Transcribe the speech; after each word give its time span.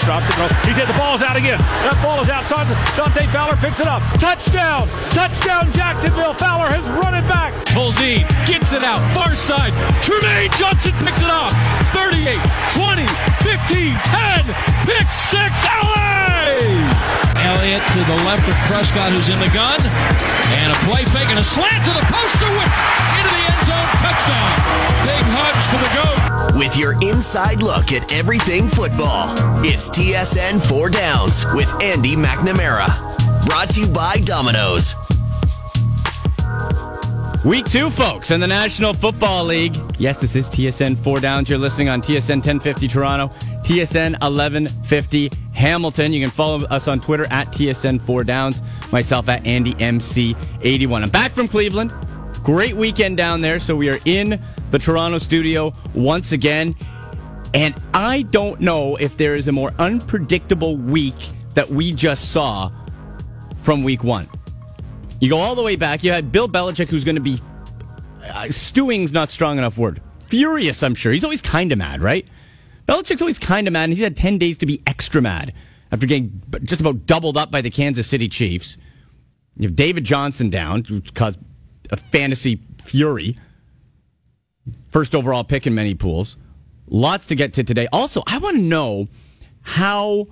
Travis 0.00 0.06
drops 0.06 0.26
the 0.26 0.34
goal. 0.34 0.48
He's 0.66 0.76
hit. 0.76 0.86
The 0.88 0.98
ball 0.98 1.14
is 1.14 1.22
out 1.22 1.36
again. 1.36 1.58
That 1.58 1.94
ball 2.02 2.20
is 2.22 2.28
outside. 2.28 2.66
Dante 2.96 3.26
Fowler 3.30 3.56
picks 3.56 3.78
it 3.78 3.86
up. 3.86 4.02
Touchdown! 4.18 4.88
Touchdown, 5.10 5.72
Jacksonville. 5.72 6.34
Fowler 6.34 6.66
has 6.66 6.82
run 6.98 7.14
it 7.14 7.26
back. 7.28 7.54
Tolzien 7.70 8.26
gets 8.46 8.72
it 8.72 8.82
out. 8.82 8.98
Far 9.14 9.34
side. 9.34 9.72
Trumaine 10.02 10.50
Johnson 10.58 10.92
picks 10.98 11.22
it 11.22 11.30
off. 11.30 11.54
38, 11.94 12.42
20, 12.74 13.06
15, 13.46 13.94
10. 13.94 14.50
Pick 14.86 15.06
six. 15.12 15.52
LA! 15.62 16.93
Elliott 17.44 17.84
to 17.92 18.00
the 18.08 18.18
left 18.24 18.48
of 18.48 18.56
Prescott, 18.66 19.12
who's 19.12 19.28
in 19.28 19.38
the 19.38 19.52
gun. 19.52 19.78
And 20.58 20.72
a 20.72 20.78
play 20.88 21.04
fake 21.04 21.28
and 21.28 21.38
a 21.38 21.44
slant 21.44 21.84
to 21.84 21.92
the 21.92 22.04
poster 22.08 22.48
whip 22.56 22.72
into 23.20 23.30
the 23.30 23.42
end 23.44 23.62
zone. 23.68 23.88
Touchdown. 24.00 24.50
Big 25.04 25.24
hugs 25.30 25.66
for 25.68 25.78
the 25.78 25.90
GOAT. 25.92 26.58
With 26.58 26.76
your 26.76 26.94
inside 27.02 27.62
look 27.62 27.92
at 27.92 28.12
everything 28.12 28.68
football, 28.68 29.34
it's 29.64 29.90
TSN 29.90 30.60
4 30.66 30.90
Downs 30.90 31.44
with 31.54 31.70
Andy 31.82 32.16
McNamara. 32.16 32.88
Brought 33.46 33.70
to 33.70 33.80
you 33.82 33.88
by 33.88 34.16
Domino's. 34.18 34.94
Week 37.44 37.66
two, 37.66 37.90
folks, 37.90 38.30
in 38.30 38.40
the 38.40 38.46
National 38.46 38.94
Football 38.94 39.44
League. 39.44 39.76
Yes, 39.98 40.18
this 40.18 40.34
is 40.34 40.48
TSN 40.48 40.96
4 40.96 41.20
Downs. 41.20 41.50
You're 41.50 41.58
listening 41.58 41.90
on 41.90 42.00
TSN 42.00 42.36
1050 42.36 42.88
Toronto, 42.88 43.30
TSN 43.64 44.12
1150 44.20 45.30
Hamilton. 45.54 46.12
You 46.12 46.20
can 46.20 46.30
follow 46.30 46.66
us 46.66 46.86
on 46.86 47.00
Twitter 47.00 47.26
at 47.30 47.48
TSN 47.48 48.00
4 48.02 48.22
Downs, 48.22 48.60
myself 48.92 49.26
at 49.30 49.42
AndyMC81. 49.44 51.02
I'm 51.02 51.08
back 51.08 51.32
from 51.32 51.48
Cleveland. 51.48 51.90
Great 52.42 52.76
weekend 52.76 53.16
down 53.16 53.40
there. 53.40 53.58
So 53.58 53.74
we 53.74 53.88
are 53.88 53.98
in 54.04 54.38
the 54.70 54.78
Toronto 54.78 55.16
studio 55.16 55.72
once 55.94 56.32
again. 56.32 56.74
And 57.54 57.74
I 57.94 58.22
don't 58.22 58.60
know 58.60 58.96
if 58.96 59.16
there 59.16 59.34
is 59.34 59.48
a 59.48 59.52
more 59.52 59.72
unpredictable 59.78 60.76
week 60.76 61.14
that 61.54 61.70
we 61.70 61.90
just 61.92 62.32
saw 62.32 62.70
from 63.56 63.82
week 63.82 64.04
one. 64.04 64.28
You 65.20 65.30
go 65.30 65.38
all 65.38 65.54
the 65.54 65.62
way 65.62 65.76
back. 65.76 66.04
You 66.04 66.12
had 66.12 66.30
Bill 66.30 66.50
Belichick, 66.50 66.88
who's 66.88 67.04
going 67.04 67.14
to 67.14 67.22
be 67.22 67.38
uh, 68.30 68.48
stewing's 68.50 69.10
not 69.10 69.30
strong 69.30 69.56
enough 69.56 69.78
word. 69.78 70.02
Furious, 70.26 70.82
I'm 70.82 70.94
sure. 70.94 71.12
He's 71.12 71.24
always 71.24 71.40
kind 71.40 71.72
of 71.72 71.78
mad, 71.78 72.02
right? 72.02 72.26
Belichick's 72.86 73.22
always 73.22 73.38
kind 73.38 73.66
of 73.66 73.72
mad, 73.72 73.84
and 73.84 73.92
he's 73.92 74.02
had 74.02 74.16
10 74.16 74.38
days 74.38 74.58
to 74.58 74.66
be 74.66 74.82
extra 74.86 75.22
mad 75.22 75.52
after 75.90 76.06
getting 76.06 76.42
just 76.62 76.80
about 76.80 77.06
doubled 77.06 77.36
up 77.36 77.50
by 77.50 77.60
the 77.60 77.70
Kansas 77.70 78.06
City 78.06 78.28
Chiefs. 78.28 78.76
You 79.56 79.68
have 79.68 79.76
David 79.76 80.04
Johnson 80.04 80.50
down, 80.50 80.84
who 80.84 81.00
caused 81.00 81.38
a 81.90 81.96
fantasy 81.96 82.60
fury. 82.82 83.36
First 84.90 85.14
overall 85.14 85.44
pick 85.44 85.66
in 85.66 85.74
many 85.74 85.94
pools. 85.94 86.36
Lots 86.88 87.26
to 87.28 87.34
get 87.34 87.54
to 87.54 87.64
today. 87.64 87.88
Also, 87.92 88.22
I 88.26 88.38
want 88.38 88.56
to 88.56 88.62
know 88.62 89.08
how 89.62 90.26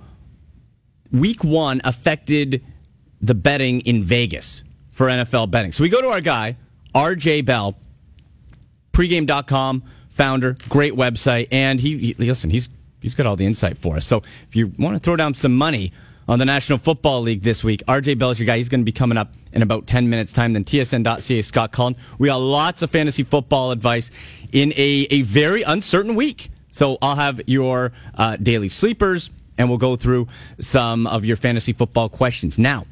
week 1.11 1.43
one 1.43 1.81
affected 1.83 2.63
the 3.21 3.33
betting 3.33 3.81
in 3.81 4.03
Vegas 4.03 4.63
for 4.91 5.07
NFL 5.07 5.49
betting. 5.49 5.71
So 5.71 5.83
we 5.83 5.89
go 5.89 6.01
to 6.01 6.09
our 6.09 6.21
guy, 6.21 6.57
RJ 6.93 7.45
Bell, 7.45 7.75
pregame.com 8.91 9.83
founder, 10.13 10.55
great 10.69 10.93
website, 10.93 11.47
and 11.51 11.79
he, 11.79 11.97
he 11.97 12.13
listen, 12.25 12.49
he's 12.49 12.69
he's 13.01 13.15
got 13.15 13.25
all 13.25 13.35
the 13.35 13.45
insight 13.45 13.77
for 13.77 13.97
us. 13.97 14.05
So 14.05 14.23
if 14.47 14.55
you 14.55 14.71
want 14.77 14.95
to 14.95 14.99
throw 14.99 15.15
down 15.15 15.33
some 15.33 15.57
money 15.57 15.91
on 16.27 16.39
the 16.39 16.45
National 16.45 16.77
Football 16.77 17.21
League 17.21 17.41
this 17.41 17.63
week, 17.63 17.83
RJ 17.87 18.17
Bell 18.17 18.31
is 18.31 18.39
your 18.39 18.45
guy. 18.45 18.57
He's 18.57 18.69
going 18.69 18.81
to 18.81 18.85
be 18.85 18.93
coming 18.93 19.17
up 19.17 19.33
in 19.51 19.61
about 19.61 19.87
10 19.87 20.09
minutes 20.09 20.31
time. 20.31 20.53
Then 20.53 20.63
TSN.ca, 20.63 21.41
Scott 21.41 21.71
Cullen. 21.71 21.95
We 22.17 22.29
got 22.29 22.37
lots 22.37 22.81
of 22.81 22.91
fantasy 22.91 23.23
football 23.23 23.71
advice 23.71 24.09
in 24.51 24.71
a, 24.77 25.07
a 25.11 25.21
very 25.23 25.63
uncertain 25.63 26.15
week. 26.15 26.49
So 26.71 26.97
I'll 27.01 27.15
have 27.15 27.41
your 27.45 27.91
uh, 28.15 28.37
daily 28.37 28.69
sleepers 28.69 29.29
and 29.57 29.69
we'll 29.69 29.77
go 29.77 29.95
through 29.95 30.27
some 30.59 31.05
of 31.07 31.25
your 31.25 31.37
fantasy 31.37 31.73
football 31.73 32.09
questions. 32.09 32.57
Now, 32.57 32.85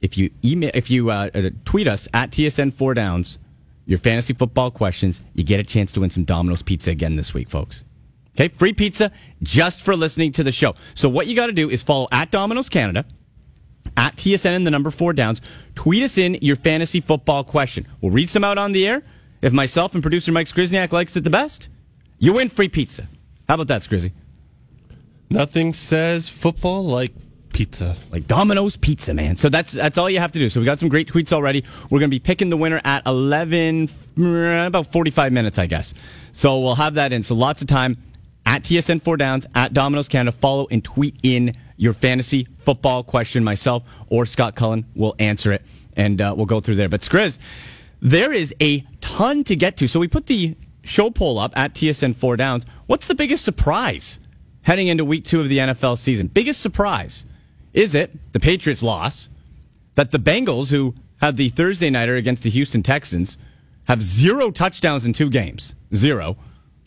if 0.00 0.18
you 0.18 0.30
email, 0.44 0.70
if 0.74 0.90
you 0.90 1.10
uh, 1.10 1.30
uh, 1.34 1.50
tweet 1.64 1.88
us 1.88 2.08
at 2.12 2.30
TSN 2.30 2.72
Four 2.72 2.94
Downs, 2.94 3.38
your 3.86 3.98
fantasy 3.98 4.32
football 4.32 4.70
questions, 4.70 5.20
you 5.34 5.44
get 5.44 5.60
a 5.60 5.64
chance 5.64 5.92
to 5.92 6.00
win 6.00 6.10
some 6.10 6.24
Domino's 6.24 6.62
pizza 6.62 6.90
again 6.90 7.16
this 7.16 7.34
week, 7.34 7.48
folks. 7.48 7.84
Okay, 8.34 8.48
free 8.48 8.72
pizza 8.72 9.12
just 9.42 9.82
for 9.82 9.94
listening 9.94 10.32
to 10.32 10.42
the 10.42 10.52
show. 10.52 10.74
So 10.94 11.08
what 11.08 11.26
you 11.26 11.36
got 11.36 11.46
to 11.46 11.52
do 11.52 11.70
is 11.70 11.82
follow 11.82 12.08
at 12.10 12.30
Domino's 12.30 12.68
Canada, 12.68 13.04
at 13.96 14.16
TSN 14.16 14.56
and 14.56 14.66
the 14.66 14.70
number 14.70 14.90
Four 14.90 15.12
Downs. 15.12 15.40
Tweet 15.74 16.02
us 16.02 16.18
in 16.18 16.34
your 16.40 16.56
fantasy 16.56 17.00
football 17.00 17.44
question. 17.44 17.86
We'll 18.00 18.12
read 18.12 18.28
some 18.28 18.42
out 18.42 18.58
on 18.58 18.72
the 18.72 18.86
air. 18.86 19.02
If 19.40 19.52
myself 19.52 19.94
and 19.94 20.02
producer 20.02 20.32
Mike 20.32 20.46
Skrizniak 20.46 20.90
likes 20.90 21.16
it 21.16 21.20
the 21.20 21.30
best, 21.30 21.68
you 22.18 22.32
win 22.32 22.48
free 22.48 22.68
pizza. 22.68 23.06
How 23.48 23.54
about 23.54 23.68
that, 23.68 23.82
Skrizzy? 23.82 24.12
Nothing 25.30 25.72
says 25.72 26.28
football 26.28 26.84
like 26.84 27.12
pizza. 27.54 27.96
Like 28.10 28.26
Domino's 28.26 28.76
Pizza, 28.76 29.14
man. 29.14 29.36
So 29.36 29.48
that's 29.48 29.72
that's 29.72 29.96
all 29.96 30.10
you 30.10 30.18
have 30.18 30.32
to 30.32 30.38
do. 30.38 30.50
So 30.50 30.60
we 30.60 30.66
got 30.66 30.78
some 30.78 30.90
great 30.90 31.08
tweets 31.08 31.32
already. 31.32 31.64
We're 31.84 32.00
going 32.00 32.10
to 32.10 32.14
be 32.14 32.20
picking 32.20 32.50
the 32.50 32.56
winner 32.58 32.82
at 32.84 33.06
11, 33.06 33.88
about 34.18 34.88
45 34.88 35.32
minutes, 35.32 35.58
I 35.58 35.66
guess. 35.66 35.94
So 36.32 36.60
we'll 36.60 36.74
have 36.74 36.94
that 36.94 37.12
in. 37.12 37.22
So 37.22 37.34
lots 37.34 37.62
of 37.62 37.68
time 37.68 37.96
at 38.44 38.64
TSN 38.64 39.02
4 39.02 39.16
Downs, 39.16 39.46
at 39.54 39.72
Domino's 39.72 40.08
Canada. 40.08 40.32
Follow 40.32 40.66
and 40.70 40.84
tweet 40.84 41.16
in 41.22 41.56
your 41.76 41.94
fantasy 41.94 42.46
football 42.58 43.02
question. 43.02 43.42
Myself 43.42 43.84
or 44.08 44.26
Scott 44.26 44.56
Cullen 44.56 44.84
will 44.94 45.14
answer 45.18 45.52
it, 45.52 45.62
and 45.96 46.20
uh, 46.20 46.34
we'll 46.36 46.46
go 46.46 46.60
through 46.60 46.74
there. 46.74 46.88
But 46.88 47.00
Skriz, 47.00 47.38
there 48.02 48.32
is 48.32 48.54
a 48.60 48.84
ton 49.00 49.44
to 49.44 49.56
get 49.56 49.76
to. 49.78 49.88
So 49.88 50.00
we 50.00 50.08
put 50.08 50.26
the 50.26 50.56
show 50.82 51.10
poll 51.10 51.38
up 51.38 51.56
at 51.56 51.74
TSN 51.74 52.16
4 52.16 52.36
Downs. 52.36 52.66
What's 52.86 53.06
the 53.06 53.14
biggest 53.14 53.44
surprise 53.44 54.18
heading 54.62 54.88
into 54.88 55.04
week 55.04 55.24
two 55.24 55.40
of 55.40 55.48
the 55.48 55.58
NFL 55.58 55.98
season? 55.98 56.26
Biggest 56.26 56.60
surprise? 56.60 57.24
Is 57.74 57.94
it 57.94 58.32
the 58.32 58.40
Patriots' 58.40 58.82
loss? 58.82 59.28
That 59.96 60.10
the 60.10 60.18
Bengals, 60.18 60.70
who 60.70 60.94
had 61.20 61.36
the 61.36 61.50
Thursday 61.50 61.90
nighter 61.90 62.16
against 62.16 62.42
the 62.42 62.50
Houston 62.50 62.82
Texans, 62.82 63.36
have 63.84 64.02
zero 64.02 64.50
touchdowns 64.50 65.04
in 65.04 65.12
two 65.12 65.28
games? 65.28 65.74
Zero. 65.94 66.36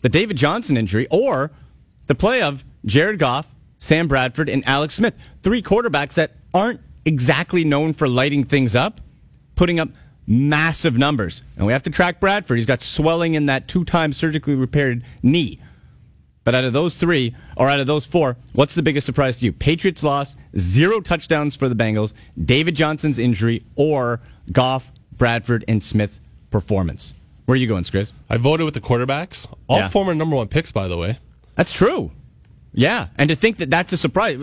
The 0.00 0.08
David 0.08 0.36
Johnson 0.36 0.76
injury, 0.76 1.06
or 1.10 1.50
the 2.06 2.14
play 2.14 2.42
of 2.42 2.64
Jared 2.84 3.18
Goff, 3.18 3.46
Sam 3.78 4.08
Bradford, 4.08 4.48
and 4.48 4.66
Alex 4.66 4.94
Smith. 4.94 5.14
Three 5.42 5.62
quarterbacks 5.62 6.14
that 6.14 6.32
aren't 6.52 6.80
exactly 7.04 7.64
known 7.64 7.92
for 7.92 8.08
lighting 8.08 8.44
things 8.44 8.74
up, 8.74 9.00
putting 9.56 9.78
up 9.78 9.88
massive 10.26 10.98
numbers. 10.98 11.42
And 11.56 11.66
we 11.66 11.72
have 11.72 11.82
to 11.84 11.90
track 11.90 12.20
Bradford. 12.20 12.58
He's 12.58 12.66
got 12.66 12.82
swelling 12.82 13.34
in 13.34 13.46
that 13.46 13.68
two 13.68 13.84
time 13.84 14.12
surgically 14.12 14.54
repaired 14.54 15.04
knee. 15.22 15.60
But 16.48 16.54
out 16.54 16.64
of 16.64 16.72
those 16.72 16.94
three, 16.96 17.34
or 17.58 17.68
out 17.68 17.78
of 17.78 17.86
those 17.86 18.06
four, 18.06 18.38
what's 18.54 18.74
the 18.74 18.82
biggest 18.82 19.04
surprise 19.04 19.36
to 19.36 19.44
you? 19.44 19.52
Patriots 19.52 20.02
loss, 20.02 20.34
zero 20.56 20.98
touchdowns 20.98 21.54
for 21.54 21.68
the 21.68 21.74
Bengals, 21.74 22.14
David 22.42 22.74
Johnson's 22.74 23.18
injury, 23.18 23.66
or 23.76 24.22
Goff, 24.50 24.90
Bradford, 25.12 25.62
and 25.68 25.84
Smith 25.84 26.20
performance? 26.50 27.12
Where 27.44 27.52
are 27.52 27.56
you 27.58 27.66
going, 27.66 27.84
Skriz? 27.84 28.12
I 28.30 28.38
voted 28.38 28.64
with 28.64 28.72
the 28.72 28.80
quarterbacks. 28.80 29.46
All 29.66 29.76
Yeah. 29.76 29.88
former 29.90 30.14
number 30.14 30.36
one 30.36 30.48
picks, 30.48 30.72
by 30.72 30.88
the 30.88 30.96
way. 30.96 31.18
That's 31.54 31.70
true. 31.70 32.12
Yeah. 32.72 33.08
And 33.18 33.28
to 33.28 33.36
think 33.36 33.58
that 33.58 33.68
that's 33.68 33.92
a 33.92 33.98
surprise, 33.98 34.38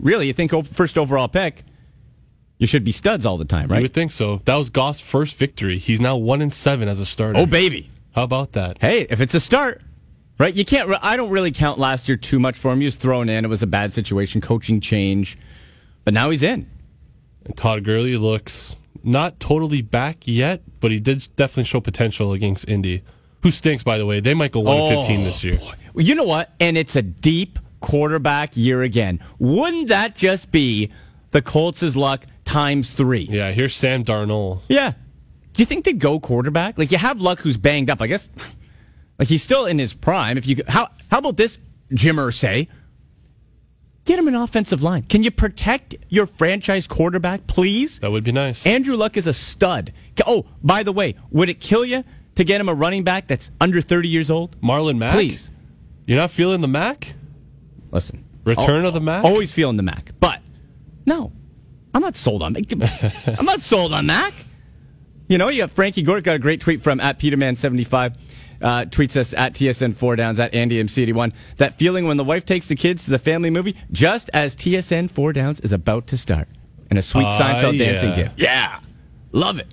really, 0.00 0.28
you 0.28 0.32
think 0.32 0.52
first 0.64 0.96
overall 0.96 1.28
pick, 1.28 1.64
you 2.56 2.66
should 2.66 2.84
be 2.84 2.92
studs 2.92 3.26
all 3.26 3.36
the 3.36 3.44
time, 3.44 3.68
right? 3.68 3.80
You 3.80 3.82
would 3.82 3.92
think 3.92 4.12
so. 4.12 4.40
That 4.46 4.56
was 4.56 4.70
Goff's 4.70 5.00
first 5.00 5.34
victory. 5.34 5.76
He's 5.76 6.00
now 6.00 6.16
one 6.16 6.40
in 6.40 6.50
seven 6.50 6.88
as 6.88 7.00
a 7.00 7.04
starter. 7.04 7.38
Oh, 7.38 7.44
baby. 7.44 7.90
How 8.14 8.22
about 8.22 8.52
that? 8.52 8.78
Hey, 8.80 9.02
if 9.10 9.20
it's 9.20 9.34
a 9.34 9.40
start, 9.40 9.82
right? 10.40 10.54
You 10.54 10.64
can't. 10.64 10.88
re- 10.88 10.98
I 11.00 11.16
don't 11.16 11.30
really 11.30 11.52
count 11.52 11.78
last 11.78 12.08
year 12.08 12.16
too 12.16 12.40
much 12.40 12.58
for 12.58 12.72
him. 12.72 12.80
He 12.80 12.86
was 12.86 12.96
thrown 12.96 13.28
in. 13.28 13.44
It 13.44 13.48
was 13.48 13.62
a 13.62 13.68
bad 13.68 13.92
situation, 13.92 14.40
coaching 14.40 14.80
change, 14.80 15.38
but 16.04 16.14
now 16.14 16.30
he's 16.30 16.42
in. 16.42 16.68
And 17.44 17.56
Todd 17.56 17.84
Gurley 17.84 18.16
looks 18.16 18.74
not 19.04 19.38
totally 19.38 19.82
back 19.82 20.26
yet, 20.26 20.62
but 20.80 20.90
he 20.90 20.98
did 20.98 21.28
definitely 21.36 21.64
show 21.64 21.80
potential 21.80 22.32
against 22.32 22.68
Indy, 22.68 23.02
who 23.42 23.50
stinks, 23.50 23.82
by 23.84 23.98
the 23.98 24.06
way. 24.06 24.20
They 24.20 24.34
might 24.34 24.50
go 24.50 24.60
one 24.60 24.78
and 24.78 24.96
oh, 24.96 25.00
fifteen 25.00 25.24
this 25.24 25.44
year. 25.44 25.60
Well, 25.94 26.04
you 26.04 26.14
know 26.14 26.24
what? 26.24 26.52
And 26.58 26.76
it's 26.76 26.96
a 26.96 27.02
deep 27.02 27.58
quarterback 27.80 28.56
year 28.56 28.82
again. 28.82 29.20
Wouldn't 29.38 29.88
that 29.88 30.16
just 30.16 30.50
be 30.50 30.90
the 31.32 31.42
Colts' 31.42 31.96
luck 31.96 32.24
times 32.44 32.94
three? 32.94 33.28
Yeah, 33.30 33.52
here's 33.52 33.74
Sam 33.74 34.04
Darnold. 34.04 34.62
Yeah. 34.68 34.92
Do 35.52 35.62
you 35.62 35.66
think 35.66 35.84
they'd 35.84 35.98
go 35.98 36.20
quarterback? 36.20 36.78
Like 36.78 36.92
you 36.92 36.98
have 36.98 37.20
Luck, 37.20 37.40
who's 37.40 37.56
banged 37.56 37.90
up. 37.90 38.00
I 38.00 38.06
guess, 38.06 38.28
like 39.20 39.28
he's 39.28 39.42
still 39.42 39.66
in 39.66 39.78
his 39.78 39.94
prime. 39.94 40.36
If 40.38 40.46
you 40.46 40.56
how 40.66 40.88
how 41.10 41.18
about 41.18 41.36
this, 41.36 41.58
Jimmer 41.92 42.34
say? 42.34 42.66
Get 44.06 44.18
him 44.18 44.26
an 44.26 44.34
offensive 44.34 44.82
line. 44.82 45.02
Can 45.02 45.22
you 45.22 45.30
protect 45.30 45.94
your 46.08 46.26
franchise 46.26 46.88
quarterback, 46.88 47.46
please? 47.46 47.98
That 48.00 48.10
would 48.10 48.24
be 48.24 48.32
nice. 48.32 48.66
Andrew 48.66 48.96
Luck 48.96 49.18
is 49.18 49.26
a 49.26 49.34
stud. 49.34 49.92
Oh, 50.26 50.46
by 50.62 50.82
the 50.82 50.90
way, 50.90 51.16
would 51.30 51.50
it 51.50 51.60
kill 51.60 51.84
you 51.84 52.02
to 52.36 52.42
get 52.44 52.60
him 52.60 52.68
a 52.70 52.74
running 52.74 53.04
back 53.04 53.28
that's 53.28 53.50
under 53.60 53.82
30 53.82 54.08
years 54.08 54.30
old? 54.30 54.58
Marlon 54.62 54.96
Mack. 54.96 55.12
Please. 55.12 55.50
You're 56.06 56.18
not 56.18 56.30
feeling 56.30 56.62
the 56.62 56.66
Mack? 56.66 57.14
Listen. 57.92 58.24
Return 58.44 58.80
Al- 58.80 58.88
of 58.88 58.94
the 58.94 59.00
Mack? 59.02 59.22
Always 59.22 59.52
feeling 59.52 59.76
the 59.76 59.82
Mack. 59.82 60.12
But 60.18 60.40
no, 61.04 61.30
I'm 61.92 62.00
not 62.00 62.16
sold 62.16 62.42
on 62.42 62.54
Mack. 62.54 63.28
I'm 63.38 63.44
not 63.44 63.60
sold 63.60 63.92
on 63.92 64.06
Mack. 64.06 64.32
You 65.28 65.38
know, 65.38 65.48
you 65.48 65.60
have 65.60 65.70
Frankie 65.70 66.02
Gort 66.02 66.24
got 66.24 66.34
a 66.34 66.40
great 66.40 66.60
tweet 66.60 66.82
from 66.82 66.98
at 66.98 67.20
Peterman75. 67.20 68.16
Uh, 68.60 68.84
tweets 68.84 69.16
us 69.16 69.34
at 69.34 69.54
TSN4 69.54 70.16
Downs 70.16 70.40
at 70.40 70.54
Andy 70.54 70.82
MC81. 70.82 71.32
That 71.56 71.78
feeling 71.78 72.06
when 72.06 72.16
the 72.16 72.24
wife 72.24 72.44
takes 72.44 72.68
the 72.68 72.76
kids 72.76 73.04
to 73.06 73.10
the 73.10 73.18
family 73.18 73.50
movie 73.50 73.76
just 73.92 74.30
as 74.34 74.56
TSN4 74.56 75.34
Downs 75.34 75.60
is 75.60 75.72
about 75.72 76.06
to 76.08 76.18
start. 76.18 76.48
And 76.90 76.98
a 76.98 77.02
sweet 77.02 77.26
Ah, 77.26 77.38
Seinfeld 77.38 77.78
dancing 77.78 78.14
gift. 78.14 78.38
Yeah. 78.38 78.80
Love 79.32 79.58
it. 79.58 79.72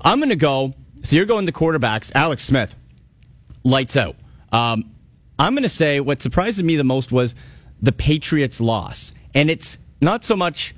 I'm 0.00 0.18
going 0.18 0.30
to 0.30 0.36
go. 0.36 0.74
So 1.02 1.16
you're 1.16 1.26
going 1.26 1.44
the 1.44 1.52
quarterbacks. 1.52 2.12
Alex 2.14 2.44
Smith, 2.44 2.74
lights 3.64 3.96
out. 3.96 4.16
Um, 4.52 4.92
I'm 5.38 5.54
going 5.54 5.64
to 5.64 5.68
say 5.68 6.00
what 6.00 6.22
surprised 6.22 6.62
me 6.62 6.76
the 6.76 6.84
most 6.84 7.10
was 7.10 7.34
the 7.80 7.92
Patriots' 7.92 8.60
loss, 8.60 9.12
and 9.34 9.50
it's 9.50 9.78
not 10.00 10.24
so 10.24 10.36
much 10.36 10.74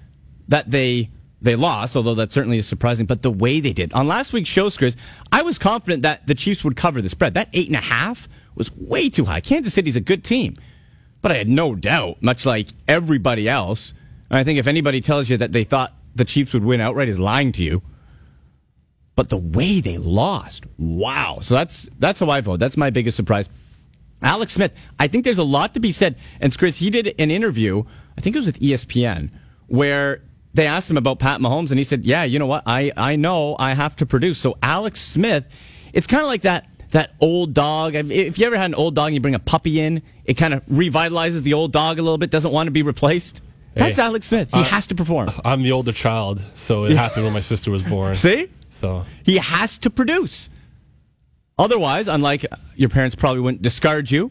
that 0.49 0.71
they 0.71 1.11
they 1.45 1.57
lost, 1.57 1.97
although 1.97 2.15
that 2.15 2.33
certainly 2.33 2.59
is 2.59 2.67
surprising, 2.67 3.07
but 3.07 3.23
the 3.23 3.31
way 3.31 3.61
they 3.61 3.73
did. 3.73 3.93
On 3.93 4.09
last 4.09 4.33
week's 4.33 4.51
show, 4.51 4.69
Chris, 4.71 4.97
I 5.31 5.43
was 5.43 5.59
confident 5.59 6.03
that 6.03 6.27
the 6.27 6.35
Chiefs 6.35 6.65
would 6.65 6.77
cover 6.77 7.01
the 7.01 7.09
spread. 7.09 7.35
That 7.35 7.49
eight 7.53 7.69
and 7.69 7.77
a 7.77 7.81
half 7.81 8.29
was 8.55 8.75
way 8.77 9.11
too 9.11 9.25
high. 9.25 9.41
Kansas 9.41 9.75
City's 9.75 9.97
a 9.97 10.01
good 10.01 10.25
team, 10.25 10.57
but 11.23 11.33
I 11.33 11.37
had 11.37 11.49
no 11.49 11.75
doubt, 11.75 12.23
much 12.23 12.47
like 12.47 12.69
everybody 12.89 13.49
else. 13.49 13.95
And 14.31 14.39
I 14.39 14.45
think 14.45 14.59
if 14.59 14.67
anybody 14.67 15.01
tells 15.01 15.29
you 15.29 15.37
that 15.39 15.53
they 15.53 15.65
thought 15.65 15.93
the 16.15 16.25
Chiefs 16.25 16.55
would 16.55 16.65
win 16.65 16.81
outright 16.81 17.09
is 17.09 17.19
lying 17.19 17.53
to 17.53 17.63
you 17.63 17.83
but 19.17 19.29
the 19.29 19.37
way 19.37 19.81
they 19.81 19.99
lost, 19.99 20.65
wow. 20.79 21.39
So 21.41 21.55
that's 21.55 21.89
that's 21.99 22.21
how 22.21 22.31
I 22.31 22.41
vote. 22.41 22.59
That's 22.59 22.77
my 22.77 22.91
biggest 22.91 23.17
surprise. 23.17 23.49
Alex 24.23 24.55
Smith, 24.55 24.73
I 24.99 25.07
think 25.07 25.25
there's 25.25 25.39
a 25.39 25.45
lot 25.45 25.75
to 25.75 25.81
be 25.81 25.93
said. 25.93 26.17
And 26.41 26.57
Chris, 26.57 26.79
he 26.79 26.91
did 26.91 27.15
an 27.19 27.31
interview, 27.31 27.85
I 28.17 28.21
think 28.21 28.35
it 28.35 28.39
was 28.39 28.47
with 28.47 28.61
ESPN, 28.61 29.31
where 29.67 30.23
they 30.55 30.67
asked 30.67 30.89
him 30.89 30.97
about 30.97 31.19
Pat 31.19 31.41
Mahomes, 31.41 31.71
and 31.71 31.79
he 31.79 31.85
said, 31.85 32.05
"Yeah, 32.05 32.25
you 32.25 32.39
know 32.39 32.47
what? 32.47 32.63
I 32.67 32.93
I 32.97 33.17
know 33.17 33.57
I 33.59 33.75
have 33.75 33.97
to 33.97 34.07
produce." 34.07 34.39
So 34.39 34.57
Alex 34.63 35.01
Smith, 35.01 35.45
it's 35.93 36.07
kind 36.07 36.23
of 36.23 36.29
like 36.29 36.43
that 36.43 36.67
that 36.93 37.11
old 37.21 37.55
dog. 37.55 37.95
If 37.97 38.39
you 38.39 38.47
ever 38.47 38.57
had 38.57 38.67
an 38.67 38.75
old 38.75 38.95
dog 38.95 39.07
and 39.09 39.15
you 39.15 39.21
bring 39.21 39.35
a 39.35 39.41
puppy 39.41 39.81
in, 39.81 40.03
it 40.25 40.35
kind 40.35 40.55
of 40.55 40.65
revitalizes 40.67 41.43
the 41.43 41.55
old 41.55 41.73
dog 41.73 41.99
a 41.99 42.03
little 42.03 42.19
bit. 42.19 42.31
Doesn't 42.31 42.53
want 42.53 42.69
to 42.69 42.71
be 42.71 42.83
replaced. 42.83 43.43
That's 43.75 43.97
Hey, 43.97 44.03
Alex 44.05 44.29
Smith. 44.29 44.49
He 44.53 44.61
I- 44.61 44.63
has 44.63 44.87
to 44.87 44.95
perform. 44.95 45.31
I'm 45.45 45.63
the 45.63 45.73
older 45.73 45.91
child, 45.93 46.45
so 46.55 46.85
it 46.85 46.93
happened 46.97 47.25
when 47.25 47.33
my 47.35 47.41
sister 47.41 47.73
was 47.73 47.83
born. 47.83 48.15
See? 48.15 48.49
So 48.71 49.05
He 49.25 49.39
has 49.39 49.79
to 49.79 49.91
produce. 49.91 50.49
Otherwise, 51.59 52.09
unlike 52.09 52.47
your 52.77 52.89
parents 52.89 53.15
probably 53.15 53.41
wouldn't 53.41 53.63
discard 53.63 54.11
you. 54.11 54.31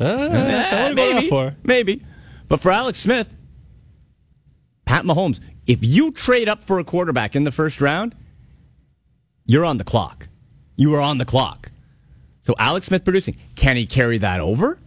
uh, 0.00 0.04
I 0.04 0.08
wouldn't 0.14 0.32
go 0.32 0.46
that 0.48 0.94
maybe, 0.94 1.54
maybe. 1.64 2.02
But 2.48 2.60
for 2.60 2.70
Alex 2.70 2.98
Smith, 3.00 3.28
Pat 4.86 5.04
Mahomes, 5.04 5.40
if 5.66 5.84
you 5.84 6.12
trade 6.12 6.48
up 6.48 6.62
for 6.64 6.78
a 6.78 6.84
quarterback 6.84 7.36
in 7.36 7.44
the 7.44 7.52
first 7.52 7.80
round, 7.80 8.14
you're 9.44 9.64
on 9.64 9.76
the 9.76 9.84
clock. 9.84 10.28
You 10.76 10.94
are 10.94 11.00
on 11.00 11.18
the 11.18 11.24
clock. 11.24 11.70
So 12.42 12.54
Alex 12.58 12.86
Smith 12.86 13.04
producing, 13.04 13.36
can 13.56 13.76
he 13.76 13.84
carry 13.84 14.18
that 14.18 14.40
over? 14.40 14.78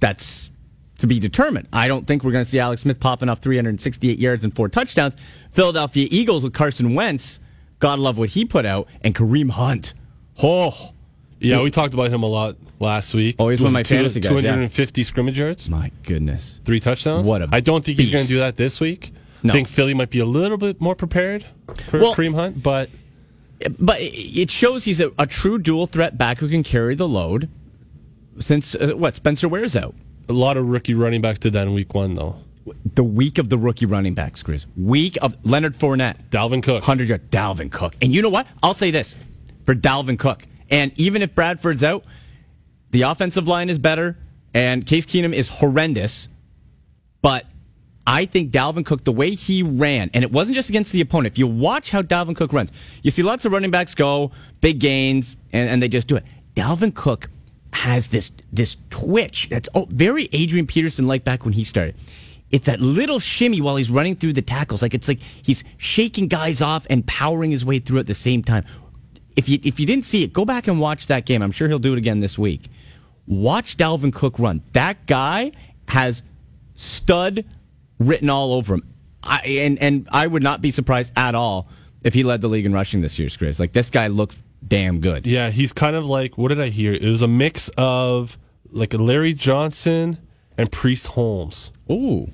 That's 0.00 0.50
to 0.98 1.06
be 1.06 1.20
determined. 1.20 1.68
I 1.72 1.86
don't 1.86 2.06
think 2.06 2.24
we're 2.24 2.32
going 2.32 2.44
to 2.44 2.50
see 2.50 2.58
Alex 2.58 2.82
Smith 2.82 2.98
popping 2.98 3.28
off 3.28 3.40
368 3.40 4.18
yards 4.18 4.44
and 4.44 4.54
four 4.54 4.68
touchdowns. 4.68 5.14
Philadelphia 5.52 6.08
Eagles 6.10 6.42
with 6.42 6.54
Carson 6.54 6.94
Wentz, 6.94 7.40
God 7.78 7.98
love 7.98 8.18
what 8.18 8.30
he 8.30 8.44
put 8.44 8.64
out, 8.66 8.88
and 9.02 9.14
Kareem 9.14 9.50
Hunt. 9.50 9.94
Oh, 10.42 10.92
Yeah, 11.38 11.60
we 11.60 11.70
talked 11.70 11.94
about 11.94 12.08
him 12.08 12.22
a 12.22 12.26
lot 12.26 12.56
last 12.80 13.14
week. 13.14 13.36
Oh, 13.38 13.48
he's 13.48 13.60
one 13.60 13.68
of 13.68 13.72
my 13.72 13.80
Was 13.80 13.88
two- 13.88 13.94
fantasy 13.96 14.20
guys, 14.20 14.32
yeah. 14.32 14.40
250 14.40 15.02
scrimmage 15.04 15.38
yards, 15.38 15.68
my 15.68 15.90
goodness. 16.04 16.60
three 16.64 16.80
touchdowns. 16.80 17.26
What 17.26 17.42
a 17.42 17.48
I 17.52 17.60
don't 17.60 17.84
think 17.84 17.98
he's 17.98 18.10
going 18.10 18.22
to 18.24 18.28
do 18.28 18.38
that 18.38 18.56
this 18.56 18.80
week. 18.80 19.12
No. 19.42 19.52
I 19.52 19.56
think 19.56 19.68
Philly 19.68 19.94
might 19.94 20.10
be 20.10 20.18
a 20.18 20.26
little 20.26 20.58
bit 20.58 20.80
more 20.80 20.94
prepared 20.94 21.46
for 21.90 22.00
Well- 22.00 22.14
Kareem 22.14 22.34
Hunt, 22.34 22.62
but 22.62 22.90
But 23.78 23.98
it 24.00 24.50
shows 24.50 24.84
he's 24.84 25.00
a, 25.00 25.12
a 25.18 25.26
true 25.26 25.58
dual 25.58 25.86
threat 25.86 26.16
back 26.18 26.38
who 26.38 26.48
can 26.48 26.62
carry 26.62 26.94
the 26.94 27.08
load. 27.08 27.48
Since 28.38 28.74
uh, 28.76 28.92
what 28.94 29.16
Spencer 29.16 29.48
wears 29.48 29.74
out, 29.74 29.94
a 30.28 30.32
lot 30.32 30.56
of 30.56 30.66
rookie 30.68 30.94
running 30.94 31.20
backs 31.20 31.40
did 31.40 31.54
that 31.54 31.66
in 31.66 31.74
week 31.74 31.92
one, 31.94 32.14
though. 32.14 32.36
the 32.94 33.02
week 33.02 33.38
of 33.38 33.48
the 33.48 33.58
rookie 33.58 33.86
running 33.86 34.14
backs, 34.14 34.42
Chris. 34.44 34.66
Week 34.76 35.18
of 35.22 35.36
Leonard 35.44 35.74
Fournette, 35.74 36.16
Dalvin 36.30 36.62
Cook. 36.62 36.84
hundred 36.84 37.08
yard 37.08 37.30
Dalvin 37.32 37.70
Cook, 37.72 37.96
and 38.00 38.14
you 38.14 38.22
know 38.22 38.28
what? 38.28 38.46
I'll 38.62 38.74
say 38.74 38.92
this 38.92 39.16
for 39.64 39.74
Dalvin 39.74 40.18
Cook, 40.18 40.44
and 40.70 40.92
even 41.00 41.22
if 41.22 41.34
Bradford's 41.34 41.82
out, 41.82 42.04
the 42.90 43.02
offensive 43.02 43.48
line 43.48 43.70
is 43.70 43.78
better, 43.78 44.16
and 44.54 44.86
Case 44.86 45.06
Keenum 45.06 45.32
is 45.32 45.48
horrendous, 45.48 46.28
but. 47.22 47.44
I 48.10 48.24
think 48.24 48.52
Dalvin 48.52 48.86
Cook, 48.86 49.04
the 49.04 49.12
way 49.12 49.32
he 49.32 49.62
ran, 49.62 50.08
and 50.14 50.24
it 50.24 50.32
wasn't 50.32 50.54
just 50.54 50.70
against 50.70 50.92
the 50.92 51.02
opponent. 51.02 51.34
If 51.34 51.38
you 51.38 51.46
watch 51.46 51.90
how 51.90 52.00
Dalvin 52.00 52.34
Cook 52.34 52.54
runs, 52.54 52.72
you 53.02 53.10
see 53.10 53.22
lots 53.22 53.44
of 53.44 53.52
running 53.52 53.70
backs 53.70 53.94
go 53.94 54.30
big 54.62 54.78
gains, 54.78 55.36
and, 55.52 55.68
and 55.68 55.82
they 55.82 55.88
just 55.88 56.08
do 56.08 56.16
it. 56.16 56.24
Dalvin 56.56 56.94
Cook 56.94 57.28
has 57.72 58.08
this 58.08 58.32
this 58.52 58.76
twitch 58.90 59.48
that's 59.50 59.68
oh, 59.74 59.86
very 59.90 60.28
Adrian 60.32 60.66
Peterson 60.66 61.06
like 61.06 61.22
back 61.22 61.44
when 61.44 61.52
he 61.52 61.64
started. 61.64 61.94
It's 62.50 62.66
that 62.66 62.80
little 62.80 63.18
shimmy 63.18 63.60
while 63.60 63.76
he's 63.76 63.90
running 63.90 64.16
through 64.16 64.32
the 64.32 64.42
tackles, 64.42 64.80
like 64.80 64.94
it's 64.94 65.06
like 65.06 65.20
he's 65.20 65.62
shaking 65.76 66.28
guys 66.28 66.62
off 66.62 66.86
and 66.88 67.06
powering 67.06 67.50
his 67.50 67.64
way 67.64 67.78
through 67.78 67.98
at 67.98 68.06
the 68.06 68.14
same 68.14 68.42
time. 68.42 68.64
If 69.36 69.48
you 69.48 69.58
if 69.62 69.78
you 69.78 69.86
didn't 69.86 70.06
see 70.06 70.22
it, 70.24 70.32
go 70.32 70.44
back 70.44 70.66
and 70.66 70.80
watch 70.80 71.08
that 71.08 71.26
game. 71.26 71.42
I'm 71.42 71.52
sure 71.52 71.68
he'll 71.68 71.78
do 71.78 71.92
it 71.92 71.98
again 71.98 72.20
this 72.20 72.38
week. 72.38 72.70
Watch 73.28 73.76
Dalvin 73.76 74.12
Cook 74.12 74.38
run. 74.38 74.62
That 74.72 75.06
guy 75.06 75.52
has 75.86 76.22
stud 76.74 77.44
written 77.98 78.30
all 78.30 78.54
over 78.54 78.74
him. 78.74 78.94
I, 79.22 79.40
and 79.42 79.78
and 79.80 80.08
I 80.10 80.26
would 80.26 80.42
not 80.42 80.60
be 80.62 80.70
surprised 80.70 81.12
at 81.16 81.34
all 81.34 81.68
if 82.02 82.14
he 82.14 82.22
led 82.24 82.40
the 82.40 82.48
league 82.48 82.64
in 82.66 82.72
rushing 82.72 83.00
this 83.00 83.18
year, 83.18 83.28
Chris. 83.36 83.60
Like 83.60 83.72
this 83.72 83.90
guy 83.90 84.06
looks 84.06 84.40
damn 84.66 85.00
good. 85.00 85.26
Yeah, 85.26 85.50
he's 85.50 85.72
kind 85.72 85.94
of 85.96 86.04
like 86.06 86.38
what 86.38 86.48
did 86.48 86.60
I 86.60 86.68
hear? 86.68 86.92
It 86.94 87.08
was 87.10 87.22
a 87.22 87.28
mix 87.28 87.70
of 87.76 88.38
like 88.70 88.94
Larry 88.94 89.34
Johnson 89.34 90.18
and 90.56 90.70
Priest 90.72 91.08
Holmes 91.08 91.70
Ooh, 91.90 92.30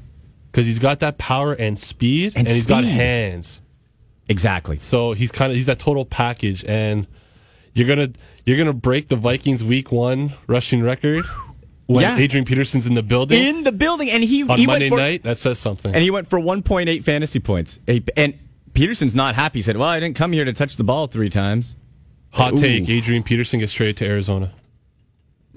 because 0.51 0.67
he's 0.67 0.79
got 0.79 1.01
that 1.01 1.19
power 1.19 1.53
and 1.55 1.79
speed, 1.79 2.35
And 2.37 2.47
and, 2.47 2.55
he's 2.55 2.67
got 2.67 2.85
hands. 2.85 3.61
exactly. 4.29 4.79
So 4.79 5.13
he's 5.13 5.33
kind 5.33 5.51
of 5.51 5.57
he's 5.57 5.67
that 5.67 5.79
total 5.79 6.05
package, 6.05 6.65
and 6.65 7.07
you're 7.75 7.89
gonna 7.89 8.11
you're 8.47 8.57
gonna 8.59 8.73
break 8.73 9.09
the 9.09 9.17
Vikings 9.17 9.63
Week 9.65 9.91
One 9.93 10.35
rushing 10.47 10.83
record 10.83 11.25
when 11.87 12.03
Yeah. 12.03 12.17
Adrian 12.17 12.45
Peterson's 12.45 12.87
in 12.87 12.95
the 12.95 13.03
building 13.03 13.47
In 13.47 13.63
the 13.63 13.73
building, 13.73 14.11
and 14.11 14.23
he 14.25 14.43
on 14.45 14.59
he 14.59 14.67
Monday 14.67 14.89
went 14.91 14.93
for, 14.93 14.97
night. 14.99 15.23
That 15.25 15.39
says 15.39 15.59
something. 15.59 15.93
and 15.95 16.03
he 16.03 16.11
went 16.11 16.29
for 16.31 16.39
1.8 16.39 17.05
fantasy 17.05 17.41
points. 17.41 17.79
And 18.17 18.35
Peterson's 18.73 19.15
not 19.15 19.35
happy. 19.35 19.59
He 19.59 19.63
said, 19.63 19.77
"Well, 19.77 19.89
I 19.89 20.01
didn't 20.01 20.17
come 20.17 20.33
here 20.33 20.45
to 20.45 20.53
touch 20.53 20.77
the 20.77 20.85
ball 20.85 21.07
three 21.07 21.31
times." 21.31 21.77
Hot 22.31 22.55
Ooh. 22.55 22.59
take: 22.59 22.89
Adrian 22.89 23.23
Peterson 23.23 23.61
gets 23.61 23.73
traded 23.73 23.97
to 23.99 24.07
Arizona. 24.07 24.53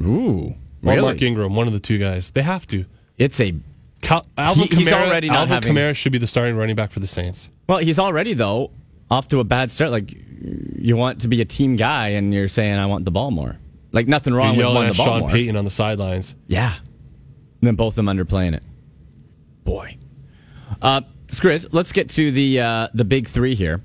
Ooh, 0.02 0.54
really? 0.82 1.00
Or? 1.00 1.02
Mark 1.02 1.22
Ingram, 1.22 1.56
one 1.56 1.68
of 1.68 1.74
the 1.74 1.80
two 1.80 1.98
guys. 1.98 2.32
They 2.32 2.44
have 2.44 2.68
to. 2.68 2.86
It's 3.18 3.40
a 3.40 3.56
Cal- 4.02 4.28
Alvin 4.38 4.68
He- 4.68 4.76
he's 4.76 4.94
already 4.94 5.28
not 5.28 5.50
Alvin 5.50 5.54
having- 5.54 5.74
Kamara 5.74 5.96
should 5.96 6.12
be 6.12 6.20
the 6.20 6.28
starting 6.28 6.56
running 6.56 6.76
back 6.76 6.92
for 6.92 7.00
the 7.00 7.08
Saints. 7.08 7.50
well. 7.68 7.80
He's 7.80 7.98
already 7.98 8.34
though 8.36 8.70
off 9.10 9.28
to 9.30 9.40
a 9.40 9.44
bad 9.44 9.72
start. 9.72 9.92
Like 9.92 10.14
you 10.80 10.96
want 10.96 11.22
to 11.22 11.28
be 11.28 11.42
a 11.42 11.46
team 11.46 11.76
guy, 11.76 12.10
and 12.10 12.34
you're 12.34 12.48
saying, 12.48 12.76
"I 12.76 12.86
want 12.86 13.06
the 13.06 13.12
ball 13.12 13.32
more." 13.32 13.58
Like 13.92 14.08
nothing 14.08 14.34
wrong 14.34 14.56
You're 14.56 14.58
with 14.58 14.60
yelling 14.60 14.76
wanting 14.76 14.90
at 14.90 14.94
the 14.94 14.98
ball 14.98 15.06
Sean 15.08 15.20
more. 15.22 15.30
Payton 15.32 15.56
on 15.56 15.64
the 15.64 15.70
sidelines. 15.72 16.36
Yeah. 16.48 16.74
And 16.76 17.68
then 17.68 17.76
both 17.76 17.98
of 17.98 18.06
them 18.06 18.06
underplaying 18.08 18.54
it. 18.54 18.64
Boy. 19.64 19.98
Uh, 20.82 21.02
Chris, 21.40 21.66
let's 21.72 21.92
get 21.92 22.10
to 22.12 22.32
the 22.32 22.60
uh, 22.60 22.88
the 22.94 23.06
big 23.06 23.28
three 23.28 23.56
here 23.56 23.82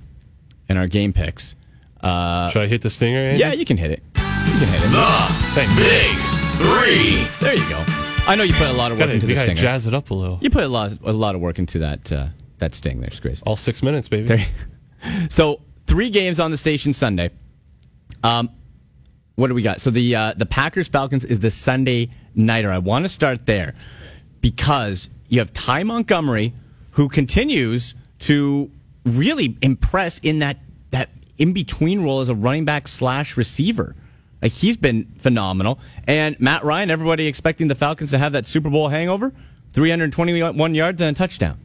in 0.69 0.77
our 0.77 0.87
game 0.89 1.13
picks. 1.13 1.57
Uh, 2.01 2.51
Should 2.51 2.63
I 2.63 2.67
hit 2.67 2.83
the 2.83 2.91
stinger? 2.91 3.19
Andy? 3.19 3.41
yeah, 3.41 3.53
you 3.53 3.65
can 3.65 3.77
hit 3.77 3.91
it. 3.93 4.03
You 4.17 4.23
can 4.59 4.69
hit 4.69 4.83
it. 4.83 4.91
The 4.91 5.07
Thanks. 5.55 5.77
Big 5.77 6.17
Three. 6.57 7.25
There 7.41 7.55
you 7.57 7.69
go. 7.69 7.83
I 8.27 8.35
know 8.37 8.43
you 8.45 8.53
put 8.55 8.69
a 8.69 8.73
lot 8.73 8.93
of 8.93 8.99
work 8.99 9.07
Gotta, 9.07 9.15
into 9.15 9.27
the 9.27 9.35
gotta 9.35 9.47
stinger. 9.47 9.63
jazz 9.63 9.87
it 9.87 9.95
up 9.95 10.11
a 10.11 10.15
little. 10.15 10.39
You 10.41 10.51
put 10.51 10.63
a 10.65 10.69
lot, 10.69 10.93
a 11.05 11.13
lot 11.13 11.35
of 11.35 11.41
work 11.41 11.59
into 11.59 11.79
that 11.81 12.13
uh, 12.13 12.29
that 12.59 12.75
sting 12.75 13.01
there, 13.01 13.11
Chris. 13.21 13.43
All 13.43 13.57
six 13.57 13.83
minutes, 13.83 14.09
baby. 14.09 14.27
There- 14.29 14.47
so 15.29 15.61
three 15.87 16.11
games 16.11 16.41
on 16.41 16.51
the 16.51 16.57
station 16.57 16.93
Sunday. 16.93 17.31
Um, 18.23 18.51
what 19.35 19.49
do 19.49 19.55
we 19.55 19.63
got? 19.63 19.81
So 19.81 19.91
the 19.91 20.15
uh, 20.15 20.35
the 20.37 20.47
Packers 20.47 20.89
Falcons 20.89 21.25
is 21.25 21.41
the 21.41 21.51
Sunday 21.51 22.11
nighter. 22.35 22.71
I 22.71 22.79
want 22.79 23.05
to 23.05 23.09
start 23.09 23.47
there 23.47 23.75
because 24.41 25.09
you 25.29 25.39
have 25.39 25.53
Ty 25.53 25.85
Montgomery 25.85 26.53
who 26.91 27.09
continues 27.09 27.95
to 28.21 28.71
really 29.05 29.57
impress 29.63 30.19
in 30.19 30.41
that 30.41 30.59
that 30.91 31.09
in 31.39 31.53
between 31.53 32.03
role 32.03 32.21
as 32.21 32.29
a 32.29 32.35
running 32.35 32.65
back 32.65 32.87
slash 32.87 33.37
receiver. 33.37 33.97
Like 34.43 34.53
he's 34.53 34.77
been 34.77 35.05
phenomenal. 35.19 35.79
And 36.07 36.39
Matt 36.41 36.65
Ryan, 36.65 36.91
everybody 36.91 37.27
expecting 37.27 37.69
the 37.69 37.75
Falcons 37.75 38.11
to 38.11 38.19
have 38.19 38.33
that 38.33 38.47
Super 38.47 38.71
Bowl 38.71 38.89
hangover, 38.89 39.33
321 39.73 40.75
yards 40.75 41.01
and 41.01 41.17
a 41.17 41.19
touchdown. 41.19 41.59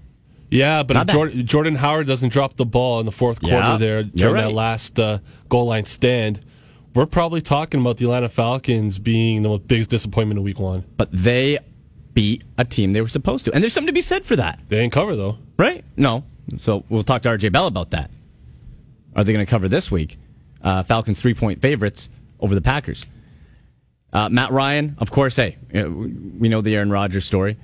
Yeah, 0.50 0.84
but 0.84 0.94
Not 0.94 1.10
if. 1.10 1.13
Jordan, 1.13 1.46
Jordan 1.46 1.75
Howard 1.75 2.08
doesn't 2.08 2.30
drop 2.30 2.56
the 2.56 2.66
ball 2.66 3.00
in 3.00 3.06
the 3.06 3.12
fourth 3.12 3.42
quarter 3.42 3.77
there 3.77 4.04
during 4.04 4.36
right. 4.36 4.42
that 4.44 4.54
last 4.54 5.00
uh, 5.00 5.20
goal 5.50 5.66
line 5.66 5.86
stand, 5.86 6.39
we're 6.94 7.06
probably 7.06 7.42
talking 7.42 7.82
about 7.82 7.98
the 7.98 8.06
Atlanta 8.06 8.30
Falcons 8.30 8.98
being 8.98 9.44
the 9.44 9.58
biggest 9.58 9.89
disappointment 9.89 10.38
of 10.38 10.44
week 10.44 10.60
one. 10.60 10.86
But 10.96 11.10
they 11.12 11.60
beat 12.13 12.44
a 12.58 12.66
team 12.66 12.94
they 12.94 13.01
were 13.01 13.08
supposed 13.08 13.46
to. 13.46 13.54
And 13.54 13.62
there's 13.62 13.74
something 13.74 13.88
to 13.88 13.94
be 13.94 14.01
said 14.01 14.25
for 14.25 14.36
that. 14.38 14.60
They 14.68 14.77
didn't 14.77 14.94
cover, 14.94 15.16
though. 15.16 15.38
Right? 15.58 15.84
No. 15.96 16.24
So 16.58 16.86
we'll 16.89 17.04
talk 17.04 17.22
to 17.24 17.30
RJ 17.30 17.51
Bell 17.51 17.68
about 17.68 17.92
that. 17.92 18.10
Are 19.16 19.24
they 19.24 19.34
going 19.34 19.46
to 19.46 19.50
cover 19.50 19.68
this 19.68 19.92
week? 19.92 20.18
Uh, 20.63 20.84
Falcons 20.84 21.22
three 21.22 21.34
point 21.34 21.62
favorites 21.62 22.10
over 22.39 22.56
the 22.56 22.62
Packers. 22.62 23.06
Uh, 24.13 24.30
Matt 24.30 24.51
Ryan, 24.51 24.96
of 25.00 25.12
course, 25.12 25.36
hey, 25.36 25.58
uh, 25.75 25.89
we 25.89 26.50
know 26.50 26.62
the 26.62 26.75
Aaron 26.75 26.89
Rodgers 26.89 27.25
story. 27.25 27.58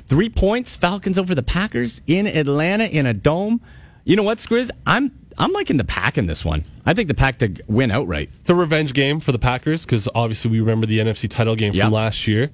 Three 0.00 0.28
points, 0.28 0.76
Falcons 0.76 1.18
over 1.18 1.34
the 1.34 1.42
Packers 1.42 2.00
in 2.06 2.26
Atlanta 2.26 2.84
in 2.84 3.06
a 3.06 3.14
dome. 3.14 3.60
You 4.04 4.16
know 4.16 4.22
what, 4.22 4.38
Squiz? 4.38 4.70
I'm 4.86 5.12
I'm 5.36 5.52
liking 5.52 5.76
the 5.76 5.84
pack 5.84 6.18
in 6.18 6.26
this 6.26 6.44
one. 6.44 6.64
I 6.86 6.94
think 6.94 7.08
the 7.08 7.14
pack 7.14 7.38
to 7.40 7.54
win 7.68 7.90
outright. 7.90 8.30
It's 8.40 8.50
a 8.50 8.54
revenge 8.54 8.92
game 8.94 9.20
for 9.20 9.30
the 9.32 9.38
Packers 9.38 9.84
because 9.84 10.08
obviously 10.14 10.50
we 10.50 10.60
remember 10.60 10.86
the 10.86 10.98
NFC 10.98 11.28
title 11.30 11.54
game 11.54 11.74
Yep. 11.74 11.84
from 11.84 11.92
last 11.92 12.26
year. 12.26 12.50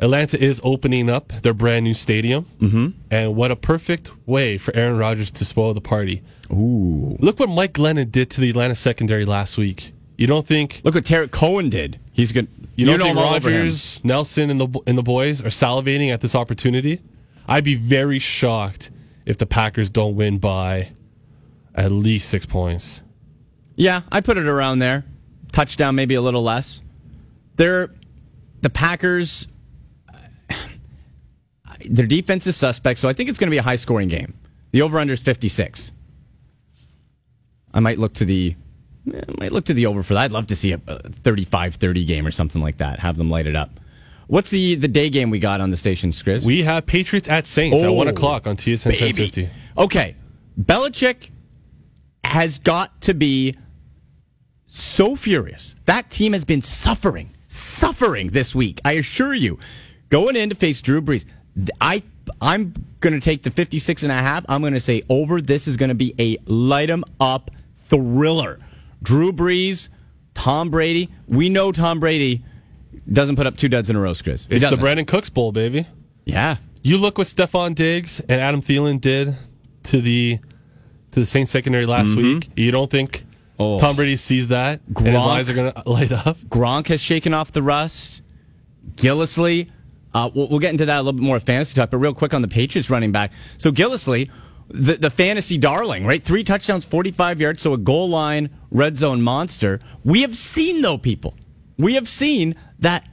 Atlanta 0.00 0.40
is 0.42 0.60
opening 0.64 1.10
up 1.10 1.32
their 1.42 1.52
brand 1.52 1.84
new 1.84 1.94
stadium. 1.94 2.46
Mm-hmm. 2.60 2.88
And 3.10 3.34
what 3.36 3.50
a 3.50 3.56
perfect 3.56 4.10
way 4.26 4.56
for 4.56 4.74
Aaron 4.76 4.96
Rodgers 4.96 5.30
to 5.32 5.44
spoil 5.44 5.74
the 5.74 5.80
party. 5.80 6.22
Ooh. 6.52 7.16
Look 7.20 7.38
what 7.40 7.48
Mike 7.48 7.72
Glennon 7.74 8.10
did 8.10 8.30
to 8.30 8.40
the 8.40 8.50
Atlanta 8.50 8.74
secondary 8.76 9.24
last 9.24 9.58
week. 9.58 9.92
You 10.18 10.26
don't 10.26 10.46
think 10.46 10.80
Look 10.84 10.96
what 10.96 11.06
Tarik 11.06 11.30
Cohen 11.30 11.70
did. 11.70 11.98
He's 12.12 12.32
good. 12.32 12.48
you 12.74 12.84
don't 12.84 12.98
know 12.98 13.04
think 13.04 13.16
I'm 13.16 13.24
all 13.24 13.34
over 13.34 13.48
him. 13.48 13.60
Rodgers, 13.60 14.00
Nelson, 14.02 14.50
and 14.50 14.60
the 14.60 14.80
and 14.86 14.98
the 14.98 15.02
boys 15.02 15.40
are 15.40 15.44
salivating 15.44 16.12
at 16.12 16.20
this 16.20 16.34
opportunity? 16.34 17.00
I'd 17.46 17.64
be 17.64 17.76
very 17.76 18.18
shocked 18.18 18.90
if 19.24 19.38
the 19.38 19.46
Packers 19.46 19.88
don't 19.88 20.16
win 20.16 20.38
by 20.38 20.90
at 21.72 21.92
least 21.92 22.28
six 22.28 22.44
points. 22.44 23.00
Yeah, 23.76 24.02
I 24.10 24.20
put 24.20 24.36
it 24.36 24.48
around 24.48 24.80
there. 24.80 25.04
Touchdown, 25.52 25.94
maybe 25.94 26.16
a 26.16 26.20
little 26.20 26.42
less. 26.42 26.82
They're 27.54 27.94
the 28.60 28.70
Packers. 28.70 29.46
Their 31.88 32.06
defense 32.06 32.44
is 32.48 32.56
suspect, 32.56 32.98
so 32.98 33.08
I 33.08 33.12
think 33.12 33.28
it's 33.30 33.38
going 33.38 33.46
to 33.46 33.52
be 33.54 33.58
a 33.58 33.62
high 33.62 33.76
scoring 33.76 34.08
game. 34.08 34.34
The 34.72 34.82
over 34.82 34.98
under 34.98 35.14
is 35.14 35.20
56. 35.20 35.92
I 37.72 37.80
might 37.80 38.00
look 38.00 38.14
to 38.14 38.24
the 38.24 38.56
might 39.38 39.52
look 39.52 39.64
to 39.66 39.74
the 39.74 39.86
over 39.86 40.02
for 40.02 40.14
that. 40.14 40.20
I'd 40.24 40.32
love 40.32 40.46
to 40.48 40.56
see 40.56 40.72
a 40.72 40.78
35-30 40.78 42.06
game 42.06 42.26
or 42.26 42.30
something 42.30 42.62
like 42.62 42.78
that. 42.78 42.98
Have 43.00 43.16
them 43.16 43.30
light 43.30 43.46
it 43.46 43.56
up. 43.56 43.70
What's 44.26 44.50
the 44.50 44.74
the 44.74 44.88
day 44.88 45.08
game 45.08 45.30
we 45.30 45.38
got 45.38 45.60
on 45.62 45.70
the 45.70 45.76
station, 45.76 46.12
Chris? 46.12 46.44
We 46.44 46.62
have 46.62 46.84
Patriots 46.84 47.28
at 47.28 47.46
Saints 47.46 47.82
at 47.82 47.88
1 47.88 48.08
o'clock 48.08 48.46
on 48.46 48.56
TSN 48.56 48.90
ten 48.90 48.92
baby. 48.92 49.24
fifty. 49.24 49.50
Okay, 49.78 50.16
Belichick 50.60 51.30
has 52.24 52.58
got 52.58 53.00
to 53.02 53.14
be 53.14 53.54
so 54.66 55.16
furious. 55.16 55.74
That 55.86 56.10
team 56.10 56.34
has 56.34 56.44
been 56.44 56.60
suffering, 56.60 57.34
suffering 57.48 58.28
this 58.28 58.54
week. 58.54 58.80
I 58.84 58.92
assure 58.92 59.34
you. 59.34 59.58
Going 60.10 60.36
in 60.36 60.50
to 60.50 60.54
face 60.54 60.80
Drew 60.82 61.00
Brees, 61.00 61.24
I 61.80 62.02
I'm 62.40 62.74
going 63.00 63.14
to 63.14 63.20
take 63.20 63.42
the 63.42 63.50
56 63.50 64.02
and 64.02 64.12
a 64.12 64.14
half. 64.14 64.44
I'm 64.48 64.60
going 64.60 64.74
to 64.74 64.80
say 64.80 65.02
over. 65.08 65.40
This 65.40 65.66
is 65.66 65.76
going 65.78 65.88
to 65.88 65.94
be 65.94 66.14
a 66.18 66.36
light 66.50 66.90
'em 66.90 67.04
up 67.20 67.50
thriller. 67.74 68.58
Drew 69.02 69.32
Brees, 69.32 69.88
Tom 70.34 70.70
Brady. 70.70 71.10
We 71.26 71.48
know 71.48 71.72
Tom 71.72 72.00
Brady 72.00 72.44
doesn't 73.10 73.36
put 73.36 73.46
up 73.46 73.56
two 73.56 73.68
duds 73.68 73.90
in 73.90 73.96
a 73.96 74.00
row, 74.00 74.14
Chris. 74.14 74.44
He 74.48 74.56
It's 74.56 74.64
the 74.64 74.70
doesn't. 74.76 74.84
Brandin 74.84 75.06
Cooks 75.06 75.30
Bowl, 75.30 75.52
baby. 75.52 75.86
Yeah. 76.24 76.56
You 76.82 76.98
look 76.98 77.18
what 77.18 77.26
Stefon 77.26 77.74
Diggs 77.74 78.20
and 78.20 78.40
Adam 78.40 78.62
Thielen 78.62 79.00
did 79.00 79.36
to 79.84 80.00
the 80.00 80.38
to 81.12 81.20
the 81.20 81.26
Saints 81.26 81.50
secondary 81.50 81.86
last 81.86 82.14
week. 82.14 82.50
You 82.56 82.70
don't 82.70 82.90
think 82.90 83.20
Mm-hmm. 83.20 83.24
Oh. 83.60 83.80
Tom 83.80 83.96
Brady 83.96 84.14
sees 84.14 84.46
that 84.48 84.80
and 84.86 84.98
his 84.98 85.16
Gronk. 85.16 85.26
eyes 85.28 85.50
are 85.50 85.54
going 85.54 85.72
to 85.82 85.82
light 85.90 86.12
up? 86.12 86.36
Gronk 86.48 86.86
has 86.88 87.00
shaken 87.00 87.34
off 87.34 87.50
the 87.50 87.60
rust. 87.60 88.22
Gillislee, 88.94 89.68
uh, 90.14 90.30
we'll, 90.32 90.48
we'll 90.48 90.58
get 90.60 90.70
into 90.70 90.86
that 90.86 90.96
a 90.98 91.02
little 91.02 91.12
bit 91.14 91.22
more 91.24 91.40
fantasy 91.40 91.74
talk, 91.74 91.90
but 91.90 91.98
real 91.98 92.14
quick 92.14 92.32
on 92.34 92.42
the 92.42 92.46
Patriots 92.46 92.88
running 92.88 93.10
back. 93.10 93.32
So 93.56 93.72
Gillislee, 93.72 94.30
the, 94.68 94.94
the 94.96 95.10
fantasy 95.10 95.58
darling, 95.58 96.04
right? 96.06 96.22
Three 96.22 96.44
touchdowns, 96.44 96.84
45 96.84 97.40
yards, 97.40 97.62
so 97.62 97.72
a 97.74 97.78
goal 97.78 98.08
line 98.08 98.50
red 98.70 98.96
zone 98.96 99.22
monster. 99.22 99.80
We 100.04 100.22
have 100.22 100.36
seen, 100.36 100.82
though, 100.82 100.98
people, 100.98 101.34
we 101.78 101.94
have 101.94 102.08
seen 102.08 102.54
that 102.80 103.06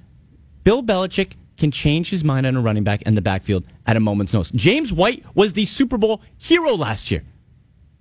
Bill 0.64 0.84
Belichick 0.84 1.34
can 1.58 1.72
change 1.72 2.10
his 2.10 2.24
mind 2.24 2.46
on 2.46 2.56
a 2.56 2.62
running 2.62 2.84
back 2.84 3.02
in 3.04 3.16
the 3.16 3.22
backfield 3.22 3.66
at 3.86 3.96
a 3.96 4.00
moment's 4.00 4.34
notice. 4.34 4.52
James 4.52 4.92
White 4.92 5.24
was 5.36 5.54
the 5.54 5.66
Super 5.66 5.98
Bowl 5.98 6.22
hero 6.38 6.74
last 6.76 7.10
year. 7.12 7.24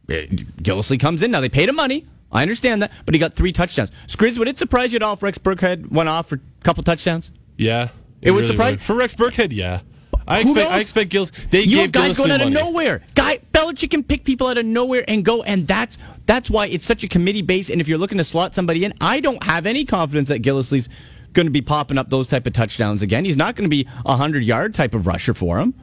Gillislee 0.08 0.99
comes 1.00 1.23
in. 1.23 1.30
Now, 1.30 1.40
they 1.40 1.49
paid 1.49 1.68
him 1.68 1.76
money. 1.76 2.06
I 2.32 2.42
understand 2.42 2.82
that, 2.82 2.90
but 3.06 3.14
he 3.14 3.18
got 3.20 3.34
three 3.34 3.52
touchdowns. 3.52 3.92
Scriz, 4.08 4.38
would 4.38 4.49
it 4.49 4.58
surprise 4.58 4.92
you 4.92 4.96
at 4.96 5.02
all 5.02 5.14
if 5.14 5.23
Rex 5.23 5.38
Burkhead 5.38 5.90
went 5.92 6.08
off 6.08 6.28
for 6.28 6.34
a 6.37 6.64
couple 6.64 6.82
touchdowns? 6.82 7.30
Yeah. 7.56 7.88
It 8.20 8.32
would 8.32 8.46
surprise- 8.46 8.80
For 8.82 8.94
Rex 8.96 9.14
Burkhead, 9.14 9.52
yeah. 9.52 9.80
I 10.26 10.43
Who 10.43 10.50
expect 10.50 10.69
knows? 10.71 10.73
I 10.76 10.81
expect 10.81 11.11
Gills 11.11 11.33
they 11.50 11.62
you 11.62 11.78
have 11.78 11.93
guys 11.93 12.16
going 12.16 12.31
out 12.31 12.40
of 12.40 12.50
nowhere. 12.50 13.02
Guy 13.14 13.38
Belichick 13.52 13.90
can 13.90 14.02
pick 14.02 14.25
people 14.25 14.47
out 14.47 14.59
of 14.59 14.64
nowhere 14.66 15.04
and 15.07 15.25
go, 15.25 15.43
and 15.43 15.66
that's 15.66 15.99
that's 16.26 16.49
why 16.50 16.66
it's 16.66 16.87
such 16.87 17.04
a 17.04 17.09
committee 17.09 17.43
base. 17.43 17.71
And 17.71 17.81
if 17.81 17.88
you're 17.88 17.99
looking 17.99 18.19
to 18.19 18.25
slot 18.25 18.54
somebody 18.54 18.85
in, 18.85 18.95
I 19.00 19.21
don't 19.21 19.43
have 19.45 19.66
any 19.66 19.85
confidence 19.85 20.28
that 20.31 20.43
Gillislee's 20.43 20.88
going 21.35 21.47
to 21.47 21.50
be 21.52 21.61
popping 21.61 21.99
up 21.99 22.11
those 22.11 22.28
type 22.28 22.47
of 22.47 22.52
touchdowns 22.52 23.02
again. 23.02 23.25
He's 23.25 23.37
not 23.37 23.57
going 23.57 23.69
to 23.69 23.75
be 23.76 23.87
a 24.07 24.16
hundred 24.16 24.45
yard 24.45 24.75
type 24.75 24.95
of 24.95 25.07
rusher 25.07 25.35
for 25.35 25.59
him. 25.59 25.75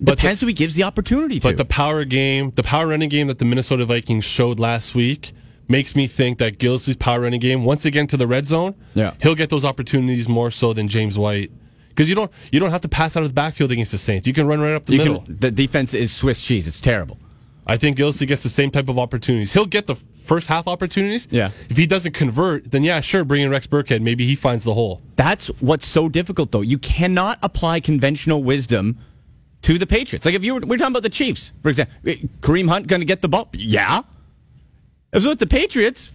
But 0.00 0.18
Depends 0.18 0.40
who 0.40 0.46
he 0.46 0.52
gives 0.52 0.74
the 0.76 0.84
opportunity 0.84 1.40
to. 1.40 1.48
But 1.48 1.56
the 1.56 1.64
power 1.64 2.04
game, 2.04 2.52
the 2.52 2.62
power 2.62 2.86
running 2.86 3.08
game 3.08 3.26
that 3.26 3.38
the 3.38 3.44
Minnesota 3.44 3.84
Vikings 3.84 4.24
showed 4.24 4.60
last 4.60 4.94
week 4.94 5.32
makes 5.66 5.94
me 5.96 6.06
think 6.06 6.38
that 6.38 6.58
Gillislee's 6.58 6.96
power 6.96 7.20
running 7.20 7.40
game, 7.40 7.64
once 7.64 7.84
again 7.84 8.06
to 8.08 8.16
the 8.16 8.26
red 8.26 8.46
zone, 8.46 8.74
Yeah. 8.94 9.14
he'll 9.20 9.34
get 9.34 9.50
those 9.50 9.64
opportunities 9.64 10.28
more 10.28 10.50
so 10.50 10.72
than 10.72 10.88
James 10.88 11.18
White. 11.18 11.50
Because 11.98 12.08
you 12.08 12.14
don't 12.14 12.30
you 12.52 12.60
don't 12.60 12.70
have 12.70 12.82
to 12.82 12.88
pass 12.88 13.16
out 13.16 13.24
of 13.24 13.30
the 13.30 13.34
backfield 13.34 13.72
against 13.72 13.90
the 13.90 13.98
Saints. 13.98 14.24
You 14.24 14.32
can 14.32 14.46
run 14.46 14.60
right 14.60 14.72
up 14.72 14.86
the 14.86 14.92
You 14.92 14.98
middle. 14.98 15.22
can, 15.22 15.36
the 15.38 15.50
defense 15.50 15.94
is 15.94 16.14
Swiss 16.14 16.40
cheese. 16.40 16.68
It's 16.68 16.80
terrible. 16.80 17.18
I 17.66 17.76
think 17.76 17.98
Gillislee 17.98 18.28
gets 18.28 18.44
the 18.44 18.48
same 18.48 18.70
type 18.70 18.88
of 18.88 19.00
opportunities. 19.00 19.52
He'll 19.52 19.66
get 19.66 19.88
the 19.88 19.96
first 19.96 20.46
half 20.46 20.68
opportunities. 20.68 21.26
Yeah. 21.28 21.50
If 21.68 21.76
he 21.76 21.86
doesn't 21.86 22.12
convert, 22.12 22.70
then 22.70 22.84
yeah, 22.84 23.00
sure, 23.00 23.24
bring 23.24 23.42
in 23.42 23.50
Rex 23.50 23.66
Burkhead. 23.66 24.00
Maybe 24.00 24.26
he 24.26 24.36
finds 24.36 24.62
the 24.62 24.74
hole. 24.74 25.02
That's 25.16 25.48
what's 25.60 25.88
so 25.88 26.08
difficult, 26.08 26.52
though. 26.52 26.60
You 26.60 26.78
cannot 26.78 27.40
apply 27.42 27.80
conventional 27.80 28.44
wisdom 28.44 28.96
to 29.62 29.76
the 29.76 29.86
Patriots. 29.86 30.24
Like 30.24 30.36
if 30.36 30.44
you 30.44 30.54
were, 30.54 30.60
we're 30.60 30.78
talking 30.78 30.92
about 30.92 31.02
the 31.02 31.10
Chiefs, 31.10 31.50
for 31.64 31.68
example, 31.68 31.96
Kareem 32.42 32.68
Hunt 32.68 32.86
going 32.86 33.00
to 33.00 33.06
get 33.06 33.22
the 33.22 33.28
ball? 33.28 33.48
Yeah. 33.54 34.02
As 35.12 35.26
with 35.26 35.40
the 35.40 35.48
Patriots, 35.48 36.12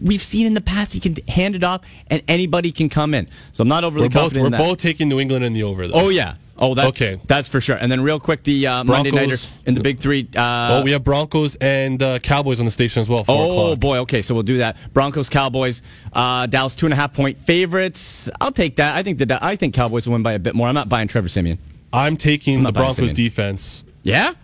we've 0.00 0.22
seen 0.22 0.46
in 0.46 0.54
the 0.54 0.60
past 0.60 0.92
he 0.92 1.00
can 1.00 1.16
hand 1.28 1.54
it 1.54 1.64
off 1.64 1.82
and 2.08 2.22
anybody 2.28 2.72
can 2.72 2.88
come 2.88 3.14
in. 3.14 3.28
So 3.52 3.62
I'm 3.62 3.68
not 3.68 3.84
overly 3.84 4.04
We're 4.06 4.10
both 4.10 4.34
we're 4.36 4.46
in 4.46 4.52
that. 4.52 4.58
both 4.58 4.78
taking 4.78 5.08
New 5.08 5.20
England 5.20 5.44
in 5.44 5.52
the 5.52 5.62
over 5.64 5.86
though. 5.88 5.94
Oh 5.94 6.08
yeah. 6.08 6.34
Oh, 6.58 6.74
that, 6.74 6.88
Okay. 6.88 7.18
That's 7.26 7.48
for 7.48 7.60
sure. 7.60 7.76
And 7.76 7.90
then 7.90 8.02
real 8.02 8.20
quick, 8.20 8.44
the 8.44 8.66
uh, 8.68 8.84
Monday 8.84 9.10
nighter 9.10 9.36
in 9.66 9.74
the 9.74 9.80
Big 9.80 9.98
Three. 9.98 10.28
Uh, 10.36 10.80
oh, 10.80 10.82
we 10.84 10.92
have 10.92 11.02
Broncos 11.02 11.56
and 11.56 12.00
uh, 12.00 12.18
Cowboys 12.20 12.60
on 12.60 12.66
the 12.66 12.70
station 12.70 13.00
as 13.00 13.08
well. 13.08 13.20
Oh 13.26 13.50
o'clock. 13.50 13.56
Oh 13.72 13.76
boy, 13.76 13.98
okay, 14.00 14.22
so 14.22 14.34
we'll 14.34 14.44
do 14.44 14.58
that. 14.58 14.76
Broncos, 14.92 15.28
Cowboys, 15.28 15.82
uh, 16.12 16.46
Dallas 16.46 16.74
two 16.76 16.86
and 16.86 16.92
a 16.92 16.96
half 16.96 17.14
point 17.14 17.38
favorites. 17.38 18.30
I'll 18.40 18.52
take 18.52 18.76
that. 18.76 18.94
I 18.94 19.02
think 19.02 19.18
the 19.18 19.38
I 19.44 19.56
think 19.56 19.74
Cowboys 19.74 20.06
will 20.06 20.12
win 20.12 20.22
by 20.22 20.34
a 20.34 20.38
bit 20.38 20.54
more. 20.54 20.68
I'm 20.68 20.74
not 20.74 20.88
buying 20.88 21.08
Trevor 21.08 21.28
Siemian. 21.28 21.58
I'm 21.92 22.16
taking 22.16 22.58
I'm 22.58 22.64
the 22.64 22.72
Broncos 22.72 23.12
defense. 23.12 23.82
Yeah, 24.04 24.34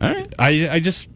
all 0.00 0.12
right. 0.12 0.32
I 0.38 0.68
I 0.70 0.80
just 0.80 1.08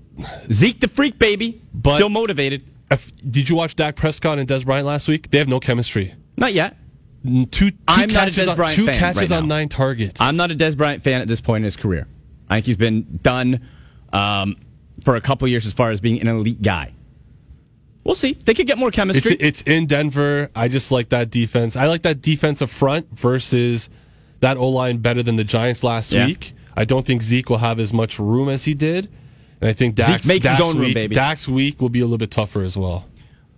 Zeke 0.53 0.79
the 0.79 0.89
freak 0.89 1.19
baby, 1.19 1.61
But- 1.73 1.97
still 1.97 2.11
motivated. 2.11 2.63
If, 2.91 3.13
did 3.31 3.49
you 3.49 3.57
watch 3.57 3.77
Dak 3.77 3.97
Prescott 3.97 4.39
and 4.39 4.49
Dez 4.49 4.65
Bryant 4.65 4.87
last 4.87 5.09
week? 5.09 5.31
They 5.31 5.39
have 5.39 5.49
no 5.49 5.59
chemistry. 5.61 6.15
Not 6.37 6.53
yet. 6.53 6.77
Two, 7.25 7.47
two 7.47 7.71
I'm 7.89 8.11
not 8.11 8.29
a 8.29 8.31
catches, 8.31 8.47
Dez 8.49 8.59
on, 8.59 8.75
two 8.75 8.87
fan 8.87 8.99
catches 8.99 9.31
right 9.31 9.39
on 9.39 9.49
nine 9.49 9.69
targets. 9.69 10.21
I'm 10.21 10.37
not 10.37 10.51
a 10.51 10.55
Dez 10.55 10.77
Bryant 10.77 11.03
fan 11.03 11.21
at 11.21 11.29
this 11.29 11.41
point 11.41 11.63
in 11.63 11.65
his 11.65 11.77
career. 11.77 12.07
I 12.49 12.57
think 12.57 12.67
he's 12.67 12.77
been 12.77 13.19
done 13.23 13.67
um, 14.13 14.57
for 15.03 15.17
a 15.17 15.21
couple 15.21 15.49
years 15.49 15.65
as 15.67 15.73
far 15.73 15.91
as 15.91 16.01
being 16.01 16.21
an 16.21 16.29
elite 16.29 16.61
guy. 16.61 16.93
We'll 18.05 18.15
see. 18.15 18.35
They 18.35 18.53
could 18.53 18.67
get 18.67 18.77
more 18.77 18.89
it's 18.89 18.97
chemistry. 18.97 19.37
it's 19.41 19.63
in 19.63 19.87
Denver. 19.87 20.51
I 20.55 20.69
just 20.69 20.93
like 20.93 21.09
that 21.09 21.31
defense. 21.31 21.75
I 21.75 21.87
like 21.87 22.03
that 22.03 22.21
defensive 22.21 22.71
front 22.71 23.09
versus 23.19 23.89
that 24.41 24.59
O 24.59 24.69
line 24.69 24.99
better 24.99 25.23
than 25.23 25.37
the 25.37 25.45
Giants 25.45 25.83
last 25.83 26.13
Yeah. 26.13 26.27
week. 26.27 26.53
I 26.77 26.85
don't 26.85 27.07
think 27.07 27.23
Zeke 27.23 27.49
will 27.49 27.59
have 27.59 27.81
as 27.81 27.93
much 27.95 28.19
room 28.19 28.51
as 28.51 28.67
he 28.67 28.75
did, 28.75 29.09
and 29.65 29.71
I 29.71 29.73
think 29.73 29.97
Zeke 29.97 30.07
Dak's, 30.07 30.27
makes 30.27 30.47
his 30.47 30.59
Dak's 30.59 30.61
own 30.61 30.77
room, 30.77 30.89
week, 30.89 30.95
baby. 30.95 31.15
Dak's 31.15 31.49
week 31.49 31.81
will 31.81 31.89
be 31.89 32.01
a 32.01 32.05
little 32.05 32.19
bit 32.19 32.31
tougher 32.31 32.63
as 32.63 32.77
well. 32.77 33.07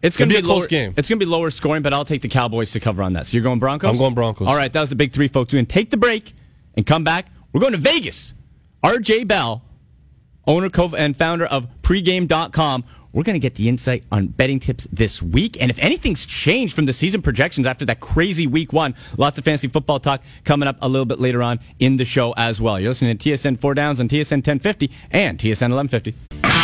It's 0.02 0.16
going 0.16 0.28
to 0.28 0.36
be, 0.36 0.40
be 0.40 0.44
a 0.44 0.48
close 0.48 0.68
game. 0.68 0.94
It's 0.96 1.08
going 1.08 1.18
to 1.18 1.26
be 1.26 1.28
lower 1.28 1.50
scoring, 1.50 1.82
but 1.82 1.92
I'll 1.92 2.04
take 2.04 2.22
the 2.22 2.28
Cowboys 2.28 2.70
to 2.72 2.80
cover 2.80 3.02
on 3.02 3.14
that. 3.14 3.26
So 3.26 3.36
you're 3.36 3.42
going 3.42 3.58
Broncos? 3.58 3.90
I'm 3.90 3.98
going 3.98 4.14
Broncos. 4.14 4.46
All 4.46 4.54
right, 4.54 4.72
that 4.72 4.80
was 4.80 4.90
the 4.90 4.94
big 4.94 5.10
three, 5.12 5.26
folks. 5.26 5.52
We're 5.52 5.56
going 5.56 5.66
to 5.66 5.72
take 5.72 5.90
the 5.90 5.96
break 5.96 6.32
and 6.76 6.86
come 6.86 7.02
back. 7.02 7.26
We're 7.52 7.60
going 7.60 7.72
to 7.72 7.78
Vegas. 7.78 8.34
RJ 8.84 9.26
Bell, 9.26 9.64
owner 10.46 10.70
and 10.96 11.16
founder 11.16 11.46
of 11.46 11.66
pregame.com. 11.82 12.84
We're 13.16 13.22
going 13.22 13.34
to 13.34 13.40
get 13.40 13.54
the 13.54 13.70
insight 13.70 14.04
on 14.12 14.26
betting 14.26 14.60
tips 14.60 14.86
this 14.92 15.22
week. 15.22 15.56
And 15.58 15.70
if 15.70 15.78
anything's 15.78 16.26
changed 16.26 16.74
from 16.74 16.84
the 16.84 16.92
season 16.92 17.22
projections 17.22 17.66
after 17.66 17.86
that 17.86 18.00
crazy 18.00 18.46
week 18.46 18.74
one, 18.74 18.94
lots 19.16 19.38
of 19.38 19.44
fantasy 19.46 19.68
football 19.68 19.98
talk 19.98 20.20
coming 20.44 20.68
up 20.68 20.76
a 20.82 20.88
little 20.88 21.06
bit 21.06 21.18
later 21.18 21.42
on 21.42 21.58
in 21.78 21.96
the 21.96 22.04
show 22.04 22.34
as 22.36 22.60
well. 22.60 22.78
You're 22.78 22.90
listening 22.90 23.16
to 23.16 23.30
TSN 23.30 23.58
4 23.58 23.72
Downs 23.72 24.00
on 24.00 24.08
TSN 24.08 24.46
1050 24.46 24.90
and 25.12 25.38
TSN 25.38 25.72
1150. 25.72 26.55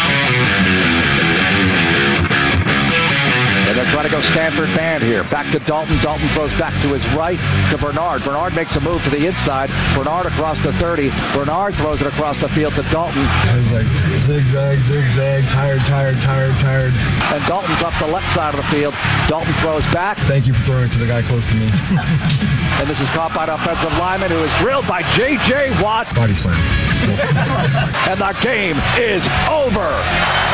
And 3.72 3.80
they're 3.80 3.90
trying 3.90 4.04
to 4.04 4.10
go 4.10 4.20
Stanford 4.20 4.68
band 4.76 5.02
here. 5.02 5.24
Back 5.24 5.50
to 5.52 5.58
Dalton. 5.58 5.96
Dalton 6.02 6.28
throws 6.36 6.52
back 6.58 6.74
to 6.82 6.88
his 6.88 7.00
right 7.14 7.40
to 7.70 7.78
Bernard. 7.78 8.22
Bernard 8.22 8.54
makes 8.54 8.76
a 8.76 8.80
move 8.80 9.02
to 9.04 9.08
the 9.08 9.26
inside. 9.26 9.70
Bernard 9.96 10.26
across 10.26 10.62
the 10.62 10.74
30. 10.74 11.08
Bernard 11.32 11.74
throws 11.76 11.98
it 12.02 12.06
across 12.06 12.38
the 12.38 12.50
field 12.50 12.74
to 12.74 12.82
Dalton. 12.92 13.24
I 13.24 13.56
was 13.56 13.72
like 13.72 13.86
zigzag, 14.20 14.78
zigzag, 14.80 15.44
tired, 15.44 15.80
tired, 15.88 16.20
tired, 16.20 16.52
tired. 16.60 16.92
And 17.32 17.42
Dalton's 17.48 17.80
up 17.82 17.94
the 17.98 18.12
left 18.12 18.30
side 18.34 18.52
of 18.52 18.60
the 18.60 18.68
field. 18.68 18.92
Dalton 19.26 19.54
throws 19.64 19.84
back. 19.84 20.18
Thank 20.28 20.46
you 20.46 20.52
for 20.52 20.64
throwing 20.64 20.84
it 20.84 20.92
to 20.92 20.98
the 20.98 21.06
guy 21.06 21.22
close 21.22 21.48
to 21.48 21.54
me. 21.54 21.68
And 22.80 22.90
this 22.90 23.00
is 23.00 23.10
caught 23.10 23.32
by 23.34 23.46
the 23.46 23.54
offensive 23.54 23.92
lineman 23.98 24.30
who 24.30 24.42
is 24.42 24.52
drilled 24.56 24.88
by 24.88 25.02
J.J. 25.14 25.82
Watt. 25.82 26.12
Body 26.16 26.34
slam. 26.34 26.56
And 28.08 28.18
the 28.18 28.36
game 28.42 28.76
is 28.98 29.22
over. 29.48 30.51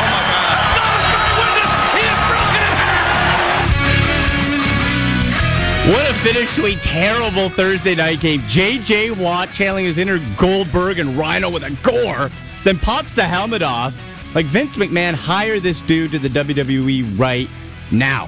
Finish 6.21 6.53
to 6.55 6.65
a 6.65 6.75
terrible 6.75 7.47
Thursday 7.47 7.95
night 7.95 8.19
game. 8.19 8.41
J.J. 8.49 9.11
Watt 9.11 9.53
channeling 9.53 9.85
his 9.85 9.97
inner 9.97 10.19
Goldberg 10.35 10.99
and 10.99 11.11
Rhyno 11.11 11.51
with 11.51 11.63
a 11.63 11.71
gore, 11.81 12.29
then 12.65 12.77
pops 12.77 13.15
the 13.15 13.23
helmet 13.23 13.61
off. 13.61 13.95
Like 14.35 14.45
Vince 14.45 14.75
McMahon, 14.75 15.13
hire 15.13 15.61
this 15.61 15.79
dude 15.79 16.11
to 16.11 16.19
the 16.19 16.27
WWE 16.27 17.17
right 17.17 17.47
now. 17.89 18.27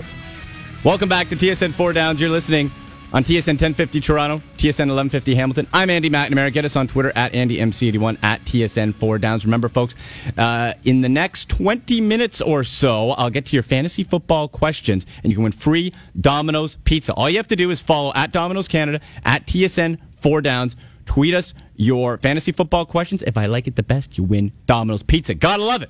Welcome 0.85 1.09
back 1.09 1.27
to 1.29 1.35
TSN 1.35 1.73
4 1.73 1.91
Downs. 1.91 2.21
You're 2.21 2.29
listening 2.29 2.71
on 3.11 3.25
TSN 3.25 3.59
1050 3.59 3.99
Toronto, 3.99 4.41
TSN 4.61 4.93
1150 4.93 5.33
Hamilton. 5.33 5.67
I'm 5.73 5.89
Andy 5.89 6.11
McNamara. 6.11 6.53
Get 6.53 6.65
us 6.65 6.75
on 6.75 6.85
Twitter 6.85 7.11
at 7.15 7.33
AndyMC81 7.33 8.19
at 8.21 8.45
TSN 8.45 8.93
4 8.93 9.17
Downs. 9.17 9.43
Remember, 9.43 9.67
folks, 9.67 9.95
uh, 10.37 10.73
in 10.83 11.01
the 11.01 11.09
next 11.09 11.49
20 11.49 11.99
minutes 11.99 12.41
or 12.41 12.63
so, 12.63 13.09
I'll 13.13 13.31
get 13.31 13.47
to 13.47 13.55
your 13.55 13.63
fantasy 13.63 14.03
football 14.03 14.47
questions, 14.47 15.07
and 15.23 15.31
you 15.31 15.37
can 15.37 15.41
win 15.41 15.51
free 15.51 15.95
Domino's 16.19 16.75
pizza. 16.75 17.11
All 17.15 17.27
you 17.27 17.37
have 17.37 17.47
to 17.47 17.55
do 17.55 17.71
is 17.71 17.81
follow 17.81 18.13
at 18.13 18.31
Domino's 18.31 18.67
Canada, 18.67 19.01
at 19.25 19.47
TSN 19.47 19.97
4 20.13 20.41
Downs. 20.41 20.75
Tweet 21.07 21.33
us 21.33 21.55
your 21.75 22.19
fantasy 22.19 22.51
football 22.51 22.85
questions. 22.85 23.23
If 23.23 23.37
I 23.37 23.47
like 23.47 23.65
it 23.65 23.75
the 23.75 23.81
best, 23.81 24.19
you 24.19 24.23
win 24.23 24.51
Domino's 24.67 25.01
pizza. 25.01 25.33
Gotta 25.33 25.63
love 25.63 25.81
it. 25.81 25.89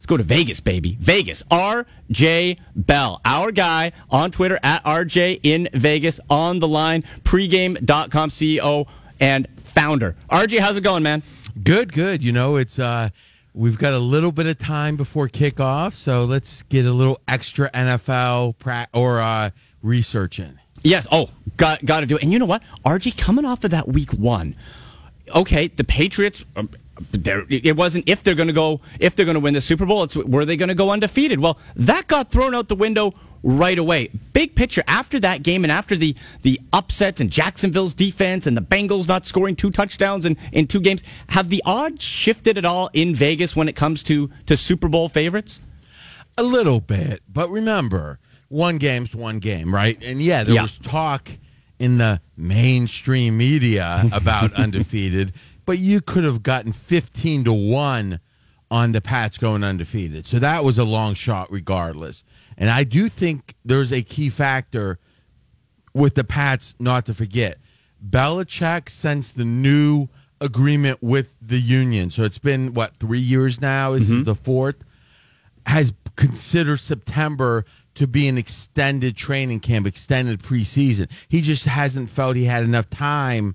Let's 0.00 0.06
go 0.06 0.16
to 0.16 0.22
Vegas, 0.22 0.60
baby. 0.60 0.96
Vegas. 0.98 1.42
RJ 1.50 2.58
Bell, 2.74 3.20
our 3.22 3.52
guy 3.52 3.92
on 4.08 4.30
Twitter 4.30 4.58
at 4.62 4.82
RJ 4.82 5.40
in 5.42 5.68
Vegas 5.74 6.18
on 6.30 6.58
the 6.58 6.66
line, 6.66 7.04
pregame.com 7.22 8.30
CEO 8.30 8.86
and 9.20 9.46
founder. 9.58 10.16
RJ, 10.30 10.60
how's 10.60 10.78
it 10.78 10.80
going, 10.80 11.02
man? 11.02 11.22
Good, 11.62 11.92
good. 11.92 12.24
You 12.24 12.32
know, 12.32 12.56
it's 12.56 12.78
uh 12.78 13.10
we've 13.52 13.76
got 13.76 13.92
a 13.92 13.98
little 13.98 14.32
bit 14.32 14.46
of 14.46 14.56
time 14.56 14.96
before 14.96 15.28
kickoff, 15.28 15.92
so 15.92 16.24
let's 16.24 16.62
get 16.62 16.86
a 16.86 16.92
little 16.92 17.20
extra 17.28 17.70
NFL 17.70 18.56
pra- 18.58 18.88
or 18.94 19.20
uh 19.20 19.50
research 19.82 20.38
in. 20.38 20.58
Yes. 20.82 21.06
Oh, 21.12 21.28
got 21.58 21.84
got 21.84 22.00
to 22.00 22.06
do 22.06 22.16
it. 22.16 22.22
And 22.22 22.32
you 22.32 22.38
know 22.38 22.46
what? 22.46 22.62
RJ 22.86 23.18
coming 23.18 23.44
off 23.44 23.64
of 23.64 23.72
that 23.72 23.86
week 23.86 24.12
one. 24.12 24.56
Okay, 25.34 25.68
the 25.68 25.84
Patriots. 25.84 26.46
It 27.12 27.76
wasn't 27.76 28.08
if 28.08 28.22
they're 28.22 28.34
going 28.34 28.48
to 28.48 28.52
go 28.54 28.80
if 28.98 29.16
they're 29.16 29.24
going 29.26 29.34
to 29.34 29.40
win 29.40 29.54
the 29.54 29.60
Super 29.60 29.86
Bowl. 29.86 30.02
It's 30.04 30.16
were 30.16 30.44
they 30.44 30.56
going 30.56 30.68
to 30.68 30.74
go 30.74 30.90
undefeated? 30.90 31.40
Well, 31.40 31.58
that 31.76 32.06
got 32.08 32.30
thrown 32.30 32.54
out 32.54 32.68
the 32.68 32.74
window 32.74 33.14
right 33.42 33.78
away. 33.78 34.10
Big 34.34 34.54
picture 34.54 34.84
after 34.86 35.18
that 35.20 35.42
game 35.42 35.64
and 35.64 35.72
after 35.72 35.96
the 35.96 36.14
the 36.42 36.60
upsets 36.72 37.20
and 37.20 37.30
Jacksonville's 37.30 37.94
defense 37.94 38.46
and 38.46 38.56
the 38.56 38.60
Bengals 38.62 39.08
not 39.08 39.24
scoring 39.24 39.56
two 39.56 39.70
touchdowns 39.70 40.26
in, 40.26 40.36
in 40.52 40.66
two 40.66 40.80
games. 40.80 41.02
Have 41.30 41.48
the 41.48 41.62
odds 41.64 42.02
shifted 42.04 42.58
at 42.58 42.64
all 42.66 42.90
in 42.92 43.14
Vegas 43.14 43.56
when 43.56 43.68
it 43.68 43.76
comes 43.76 44.02
to 44.04 44.30
to 44.46 44.56
Super 44.56 44.88
Bowl 44.88 45.08
favorites? 45.08 45.60
A 46.36 46.42
little 46.42 46.80
bit, 46.80 47.22
but 47.32 47.50
remember, 47.50 48.18
one 48.48 48.78
game's 48.78 49.14
one 49.14 49.38
game, 49.40 49.74
right? 49.74 49.98
And 50.02 50.20
yeah, 50.22 50.44
there 50.44 50.54
Yeah. 50.56 50.62
was 50.62 50.78
talk 50.78 51.30
in 51.78 51.96
the 51.98 52.20
mainstream 52.36 53.38
media 53.38 54.06
about 54.12 54.52
undefeated, 54.54 55.32
but 55.70 55.78
you 55.78 56.00
could 56.00 56.24
have 56.24 56.42
gotten 56.42 56.72
15 56.72 57.44
to 57.44 57.52
1 57.52 58.18
on 58.72 58.90
the 58.90 59.00
Pats 59.00 59.38
going 59.38 59.62
undefeated. 59.62 60.26
So 60.26 60.40
that 60.40 60.64
was 60.64 60.78
a 60.78 60.84
long 60.84 61.14
shot 61.14 61.52
regardless. 61.52 62.24
And 62.58 62.68
I 62.68 62.82
do 62.82 63.08
think 63.08 63.54
there's 63.64 63.92
a 63.92 64.02
key 64.02 64.30
factor 64.30 64.98
with 65.94 66.16
the 66.16 66.24
Pats 66.24 66.74
not 66.80 67.06
to 67.06 67.14
forget. 67.14 67.58
Belichick 68.04 68.88
since 68.88 69.30
the 69.30 69.44
new 69.44 70.08
agreement 70.40 71.00
with 71.04 71.32
the 71.40 71.60
union. 71.60 72.10
So 72.10 72.24
it's 72.24 72.38
been 72.38 72.74
what, 72.74 72.96
3 72.96 73.20
years 73.20 73.60
now? 73.60 73.92
This 73.92 74.10
is 74.10 74.10
mm-hmm. 74.10 74.24
the 74.24 74.34
fourth 74.34 74.82
has 75.64 75.92
considered 76.16 76.80
September 76.80 77.64
to 77.94 78.08
be 78.08 78.26
an 78.26 78.38
extended 78.38 79.16
training 79.16 79.60
camp, 79.60 79.86
extended 79.86 80.42
preseason. 80.42 81.10
He 81.28 81.42
just 81.42 81.64
hasn't 81.66 82.10
felt 82.10 82.34
he 82.34 82.44
had 82.44 82.64
enough 82.64 82.90
time 82.90 83.54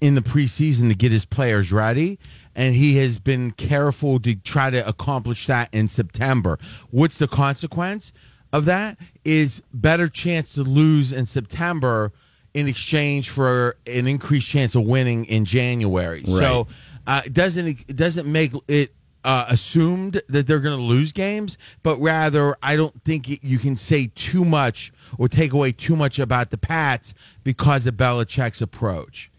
in 0.00 0.14
the 0.14 0.20
preseason 0.20 0.88
to 0.88 0.94
get 0.94 1.12
his 1.12 1.24
players 1.24 1.72
ready. 1.72 2.18
And 2.54 2.74
he 2.74 2.96
has 2.96 3.18
been 3.18 3.50
careful 3.52 4.18
to 4.20 4.34
try 4.34 4.70
to 4.70 4.86
accomplish 4.86 5.46
that 5.46 5.68
in 5.72 5.88
September. 5.88 6.58
What's 6.90 7.18
the 7.18 7.28
consequence 7.28 8.12
of 8.52 8.64
that? 8.66 8.98
Is 9.24 9.62
better 9.72 10.08
chance 10.08 10.54
to 10.54 10.62
lose 10.62 11.12
in 11.12 11.26
September 11.26 12.12
in 12.54 12.66
exchange 12.66 13.30
for 13.30 13.76
an 13.86 14.06
increased 14.08 14.48
chance 14.48 14.74
of 14.74 14.82
winning 14.82 15.26
in 15.26 15.44
January. 15.44 16.24
So 16.40 16.66
uh, 17.06 17.22
it 17.26 17.34
doesn't 17.34 17.66
it 17.68 17.96
doesn't 17.96 18.30
make 18.30 18.52
it 18.66 18.92
uh, 19.24 19.46
assumed 19.48 20.22
that 20.28 20.46
they're 20.46 20.60
going 20.60 20.78
to 20.78 20.82
lose 20.84 21.12
games, 21.12 21.58
but 21.82 21.96
rather 22.00 22.56
I 22.62 22.76
don't 22.76 22.94
think 23.04 23.28
it- 23.30 23.44
you 23.44 23.58
can 23.58 23.76
say 23.76 24.10
too 24.14 24.44
much 24.44 24.92
or 25.18 25.28
take 25.28 25.52
away 25.52 25.72
too 25.72 25.94
much 25.96 26.18
about 26.18 26.50
the 26.50 26.58
Pats 26.58 27.14
because 27.44 27.86
of 27.86 27.94
Belichick's 27.94 28.62
approach. 28.62 29.30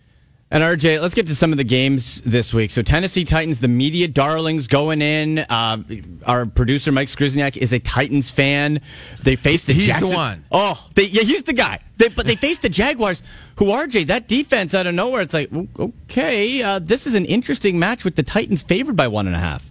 And 0.52 0.64
RJ, 0.64 1.00
let's 1.00 1.14
get 1.14 1.28
to 1.28 1.36
some 1.36 1.52
of 1.52 1.58
the 1.58 1.64
games 1.64 2.22
this 2.22 2.56
week. 2.56 2.72
So 2.72 2.82
Tennessee 2.82 3.24
Titans, 3.24 3.60
the 3.60 3.68
media 3.68 4.08
darlings 4.08 4.66
going 4.66 5.00
in. 5.00 5.38
Uh, 5.40 5.84
our 6.26 6.48
producer 6.48 6.92
Mike 6.92 7.08
Skrizniak 7.08 7.56
is 7.56 7.72
a 7.72 7.78
Titans 7.78 8.32
fan. 8.32 8.82
They 9.22 9.36
faced 9.36 9.68
the 9.68 9.74
He's 9.74 9.96
the 10.00 10.08
one. 10.08 10.44
Oh, 10.52 10.84
they, 10.96 11.04
yeah, 11.04 11.22
he's 11.22 11.44
the 11.44 11.54
guy. 11.54 11.82
They, 11.98 12.08
but 12.08 12.26
they 12.26 12.36
faced 12.36 12.64
the 12.64 12.70
Jaguars, 12.70 13.22
who 13.58 13.66
RJ 13.66 14.08
that 14.08 14.28
defense 14.28 14.74
out 14.74 14.88
of 14.88 14.96
nowhere. 14.96 15.22
It's 15.22 15.36
like 15.36 15.52
okay, 15.78 16.64
uh, 16.64 16.80
this 16.80 17.06
is 17.06 17.14
an 17.14 17.26
interesting 17.26 17.78
match 17.78 18.04
with 18.04 18.16
the 18.16 18.24
Titans 18.24 18.64
favored 18.64 18.96
by 18.96 19.08
one 19.08 19.28
and 19.28 19.36
a 19.36 19.40
half. 19.40 19.70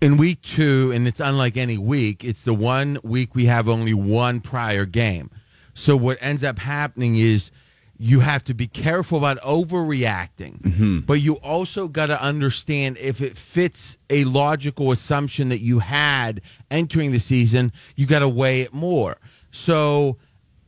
in 0.00 0.16
week 0.16 0.40
two, 0.40 0.92
and 0.92 1.06
it's 1.06 1.20
unlike 1.20 1.58
any 1.58 1.76
week, 1.76 2.24
it's 2.24 2.42
the 2.44 2.54
one 2.54 2.98
week 3.02 3.34
we 3.34 3.44
have 3.46 3.68
only 3.68 3.92
one 3.92 4.40
prior 4.40 4.86
game. 4.86 5.30
So 5.74 5.94
what 5.96 6.18
ends 6.22 6.42
up 6.42 6.58
happening 6.58 7.16
is 7.16 7.50
you 7.98 8.20
have 8.20 8.42
to 8.44 8.54
be 8.54 8.66
careful 8.66 9.18
about 9.18 9.38
overreacting, 9.38 10.60
mm-hmm. 10.60 10.98
but 11.00 11.14
you 11.14 11.34
also 11.34 11.88
got 11.88 12.06
to 12.06 12.20
understand 12.20 12.98
if 12.98 13.20
it 13.20 13.36
fits 13.36 13.96
a 14.10 14.24
logical 14.24 14.90
assumption 14.90 15.50
that 15.50 15.60
you 15.60 15.78
had 15.78 16.42
entering 16.70 17.12
the 17.12 17.20
season, 17.20 17.72
you 17.94 18.06
got 18.06 18.20
to 18.20 18.28
weigh 18.28 18.62
it 18.62 18.72
more. 18.72 19.16
So 19.52 20.16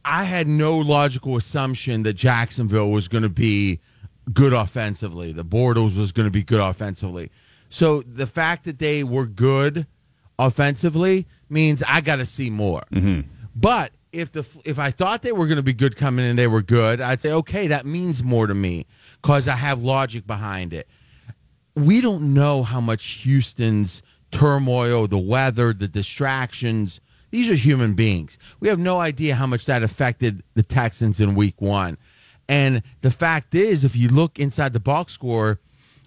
I 0.04 0.24
had 0.24 0.46
no 0.46 0.78
logical 0.78 1.36
assumption 1.36 2.02
that 2.04 2.12
Jacksonville 2.12 2.90
was 2.90 3.08
going 3.08 3.22
to 3.22 3.30
be 3.30 3.80
good 4.32 4.52
offensively. 4.52 5.32
The 5.32 5.44
Bortles 5.44 5.96
was 5.96 6.12
going 6.12 6.26
to 6.26 6.30
be 6.30 6.44
good 6.44 6.60
offensively. 6.60 7.30
So 7.70 8.02
the 8.02 8.26
fact 8.26 8.64
that 8.64 8.78
they 8.78 9.02
were 9.02 9.26
good 9.26 9.86
offensively 10.38 11.26
means 11.48 11.82
I 11.82 12.00
got 12.00 12.16
to 12.16 12.26
see 12.26 12.50
more. 12.50 12.82
Mm-hmm. 12.92 13.22
But 13.56 13.92
if 14.14 14.32
the 14.32 14.46
if 14.64 14.78
I 14.78 14.90
thought 14.90 15.22
they 15.22 15.32
were 15.32 15.46
going 15.46 15.56
to 15.56 15.62
be 15.62 15.74
good 15.74 15.96
coming 15.96 16.24
in, 16.24 16.36
they 16.36 16.46
were 16.46 16.62
good. 16.62 17.00
I'd 17.00 17.20
say 17.20 17.32
okay, 17.32 17.68
that 17.68 17.84
means 17.84 18.22
more 18.22 18.46
to 18.46 18.54
me 18.54 18.86
because 19.20 19.48
I 19.48 19.56
have 19.56 19.82
logic 19.82 20.26
behind 20.26 20.72
it. 20.72 20.88
We 21.74 22.00
don't 22.00 22.34
know 22.34 22.62
how 22.62 22.80
much 22.80 23.04
Houston's 23.22 24.02
turmoil, 24.30 25.08
the 25.08 25.18
weather, 25.18 25.72
the 25.72 25.88
distractions. 25.88 27.00
These 27.30 27.50
are 27.50 27.54
human 27.54 27.94
beings. 27.94 28.38
We 28.60 28.68
have 28.68 28.78
no 28.78 29.00
idea 29.00 29.34
how 29.34 29.46
much 29.46 29.66
that 29.66 29.82
affected 29.82 30.44
the 30.54 30.62
Texans 30.62 31.20
in 31.20 31.34
Week 31.34 31.60
One. 31.60 31.98
And 32.48 32.82
the 33.00 33.10
fact 33.10 33.54
is, 33.54 33.84
if 33.84 33.96
you 33.96 34.08
look 34.08 34.38
inside 34.38 34.72
the 34.72 34.80
box 34.80 35.12
score, 35.12 35.58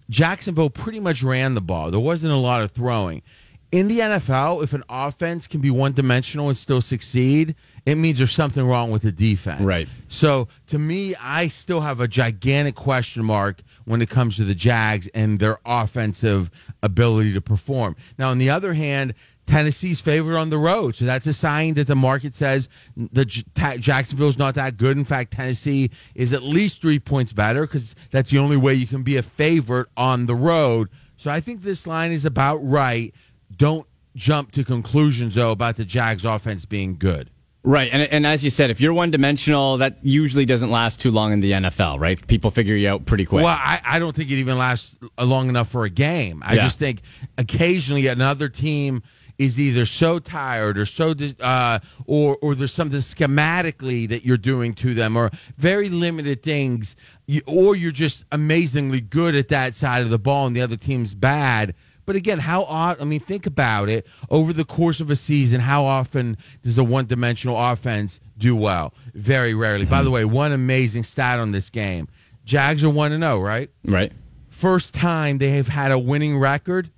Jacksonville 0.10 0.70
pretty 0.70 1.00
much 1.00 1.24
ran 1.24 1.54
the 1.54 1.62
ball. 1.62 1.92
There 1.92 2.00
wasn't 2.00 2.34
a 2.34 2.38
lot 2.38 2.62
of 2.62 2.72
throwing. 2.72 3.24
In 3.72 3.90
the 3.90 4.00
NFL, 4.00 4.64
if 4.64 4.74
an 4.74 4.84
offense 4.90 5.48
can 5.48 5.60
be 5.60 5.72
one 5.72 5.92
dimensional 5.92 6.48
and 6.48 6.58
still 6.58 6.82
succeed, 6.82 7.56
it 7.86 7.96
means 7.96 8.18
there's 8.18 8.32
something 8.32 8.66
wrong 8.66 8.92
with 8.92 9.02
the 9.02 9.12
defense. 9.12 9.62
Right. 9.62 9.90
So 10.08 10.48
to 10.68 10.80
me, 10.80 11.16
I 11.16 11.50
still 11.50 11.82
have 11.82 12.00
a 12.00 12.08
gigantic 12.08 12.76
question 12.76 13.26
mark 13.26 13.62
when 13.84 14.02
it 14.02 14.10
comes 14.10 14.38
to 14.38 14.46
the 14.46 14.56
Jags 14.56 15.08
and 15.08 15.38
their 15.38 15.60
offensive 15.66 16.50
ability 16.82 17.34
to 17.34 17.42
perform. 17.42 17.98
Now, 18.18 18.30
on 18.30 18.38
the 18.38 18.52
other 18.52 18.74
hand, 18.74 19.16
Tennessee's 19.48 20.02
favored 20.02 20.36
on 20.36 20.50
the 20.50 20.58
road, 20.58 20.96
so 20.96 21.06
that's 21.06 21.26
a 21.26 21.34
sign 21.34 21.76
that 21.76 21.88
the 21.88 21.96
market 21.96 22.36
says 22.36 22.68
the 22.98 23.24
J- 23.24 23.78
Jacksonville's 23.80 24.38
not 24.38 24.56
that 24.56 24.76
good. 24.76 24.98
In 24.98 25.06
fact, 25.06 25.32
Tennessee 25.32 25.92
is 26.16 26.34
at 26.34 26.44
least 26.44 26.82
three 26.82 27.00
points 27.00 27.32
better 27.32 27.62
because 27.62 27.96
that's 28.12 28.30
the 28.30 28.40
only 28.40 28.58
way 28.58 28.74
you 28.74 28.88
can 28.88 29.04
be 29.04 29.16
a 29.16 29.24
favorite 29.24 29.88
on 29.96 30.26
the 30.26 30.36
road. 30.36 30.90
So 31.16 31.32
I 31.32 31.40
think 31.40 31.64
this 31.64 31.88
line 31.88 32.12
is 32.12 32.26
about 32.26 32.58
right. 32.58 33.14
Don't 33.56 33.88
jump 34.16 34.52
to 34.54 34.64
conclusions 34.64 35.36
though 35.36 35.52
about 35.52 35.76
the 35.76 35.86
Jags 35.86 36.26
offense 36.26 36.66
being 36.66 36.98
good. 36.98 37.30
Right, 37.64 37.90
and 37.92 38.02
and 38.04 38.26
as 38.26 38.46
you 38.46 38.50
said, 38.50 38.70
if 38.70 38.80
you're 38.80 38.94
one 38.94 39.12
dimensional, 39.12 39.78
that 39.80 39.98
usually 40.02 40.46
doesn't 40.46 40.72
last 40.72 41.02
too 41.02 41.12
long 41.12 41.34
in 41.34 41.42
the 41.42 41.52
NFL, 41.52 42.00
right? 42.00 42.26
People 42.28 42.50
figure 42.50 42.76
you 42.76 42.88
out 42.88 43.06
pretty 43.06 43.26
quick. 43.26 43.44
Well, 43.44 43.54
I, 43.60 43.82
I 43.84 44.00
don't 44.00 44.16
think 44.16 44.32
it 44.32 44.36
even 44.36 44.58
lasts 44.58 44.96
long 45.20 45.50
enough 45.50 45.68
for 45.68 45.84
a 45.84 45.90
game. 45.90 46.42
I 46.46 46.56
Yeah. 46.56 46.64
just 46.64 46.80
think 46.80 47.02
occasionally 47.38 48.08
another 48.08 48.48
team 48.48 49.04
is 49.38 49.60
either 49.60 49.86
so 49.86 50.18
tired 50.20 50.78
or 50.80 50.86
so 50.86 51.14
uh, 51.42 51.80
or 52.06 52.38
or 52.42 52.56
there's 52.56 52.74
something 52.74 53.02
schematically 53.02 54.10
that 54.10 54.26
you're 54.26 54.38
doing 54.38 54.74
to 54.76 54.94
them 54.94 55.18
or 55.18 55.30
very 55.58 55.90
limited 55.90 56.42
things 56.44 56.96
you, 57.26 57.42
or 57.46 57.76
you're 57.76 57.92
just 57.92 58.24
amazingly 58.32 59.02
good 59.02 59.36
at 59.36 59.50
that 59.50 59.76
side 59.76 60.04
of 60.04 60.10
the 60.10 60.18
ball 60.20 60.48
and 60.48 60.56
the 60.56 60.62
other 60.62 60.78
team's 60.78 61.14
bad 61.14 61.76
but 62.08 62.16
again 62.16 62.40
how 62.40 62.64
odd 62.64 63.00
i 63.00 63.04
mean 63.04 63.20
think 63.20 63.46
about 63.46 63.90
it 63.90 64.08
over 64.32 64.52
the 64.52 64.66
course 64.66 65.00
of 65.00 65.12
a 65.12 65.16
season 65.16 65.62
how 65.62 65.86
often 65.86 66.38
does 66.64 66.80
a 66.80 66.84
one-dimensional 66.84 67.56
offense 67.56 68.20
do 68.40 68.56
well 68.56 68.92
very 69.14 69.54
rarely 69.54 69.86
by 69.86 70.02
the 70.02 70.06
mm-hmm. 70.06 70.16
way 70.16 70.26
one 70.26 70.52
amazing 70.52 71.04
stat 71.04 71.38
on 71.38 71.52
this 71.52 71.70
game 71.70 72.08
jags 72.46 72.84
are 72.84 72.92
1-0 72.92 73.44
right 73.44 73.70
right. 73.86 74.12
first 74.50 74.96
time 74.96 75.38
they 75.38 75.52
have 75.52 75.68
had 75.68 75.92
a 75.92 76.00
winning 76.00 76.36
record 76.40 76.90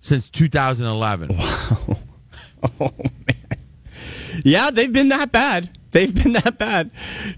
since 0.00 0.28
2011 0.30 1.36
Wow. 1.36 1.98
Oh 2.80 2.94
man. 2.98 3.58
Yeah, 4.42 4.70
they've 4.70 4.92
been 4.92 5.10
that 5.10 5.30
bad. 5.30 5.68
They've 5.94 6.12
been 6.12 6.32
that 6.32 6.58
bad. 6.58 6.90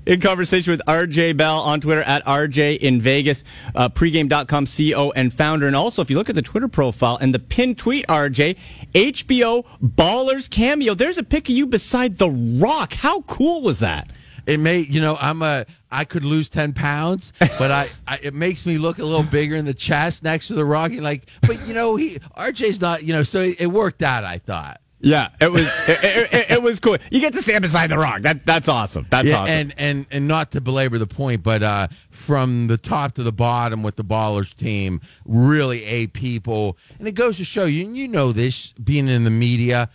In 0.06 0.18
conversation 0.18 0.70
with 0.70 0.80
RJ 0.88 1.36
Bell 1.36 1.60
on 1.60 1.82
Twitter 1.82 2.00
at 2.00 2.24
RJ 2.24 2.78
in 2.78 3.02
Vegas, 3.02 3.44
uh, 3.74 3.90
pregame.com 3.90 4.64
CEO 4.64 5.12
and 5.14 5.30
founder. 5.30 5.66
And 5.66 5.76
also, 5.76 6.00
if 6.00 6.08
you 6.08 6.16
look 6.16 6.30
at 6.30 6.36
the 6.36 6.40
Twitter 6.40 6.66
profile 6.66 7.18
and 7.20 7.34
the 7.34 7.38
pinned 7.38 7.76
tweet, 7.76 8.06
RJ, 8.06 8.56
HBO 8.94 9.66
Ballers 9.84 10.48
cameo, 10.48 10.94
there's 10.94 11.18
a 11.18 11.22
pic 11.22 11.50
of 11.50 11.54
you 11.54 11.66
beside 11.66 12.16
The 12.16 12.30
Rock. 12.30 12.94
How 12.94 13.20
cool 13.22 13.60
was 13.60 13.80
that? 13.80 14.10
It 14.46 14.58
may, 14.58 14.78
you 14.78 15.02
know, 15.02 15.18
I'm 15.20 15.42
a, 15.42 15.66
I 15.90 16.06
could 16.06 16.24
lose 16.24 16.48
10 16.48 16.72
pounds, 16.72 17.34
but 17.38 17.70
I, 17.70 17.90
I, 18.08 18.20
it 18.22 18.32
makes 18.32 18.64
me 18.64 18.78
look 18.78 18.98
a 18.98 19.04
little 19.04 19.22
bigger 19.22 19.56
in 19.56 19.66
the 19.66 19.74
chest 19.74 20.24
next 20.24 20.48
to 20.48 20.54
the 20.54 20.64
rock. 20.64 20.92
And 20.92 21.02
like, 21.02 21.28
but 21.42 21.68
you 21.68 21.74
know, 21.74 21.96
he, 21.96 22.20
RJ's 22.34 22.80
not, 22.80 23.02
you 23.02 23.12
know, 23.12 23.22
so 23.22 23.42
it, 23.42 23.60
it 23.60 23.66
worked 23.66 24.02
out, 24.02 24.24
I 24.24 24.38
thought. 24.38 24.80
Yeah, 25.00 25.28
it 25.40 25.52
was 25.52 25.66
it, 25.88 26.04
it, 26.04 26.32
it- 26.34 26.50
it 26.56 26.62
was 26.62 26.80
cool. 26.80 26.96
You 27.10 27.20
get 27.20 27.34
to 27.34 27.42
stand 27.42 27.62
beside 27.62 27.90
The 27.90 27.98
Rock. 27.98 28.22
That 28.22 28.46
that's 28.46 28.68
awesome. 28.68 29.06
That's 29.10 29.28
yeah, 29.28 29.40
awesome. 29.40 29.52
and, 29.52 29.74
and, 29.76 30.06
and 30.10 30.28
not 30.28 30.52
to 30.52 30.60
belabor 30.60 30.96
the 30.98 31.06
point, 31.06 31.42
but 31.42 31.62
uh, 31.62 31.88
from 32.10 32.66
the 32.66 32.78
top 32.78 33.12
to 33.14 33.22
the 33.22 33.32
bottom 33.32 33.82
with 33.82 33.96
the 33.96 34.04
Ballers 34.04 34.54
team, 34.56 35.00
really 35.26 35.84
A 35.84 36.06
people. 36.06 36.78
And 36.98 37.06
it 37.06 37.12
goes 37.12 37.36
to 37.38 37.44
show 37.44 37.66
you, 37.66 37.84
and 37.84 37.96
you 37.96 38.08
know 38.08 38.32
this, 38.32 38.72
being 38.72 39.06
in 39.08 39.24
the 39.24 39.30
media, 39.30 39.90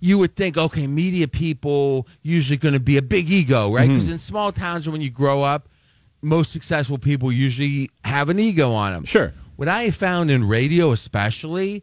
you 0.00 0.18
would 0.18 0.36
think, 0.36 0.56
okay, 0.56 0.86
media 0.86 1.26
people 1.26 2.06
usually 2.22 2.56
going 2.58 2.74
to 2.74 2.80
be 2.80 2.96
a 2.96 3.02
big 3.02 3.28
ego, 3.30 3.72
right? 3.74 3.88
Because 3.88 4.08
in 4.08 4.18
small 4.20 4.52
towns, 4.52 4.88
when 4.88 5.00
you 5.00 5.10
grow 5.10 5.42
up, 5.42 5.68
most 6.22 6.52
successful 6.52 6.98
people 6.98 7.32
usually 7.32 7.90
have 8.04 8.28
an 8.28 8.38
ego 8.38 8.72
on 8.72 8.92
them. 8.92 9.04
Sure. 9.04 9.32
What 9.56 9.68
I 9.68 9.90
found 9.90 10.30
in 10.30 10.46
radio, 10.46 10.92
especially, 10.92 11.82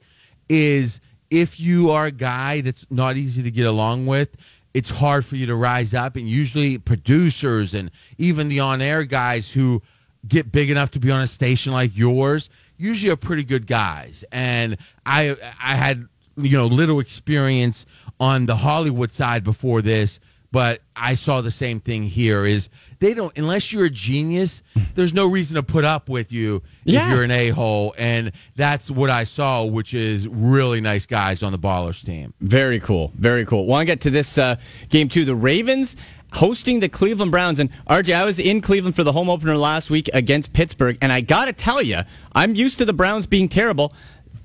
is 0.49 1.01
if 1.31 1.59
you 1.59 1.91
are 1.91 2.07
a 2.07 2.11
guy 2.11 2.61
that's 2.61 2.85
not 2.91 3.17
easy 3.17 3.43
to 3.43 3.51
get 3.51 3.65
along 3.65 4.05
with, 4.05 4.29
it's 4.73 4.89
hard 4.89 5.25
for 5.25 5.37
you 5.37 5.47
to 5.47 5.55
rise 5.55 5.93
up. 5.93 6.17
And 6.17 6.29
usually, 6.29 6.77
producers 6.77 7.73
and 7.73 7.89
even 8.17 8.49
the 8.49 8.59
on 8.59 8.81
air 8.81 9.03
guys 9.05 9.49
who 9.49 9.81
get 10.27 10.51
big 10.51 10.69
enough 10.69 10.91
to 10.91 10.99
be 10.99 11.09
on 11.09 11.21
a 11.21 11.27
station 11.27 11.73
like 11.73 11.97
yours 11.97 12.49
usually 12.77 13.11
are 13.11 13.17
pretty 13.17 13.43
good 13.43 13.65
guys. 13.65 14.23
And 14.31 14.77
I, 15.05 15.35
I 15.61 15.75
had, 15.75 16.07
you 16.37 16.57
know, 16.57 16.67
little 16.67 16.99
experience 16.99 17.85
on 18.19 18.45
the 18.45 18.55
Hollywood 18.55 19.11
side 19.11 19.43
before 19.43 19.81
this, 19.81 20.19
but 20.51 20.81
I 20.95 21.15
saw 21.15 21.41
the 21.41 21.51
same 21.51 21.79
thing 21.79 22.03
here 22.03 22.45
is 22.45 22.69
they 22.99 23.13
don't 23.13 23.35
unless 23.37 23.71
you're 23.71 23.85
a 23.85 23.89
genius, 23.89 24.61
there's 24.95 25.13
no 25.13 25.27
reason 25.27 25.55
to 25.55 25.63
put 25.63 25.85
up 25.85 26.09
with 26.09 26.31
you 26.31 26.61
Yeah. 26.83 27.05
if 27.07 27.13
you're 27.13 27.23
an 27.23 27.31
a-hole 27.31 27.95
and 27.97 28.31
that's 28.55 28.91
what 28.91 29.09
I 29.09 29.23
saw 29.23 29.63
which 29.63 29.93
is 29.93 30.27
really 30.27 30.81
nice 30.81 31.05
guys 31.05 31.41
on 31.43 31.51
the 31.51 31.59
Ballers 31.59 32.03
team. 32.05 32.33
Very 32.41 32.79
cool. 32.79 33.11
Very 33.15 33.45
cool. 33.45 33.65
Want 33.65 33.81
to 33.81 33.85
get 33.85 34.01
to 34.01 34.09
this 34.09 34.37
uh, 34.37 34.57
game 34.89 35.07
too? 35.09 35.25
The 35.25 35.35
Ravens 35.35 35.95
hosting 36.33 36.79
the 36.79 36.89
Cleveland 36.89 37.31
Browns. 37.31 37.59
And 37.59 37.69
RJ, 37.89 38.13
I 38.15 38.23
was 38.25 38.39
in 38.39 38.61
Cleveland 38.61 38.95
for 38.95 39.03
the 39.03 39.11
home 39.11 39.29
opener 39.29 39.57
last 39.57 39.89
week 39.89 40.09
against 40.13 40.53
Pittsburgh, 40.53 40.97
and 41.01 41.11
I 41.11 41.19
got 41.21 41.45
to 41.45 41.53
tell 41.53 41.81
you, 41.81 41.99
I'm 42.33 42.55
used 42.55 42.77
to 42.77 42.85
the 42.85 42.93
Browns 42.93 43.25
being 43.27 43.49
terrible. 43.49 43.93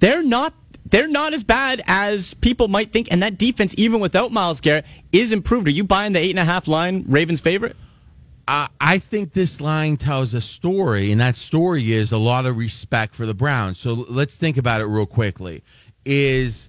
They're 0.01 0.23
not. 0.23 0.53
They're 0.89 1.09
not 1.09 1.35
as 1.35 1.43
bad 1.43 1.83
as 1.87 2.35
people 2.35 2.69
might 2.69 2.93
think, 2.93 3.09
and 3.11 3.23
that 3.23 3.39
defense, 3.39 3.75
even 3.77 4.01
without 4.01 4.31
Myles 4.31 4.61
Garrett, 4.61 4.85
is 5.11 5.33
improved. 5.33 5.67
Are 5.67 5.73
you 5.73 5.85
buying 5.85 6.13
the 6.13 6.21
eight 6.21 6.31
and 6.31 6.39
a 6.39 6.45
half 6.45 6.69
line 6.69 7.05
Ravens 7.09 7.41
favorite? 7.41 7.77
I 8.47 8.69
I 8.81 8.99
think 8.99 9.33
this 9.33 9.61
line 9.61 9.97
tells 9.97 10.35
a 10.35 10.41
story, 10.41 11.11
and 11.11 11.21
that 11.21 11.37
story 11.37 11.93
is 11.93 12.13
a 12.13 12.19
lot 12.19 12.47
of 12.47 12.57
respect 12.57 13.17
for 13.17 13.27
the 13.27 13.35
Browns. 13.35 13.81
So 13.81 13.95
let's 13.95 14.37
think 14.37 14.59
about 14.59 14.81
it 14.81 14.85
real 14.85 15.07
quickly. 15.07 15.65
Is 16.05 16.69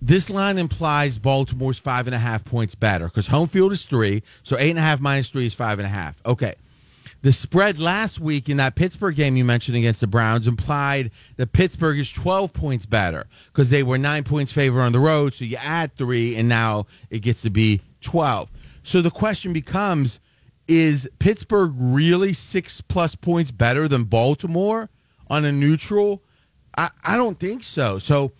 this 0.00 0.30
line 0.30 0.58
implies 0.58 1.18
Baltimore's 1.18 1.78
five 1.78 2.06
and 2.06 2.14
a 2.14 2.18
half 2.18 2.44
points 2.44 2.76
better 2.76 3.06
because 3.06 3.26
home 3.26 3.48
field 3.48 3.72
is 3.72 3.82
three, 3.82 4.22
so 4.44 4.56
eight 4.56 4.70
and 4.70 4.78
a 4.78 4.82
half 4.82 5.00
minus 5.00 5.30
three 5.30 5.46
is 5.46 5.54
five 5.54 5.80
and 5.80 5.86
a 5.86 5.90
half. 5.90 6.14
Okay. 6.24 6.54
The 7.20 7.32
spread 7.32 7.80
last 7.80 8.20
week 8.20 8.48
in 8.48 8.58
that 8.58 8.76
Pittsburgh 8.76 9.16
game 9.16 9.36
you 9.36 9.44
mentioned 9.44 9.76
against 9.76 10.00
the 10.00 10.06
Browns 10.06 10.46
implied 10.46 11.10
that 11.36 11.52
Pittsburgh 11.52 11.98
is 11.98 12.12
12 12.12 12.52
points 12.52 12.86
better 12.86 13.26
because 13.52 13.70
they 13.70 13.82
were 13.82 13.98
nine 13.98 14.22
points 14.22 14.52
favor 14.52 14.80
on 14.80 14.92
the 14.92 15.00
road. 15.00 15.34
So 15.34 15.44
you 15.44 15.56
add 15.56 15.96
three, 15.96 16.36
and 16.36 16.48
now 16.48 16.86
it 17.10 17.20
gets 17.20 17.42
to 17.42 17.50
be 17.50 17.80
12. 18.02 18.48
So 18.84 19.02
the 19.02 19.10
question 19.10 19.52
becomes 19.52 20.20
is 20.68 21.08
Pittsburgh 21.18 21.72
really 21.76 22.34
six 22.34 22.82
plus 22.82 23.14
points 23.14 23.50
better 23.50 23.88
than 23.88 24.04
Baltimore 24.04 24.88
on 25.28 25.44
a 25.44 25.50
neutral? 25.50 26.22
I, 26.76 26.90
I 27.02 27.16
don't 27.16 27.38
think 27.38 27.64
so. 27.64 27.98
So 27.98 28.32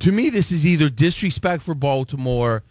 to 0.00 0.12
me, 0.12 0.30
this 0.30 0.52
is 0.52 0.66
either 0.66 0.88
disrespect 0.88 1.62
for 1.62 1.74
Baltimore 1.74 2.62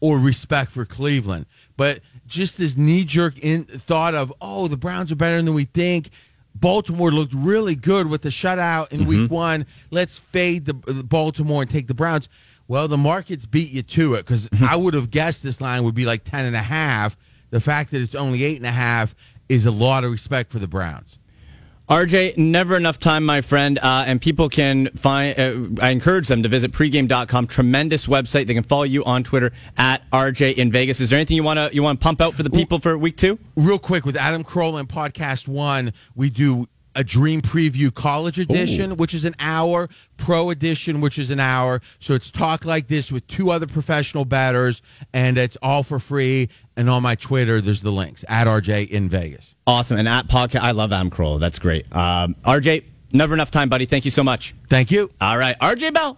or 0.00 0.18
respect 0.18 0.70
for 0.70 0.84
Cleveland. 0.84 1.46
But 1.76 2.00
just 2.28 2.58
this 2.58 2.76
knee 2.76 3.04
jerk 3.04 3.38
in 3.38 3.64
thought 3.64 4.14
of, 4.14 4.32
oh, 4.40 4.68
the 4.68 4.76
Browns 4.76 5.10
are 5.10 5.16
better 5.16 5.40
than 5.42 5.54
we 5.54 5.64
think. 5.64 6.10
Baltimore 6.54 7.10
looked 7.10 7.34
really 7.34 7.74
good 7.74 8.08
with 8.08 8.22
the 8.22 8.28
shutout 8.30 8.92
in 8.92 9.06
week 9.06 9.20
mm-hmm. 9.22 9.34
one. 9.34 9.66
Let's 9.90 10.18
fade 10.18 10.64
the, 10.64 10.72
the 10.72 11.04
Baltimore 11.04 11.62
and 11.62 11.70
take 11.70 11.86
the 11.86 11.94
Browns. 11.94 12.28
Well, 12.66 12.88
the 12.88 12.96
markets 12.96 13.46
beat 13.46 13.70
you 13.70 13.82
to 13.82 14.14
it 14.14 14.18
because 14.18 14.48
mm-hmm. 14.48 14.64
I 14.64 14.76
would 14.76 14.94
have 14.94 15.10
guessed 15.10 15.42
this 15.42 15.60
line 15.60 15.84
would 15.84 15.94
be 15.94 16.04
like 16.04 16.24
ten 16.24 16.46
and 16.46 16.56
a 16.56 16.62
half. 16.62 17.16
The 17.50 17.60
fact 17.60 17.92
that 17.92 18.02
it's 18.02 18.14
only 18.14 18.44
eight 18.44 18.58
and 18.58 18.66
a 18.66 18.72
half 18.72 19.14
is 19.48 19.66
a 19.66 19.70
lot 19.70 20.04
of 20.04 20.10
respect 20.10 20.50
for 20.50 20.58
the 20.58 20.68
Browns. 20.68 21.18
RJ, 21.88 22.36
never 22.36 22.76
enough 22.76 22.98
time, 22.98 23.24
my 23.24 23.40
friend. 23.40 23.78
Uh, 23.78 24.04
and 24.06 24.20
people 24.20 24.50
can 24.50 24.88
find, 24.88 25.38
uh, 25.38 25.82
I 25.82 25.90
encourage 25.90 26.28
them 26.28 26.42
to 26.42 26.48
visit 26.48 26.70
pregame.com. 26.70 27.46
Tremendous 27.46 28.06
website. 28.06 28.46
They 28.46 28.54
can 28.54 28.62
follow 28.62 28.82
you 28.82 29.04
on 29.04 29.24
Twitter 29.24 29.52
at 29.78 30.02
RJ 30.10 30.56
in 30.56 30.70
Vegas. 30.70 31.00
Is 31.00 31.08
there 31.08 31.18
anything 31.18 31.36
you 31.36 31.42
want 31.42 31.58
to 31.58 31.74
you 31.74 31.82
want 31.82 31.98
to 31.98 32.04
pump 32.04 32.20
out 32.20 32.34
for 32.34 32.42
the 32.42 32.50
people 32.50 32.78
for 32.78 32.96
week 32.98 33.16
two? 33.16 33.38
real 33.56 33.78
quick 33.78 34.04
with 34.04 34.16
Adam 34.16 34.44
Carolla 34.44 34.80
and 34.80 34.88
Podcast 34.88 35.48
One, 35.48 35.92
we 36.14 36.30
do 36.30 36.68
a 36.94 37.04
Dream 37.04 37.42
Preview 37.42 37.94
College 37.94 38.38
Edition, 38.38 38.96
which 38.96 39.14
is 39.14 39.24
an 39.24 39.34
hour, 39.38 39.88
Pro 40.16 40.50
Edition, 40.50 41.00
which 41.00 41.18
is 41.18 41.30
an 41.30 41.40
hour. 41.40 41.80
So 42.00 42.14
it's 42.14 42.30
talk 42.30 42.64
like 42.64 42.88
this 42.88 43.12
with 43.12 43.26
two 43.26 43.50
other 43.50 43.66
professional 43.66 44.24
batters, 44.24 44.82
and 45.12 45.38
it's 45.38 45.56
all 45.62 45.82
for 45.82 45.98
free. 45.98 46.48
And 46.76 46.88
on 46.90 47.02
my 47.02 47.14
Twitter, 47.14 47.60
there's 47.60 47.82
the 47.82 47.92
links 47.92 48.24
at 48.28 48.46
RJ 48.46 48.90
in 48.90 49.08
Vegas. 49.08 49.54
Awesome. 49.66 49.98
And 49.98 50.08
at 50.08 50.28
podcast, 50.28 50.60
I 50.60 50.72
love 50.72 50.92
Adam 50.92 51.10
Carolla. 51.10 51.40
That's 51.40 51.58
great. 51.58 51.84
Um, 51.94 52.34
RJ, 52.44 52.84
never 53.12 53.34
enough 53.34 53.50
time, 53.50 53.68
buddy. 53.68 53.86
Thank 53.86 54.04
you 54.04 54.10
so 54.10 54.24
much. 54.24 54.54
Thank 54.68 54.90
you. 54.90 55.10
All 55.20 55.38
right. 55.38 55.58
RJ 55.58 55.94
Bell, 55.94 56.16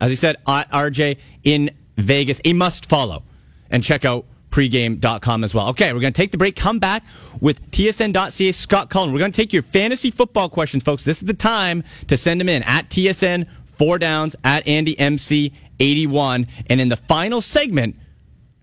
as 0.00 0.10
he 0.10 0.16
said, 0.16 0.36
at 0.46 0.70
RJ 0.70 1.18
in 1.44 1.70
Vegas, 1.96 2.40
a 2.44 2.52
must 2.52 2.86
follow. 2.86 3.22
And 3.70 3.84
check 3.84 4.04
out 4.04 4.24
pregame.com 4.50 5.44
as 5.44 5.54
well. 5.54 5.68
Okay, 5.68 5.92
we're 5.92 6.00
going 6.00 6.12
to 6.12 6.16
take 6.16 6.32
the 6.32 6.38
break, 6.38 6.56
come 6.56 6.78
back 6.78 7.04
with 7.40 7.70
TSN.ca 7.70 8.52
Scott 8.52 8.90
Cullen. 8.90 9.12
We're 9.12 9.18
going 9.18 9.32
to 9.32 9.36
take 9.36 9.52
your 9.52 9.62
fantasy 9.62 10.10
football 10.10 10.48
questions, 10.48 10.82
folks. 10.82 11.04
This 11.04 11.20
is 11.20 11.26
the 11.26 11.34
time 11.34 11.84
to 12.08 12.16
send 12.16 12.40
them 12.40 12.48
in 12.48 12.62
at 12.64 12.88
TSN, 12.88 13.46
four 13.64 13.98
downs, 13.98 14.34
at 14.44 14.66
Andy 14.66 14.98
MC 14.98 15.52
81. 15.80 16.46
And 16.68 16.80
in 16.80 16.88
the 16.88 16.96
final 16.96 17.40
segment, 17.40 17.96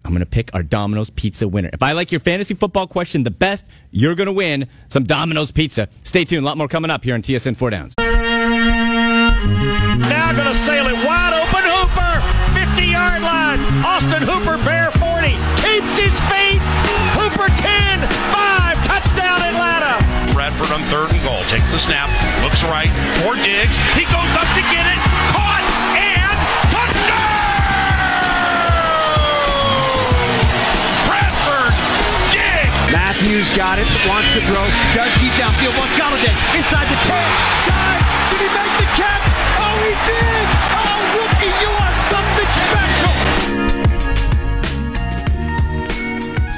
I'm 0.03 0.11
going 0.11 0.19
to 0.19 0.25
pick 0.27 0.51
our 0.53 0.61
Domino's 0.61 1.09
Pizza 1.09 1.47
winner. 1.47 1.69
If 1.73 1.81
I 1.81 1.93
like 1.93 2.11
your 2.11 2.19
fantasy 2.19 2.53
football 2.53 2.85
question 2.85 3.23
the 3.23 3.31
best, 3.31 3.65
you're 3.89 4.13
going 4.13 4.27
to 4.27 4.33
win 4.33 4.67
some 4.87 5.03
Domino's 5.03 5.51
Pizza. 5.51 5.89
Stay 6.03 6.25
tuned. 6.25 6.43
A 6.43 6.45
lot 6.45 6.57
more 6.57 6.67
coming 6.67 6.91
up 6.91 7.03
here 7.03 7.15
on 7.15 7.23
TSN 7.23 7.57
4 7.57 7.69
Downs. 7.71 7.95
Now 9.97 10.33
going 10.33 10.45
to 10.45 10.53
sail 10.53 10.85
it 10.87 10.93
wide 11.05 11.33
open. 11.33 11.63
Hooper, 11.65 12.21
50 12.75 12.85
yard 12.85 13.21
line. 13.23 13.59
Austin 13.83 14.21
Hooper, 14.21 14.54
on 20.75 20.83
third 20.91 21.07
and 21.15 21.23
goal. 21.23 21.39
Takes 21.47 21.71
the 21.71 21.79
snap, 21.79 22.11
looks 22.43 22.59
right, 22.67 22.91
four 23.23 23.39
Diggs. 23.39 23.79
He 23.95 24.03
goes 24.11 24.31
up 24.35 24.43
to 24.59 24.63
get 24.75 24.83
it. 24.83 24.99
Caught 25.31 25.63
and 25.95 26.35
touchdown! 26.67 27.15
Bradford 31.07 31.71
Diggs! 32.35 32.91
Matthews 32.91 33.47
got 33.55 33.79
it, 33.79 33.87
wants 34.03 34.27
to 34.35 34.43
throw, 34.43 34.67
does 34.91 35.15
deep 35.23 35.31
downfield, 35.39 35.79
wants 35.79 35.95
Golladay 35.95 36.35
inside 36.59 36.91
the 36.91 36.99
10. 37.07 37.23
Dive, 37.71 38.03
did 38.35 38.43
he 38.43 38.51
make 38.51 38.75
the 38.75 38.89
catch? 38.99 39.23
Oh, 39.63 39.79
he 39.79 39.95
did! 40.11 40.45
Oh, 40.91 40.99
rookie, 41.15 41.55
you 41.63 41.71
are 41.71 41.95
something 42.11 42.51
special! 42.67 43.15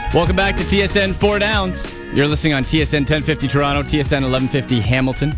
Welcome 0.09 0.35
back 0.35 0.57
to 0.57 0.63
TSN 0.63 1.13
Four 1.13 1.37
Downs. 1.37 1.96
You're 2.17 2.25
listening 2.27 2.53
on 2.53 2.63
TSN 2.63 3.01
1050 3.01 3.47
Toronto, 3.47 3.83
TSN 3.83 4.23
1150 4.23 4.79
Hamilton. 4.79 5.35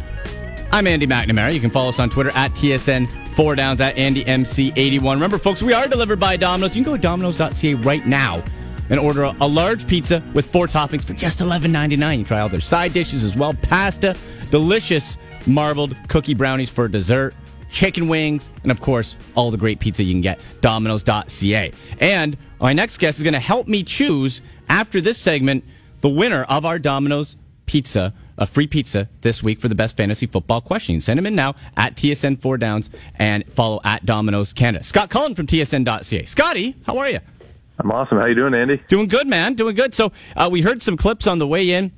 I'm 0.71 0.87
Andy 0.87 1.05
McNamara. 1.05 1.53
You 1.53 1.59
can 1.59 1.69
follow 1.69 1.89
us 1.89 1.99
on 1.99 2.09
Twitter 2.09 2.31
at 2.35 2.51
TSN 2.51 3.11
Four 3.33 3.55
Downs 3.55 3.81
at 3.81 3.97
AndyMC81. 3.97 5.11
Remember, 5.11 5.37
folks, 5.37 5.61
we 5.61 5.73
are 5.73 5.89
delivered 5.89 6.21
by 6.21 6.37
Domino's. 6.37 6.77
You 6.77 6.85
can 6.85 6.93
go 6.93 6.95
to 6.95 7.01
domino's.ca 7.01 7.73
right 7.73 8.07
now 8.07 8.41
and 8.89 8.97
order 8.97 9.23
a, 9.23 9.45
large 9.45 9.87
pizza 9.87 10.23
with 10.33 10.49
four 10.49 10.67
toppings 10.67 11.03
for 11.03 11.11
just 11.11 11.41
$11.99. 11.41 12.19
You 12.19 12.23
try 12.23 12.39
all 12.39 12.47
their 12.47 12.61
side 12.61 12.93
dishes 12.93 13.25
as 13.25 13.35
well 13.35 13.53
pasta, 13.61 14.15
delicious 14.49 15.17
marbled 15.45 15.97
cookie 16.07 16.33
brownies 16.33 16.69
for 16.69 16.87
dessert, 16.87 17.35
chicken 17.69 18.07
wings, 18.07 18.51
and 18.63 18.71
of 18.71 18.79
course, 18.79 19.17
all 19.35 19.51
the 19.51 19.57
great 19.57 19.81
pizza 19.81 20.01
you 20.01 20.13
can 20.13 20.21
get. 20.21 20.39
Domino's.ca. 20.61 21.73
And 21.99 22.37
my 22.61 22.71
next 22.71 22.99
guest 22.99 23.19
is 23.19 23.23
going 23.23 23.33
to 23.33 23.39
help 23.41 23.67
me 23.67 23.83
choose, 23.83 24.41
after 24.69 25.01
this 25.01 25.17
segment, 25.17 25.65
the 26.01 26.09
winner 26.09 26.43
of 26.43 26.65
our 26.65 26.79
Domino's 26.79 27.37
pizza, 27.65 28.13
a 28.37 28.47
free 28.47 28.67
pizza 28.67 29.07
this 29.21 29.43
week 29.43 29.59
for 29.59 29.67
the 29.67 29.75
best 29.75 29.95
fantasy 29.95 30.25
football 30.25 30.61
question. 30.61 30.99
Send 31.01 31.17
them 31.17 31.25
in 31.25 31.35
now 31.35 31.55
at 31.77 31.95
TSN 31.95 32.39
4 32.39 32.57
Downs 32.57 32.89
and 33.15 33.45
follow 33.53 33.79
at 33.83 34.05
Domino's 34.05 34.53
Canada. 34.53 34.83
Scott 34.83 35.09
Cullen 35.09 35.35
from 35.35 35.45
TSN.ca. 35.45 36.25
Scotty, 36.25 36.75
how 36.85 36.97
are 36.97 37.09
you? 37.09 37.19
I'm 37.77 37.91
awesome. 37.91 38.17
How 38.17 38.25
you 38.25 38.35
doing, 38.35 38.53
Andy? 38.53 38.81
Doing 38.87 39.07
good, 39.07 39.27
man. 39.27 39.53
Doing 39.53 39.75
good. 39.75 39.93
So 39.93 40.11
uh, 40.35 40.49
we 40.51 40.61
heard 40.61 40.81
some 40.81 40.97
clips 40.97 41.27
on 41.27 41.39
the 41.39 41.47
way 41.47 41.69
in. 41.69 41.91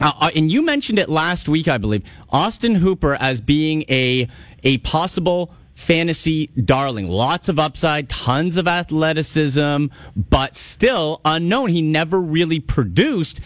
Uh, 0.00 0.12
uh, 0.20 0.30
and 0.34 0.50
you 0.50 0.62
mentioned 0.62 0.98
it 0.98 1.08
last 1.08 1.48
week, 1.48 1.68
I 1.68 1.78
believe. 1.78 2.02
Austin 2.30 2.74
Hooper 2.74 3.14
as 3.14 3.40
being 3.40 3.84
a 3.88 4.28
a 4.64 4.78
possible 4.78 5.54
fantasy 5.82 6.46
darling. 6.48 7.08
Lots 7.08 7.48
of 7.48 7.58
upside, 7.58 8.08
tons 8.08 8.56
of 8.56 8.66
athleticism, 8.68 9.86
but 10.16 10.56
still 10.56 11.20
unknown. 11.24 11.68
He 11.70 11.82
never 11.82 12.20
really 12.20 12.60
produced. 12.60 13.40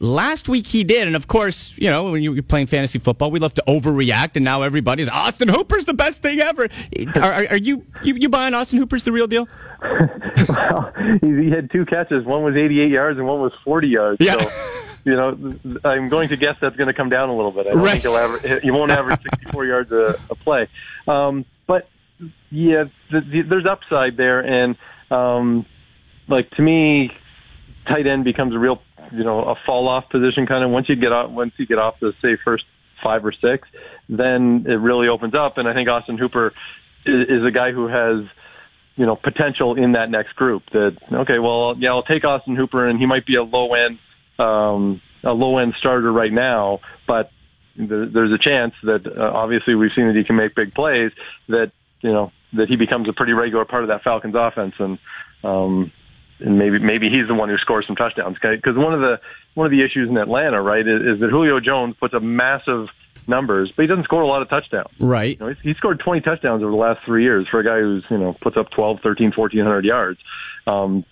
Last 0.00 0.48
week 0.48 0.66
he 0.66 0.82
did, 0.82 1.06
and 1.06 1.14
of 1.14 1.28
course, 1.28 1.72
you 1.76 1.88
know, 1.88 2.10
when 2.10 2.22
you're 2.22 2.42
playing 2.42 2.66
fantasy 2.66 2.98
football, 2.98 3.30
we 3.30 3.38
love 3.38 3.54
to 3.54 3.62
overreact, 3.68 4.32
and 4.34 4.44
now 4.44 4.62
everybody's 4.62 5.08
Austin 5.08 5.48
Hooper's 5.48 5.84
the 5.84 5.94
best 5.94 6.22
thing 6.22 6.40
ever. 6.40 6.68
Are, 7.14 7.22
are, 7.22 7.46
are 7.50 7.56
you, 7.56 7.86
you 8.02 8.14
you 8.16 8.28
buying 8.28 8.52
Austin 8.52 8.78
Hooper's 8.80 9.04
the 9.04 9.12
real 9.12 9.28
deal? 9.28 9.46
well, 10.48 10.92
he, 11.20 11.44
he 11.44 11.50
had 11.50 11.70
two 11.70 11.84
catches. 11.84 12.24
One 12.24 12.42
was 12.42 12.56
88 12.56 12.90
yards 12.90 13.18
and 13.18 13.26
one 13.28 13.40
was 13.40 13.52
40 13.64 13.88
yards. 13.88 14.16
Yeah. 14.20 14.38
So, 14.40 14.50
you 15.04 15.14
know, 15.16 15.80
I'm 15.84 16.08
going 16.08 16.28
to 16.30 16.36
guess 16.36 16.56
that's 16.60 16.76
going 16.76 16.86
to 16.88 16.94
come 16.94 17.08
down 17.08 17.28
a 17.28 17.34
little 17.36 17.50
bit. 17.52 17.66
I 17.66 17.70
don't 17.70 17.82
Right. 17.82 17.92
think 17.92 18.02
he'll 18.02 18.16
aver- 18.16 18.60
he 18.60 18.70
won't 18.70 18.90
average 18.92 19.20
64 19.30 19.64
yards 19.66 19.92
a, 19.92 20.18
a 20.30 20.34
play. 20.36 20.68
Um, 21.08 21.44
but 21.66 21.88
yeah, 22.50 22.84
the, 23.10 23.20
the, 23.20 23.42
there's 23.48 23.66
upside 23.66 24.16
there, 24.16 24.40
and 24.40 24.76
um, 25.10 25.66
like 26.28 26.50
to 26.52 26.62
me, 26.62 27.10
tight 27.86 28.06
end 28.06 28.24
becomes 28.24 28.54
a 28.54 28.58
real, 28.58 28.80
you 29.12 29.24
know, 29.24 29.40
a 29.40 29.54
fall 29.66 29.88
off 29.88 30.04
position 30.10 30.46
kind 30.46 30.64
of 30.64 30.70
once 30.70 30.88
you 30.88 30.96
get 30.96 31.12
off 31.12 31.30
once 31.30 31.52
you 31.56 31.66
get 31.66 31.78
off 31.78 31.94
the 32.00 32.12
say 32.22 32.36
first 32.44 32.64
five 33.02 33.24
or 33.24 33.32
six, 33.32 33.68
then 34.08 34.64
it 34.68 34.74
really 34.74 35.08
opens 35.08 35.34
up. 35.34 35.58
And 35.58 35.68
I 35.68 35.74
think 35.74 35.88
Austin 35.88 36.18
Hooper 36.18 36.52
is, 37.04 37.28
is 37.28 37.44
a 37.46 37.50
guy 37.50 37.72
who 37.72 37.88
has 37.88 38.28
you 38.96 39.06
know, 39.06 39.16
potential 39.16 39.74
in 39.76 39.92
that 39.92 40.10
next 40.10 40.36
group. 40.36 40.62
That 40.72 40.96
okay, 41.12 41.38
well, 41.38 41.74
yeah, 41.78 41.90
I'll 41.90 42.02
take 42.02 42.24
Austin 42.24 42.56
Hooper, 42.56 42.88
and 42.88 42.98
he 42.98 43.06
might 43.06 43.26
be 43.26 43.36
a 43.36 43.42
low 43.42 43.74
end, 43.74 43.98
um, 44.38 45.00
a 45.24 45.32
low 45.32 45.58
end 45.58 45.74
starter 45.78 46.12
right 46.12 46.32
now, 46.32 46.80
but 47.06 47.30
there, 47.76 48.06
there's 48.06 48.32
a 48.32 48.38
chance 48.38 48.74
that 48.84 49.06
uh, 49.06 49.30
obviously 49.34 49.74
we've 49.74 49.92
seen 49.94 50.06
that 50.08 50.16
he 50.16 50.24
can 50.24 50.36
make 50.36 50.54
big 50.54 50.74
plays. 50.74 51.12
That 51.48 51.72
you 52.00 52.12
know 52.12 52.32
that 52.54 52.68
he 52.68 52.76
becomes 52.76 53.08
a 53.08 53.12
pretty 53.12 53.32
regular 53.32 53.64
part 53.64 53.82
of 53.82 53.88
that 53.88 54.02
Falcons 54.02 54.34
offense, 54.36 54.74
and 54.78 54.98
um, 55.44 55.92
and 56.40 56.58
maybe 56.58 56.78
maybe 56.78 57.08
he's 57.08 57.28
the 57.28 57.34
one 57.34 57.48
who 57.48 57.58
scores 57.58 57.86
some 57.86 57.96
touchdowns. 57.96 58.36
Because 58.40 58.76
one 58.76 58.94
of 58.94 59.00
the 59.00 59.20
one 59.54 59.66
of 59.66 59.70
the 59.70 59.84
issues 59.84 60.08
in 60.08 60.16
Atlanta, 60.16 60.60
right, 60.62 60.86
is, 60.86 61.02
is 61.02 61.20
that 61.20 61.30
Julio 61.30 61.60
Jones 61.60 61.96
puts 61.98 62.14
up 62.14 62.22
massive 62.22 62.88
numbers, 63.28 63.72
but 63.74 63.82
he 63.82 63.86
doesn't 63.86 64.04
score 64.04 64.22
a 64.22 64.26
lot 64.26 64.42
of 64.42 64.48
touchdowns. 64.48 64.88
Right. 64.98 65.38
You 65.38 65.46
know, 65.46 65.52
he's, 65.52 65.62
he 65.62 65.74
scored 65.74 66.00
20 66.00 66.20
touchdowns 66.22 66.62
over 66.62 66.70
the 66.70 66.76
last 66.76 67.00
three 67.04 67.22
years 67.22 67.46
for 67.48 67.60
a 67.60 67.64
guy 67.64 67.80
who's, 67.80 68.04
you 68.10 68.18
know, 68.18 68.36
puts 68.40 68.56
up 68.56 68.70
12, 68.70 69.00
13, 69.02 69.32
1400 69.36 69.84
yards. 69.84 70.18
Um, 70.66 71.04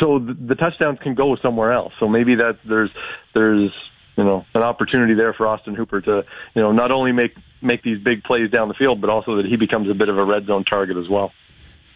so 0.00 0.18
the, 0.18 0.34
the 0.34 0.54
touchdowns 0.54 0.98
can 1.00 1.14
go 1.14 1.36
somewhere 1.36 1.72
else. 1.72 1.92
So 2.00 2.08
maybe 2.08 2.34
that 2.36 2.58
there's, 2.64 2.90
there's, 3.34 3.70
you 4.16 4.24
know, 4.24 4.44
an 4.54 4.62
opportunity 4.62 5.14
there 5.14 5.32
for 5.34 5.46
Austin 5.46 5.74
Hooper 5.74 6.00
to, 6.00 6.24
you 6.54 6.62
know, 6.62 6.72
not 6.72 6.90
only 6.90 7.12
make, 7.12 7.34
make 7.62 7.82
these 7.82 7.98
big 8.02 8.22
plays 8.24 8.50
down 8.50 8.68
the 8.68 8.74
field, 8.74 9.00
but 9.00 9.10
also 9.10 9.36
that 9.36 9.46
he 9.46 9.56
becomes 9.56 9.90
a 9.90 9.94
bit 9.94 10.08
of 10.08 10.16
a 10.18 10.24
red 10.24 10.46
zone 10.46 10.64
target 10.64 10.96
as 10.96 11.08
well. 11.08 11.32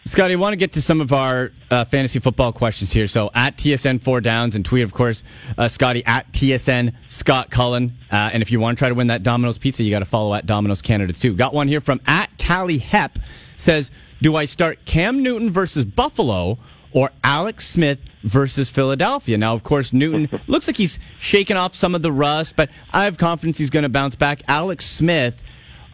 Scotty, 0.05 0.33
I 0.33 0.37
want 0.37 0.53
to 0.53 0.57
get 0.57 0.73
to 0.73 0.81
some 0.81 0.99
of 0.99 1.13
our 1.13 1.51
uh, 1.69 1.85
fantasy 1.85 2.17
football 2.17 2.51
questions 2.51 2.91
here. 2.91 3.07
So 3.07 3.29
at 3.35 3.57
TSN 3.57 4.01
Four 4.01 4.19
Downs 4.19 4.55
and 4.55 4.65
tweet, 4.65 4.83
of 4.83 4.93
course, 4.93 5.23
uh, 5.59 5.67
Scotty 5.67 6.03
at 6.05 6.31
TSN 6.31 6.95
Scott 7.07 7.51
Cullen. 7.51 7.95
Uh, 8.11 8.31
and 8.33 8.41
if 8.41 8.51
you 8.51 8.59
want 8.59 8.77
to 8.77 8.79
try 8.79 8.89
to 8.89 8.95
win 8.95 9.07
that 9.07 9.21
Domino's 9.21 9.59
pizza, 9.59 9.83
you 9.83 9.91
got 9.91 9.99
to 9.99 10.05
follow 10.05 10.33
at 10.33 10.47
Domino's 10.47 10.81
Canada 10.81 11.13
too. 11.13 11.35
Got 11.35 11.53
one 11.53 11.67
here 11.67 11.81
from 11.81 12.01
at 12.07 12.31
Callie 12.39 12.79
Hep 12.79 13.19
says, 13.57 13.91
"Do 14.23 14.35
I 14.35 14.45
start 14.45 14.85
Cam 14.85 15.21
Newton 15.21 15.51
versus 15.51 15.85
Buffalo 15.85 16.57
or 16.93 17.11
Alex 17.23 17.67
Smith 17.67 17.99
versus 18.23 18.69
Philadelphia?" 18.69 19.37
Now, 19.37 19.53
of 19.53 19.63
course, 19.63 19.93
Newton 19.93 20.29
looks 20.47 20.67
like 20.67 20.77
he's 20.77 20.99
shaking 21.19 21.57
off 21.57 21.75
some 21.75 21.95
of 21.95 22.01
the 22.01 22.11
rust, 22.11 22.55
but 22.55 22.69
I 22.91 23.05
have 23.05 23.17
confidence 23.17 23.57
he's 23.57 23.69
going 23.69 23.83
to 23.83 23.89
bounce 23.89 24.15
back. 24.15 24.41
Alex 24.47 24.85
Smith 24.85 25.41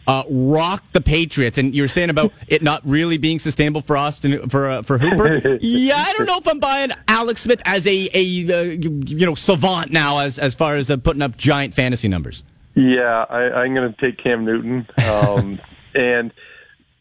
uh, 0.08 0.24
rock 0.30 0.82
the 0.92 1.00
Patriots. 1.00 1.58
And 1.58 1.74
you 1.74 1.82
were 1.82 1.88
saying 1.88 2.10
about 2.10 2.32
it 2.48 2.62
not 2.62 2.80
really 2.84 3.18
being 3.18 3.38
sustainable 3.38 3.82
for 3.82 3.96
Austin 3.96 4.48
for 4.48 4.68
uh, 4.68 4.82
for 4.82 4.98
Hooper. 4.98 5.58
yeah, 5.60 6.02
I 6.06 6.12
don't 6.14 6.26
know 6.26 6.38
if 6.38 6.48
I'm 6.48 6.58
buying 6.58 6.90
Alex 7.06 7.42
Smith 7.42 7.62
as 7.64 7.86
a 7.86 8.08
a 8.14 8.52
uh, 8.52 8.62
you 8.72 9.26
know 9.26 9.34
savant 9.34 9.92
now 9.92 10.18
as 10.18 10.38
as 10.38 10.54
far 10.54 10.76
as 10.76 10.90
uh, 10.90 10.96
putting 10.96 11.22
up 11.22 11.36
giant 11.36 11.74
fantasy 11.74 12.08
numbers. 12.08 12.42
Yeah, 12.74 13.26
I, 13.28 13.50
I'm 13.50 13.74
going 13.74 13.92
to 13.92 14.00
take 14.00 14.22
Cam 14.22 14.44
Newton. 14.44 14.86
Um, 14.98 15.60
and, 15.94 16.32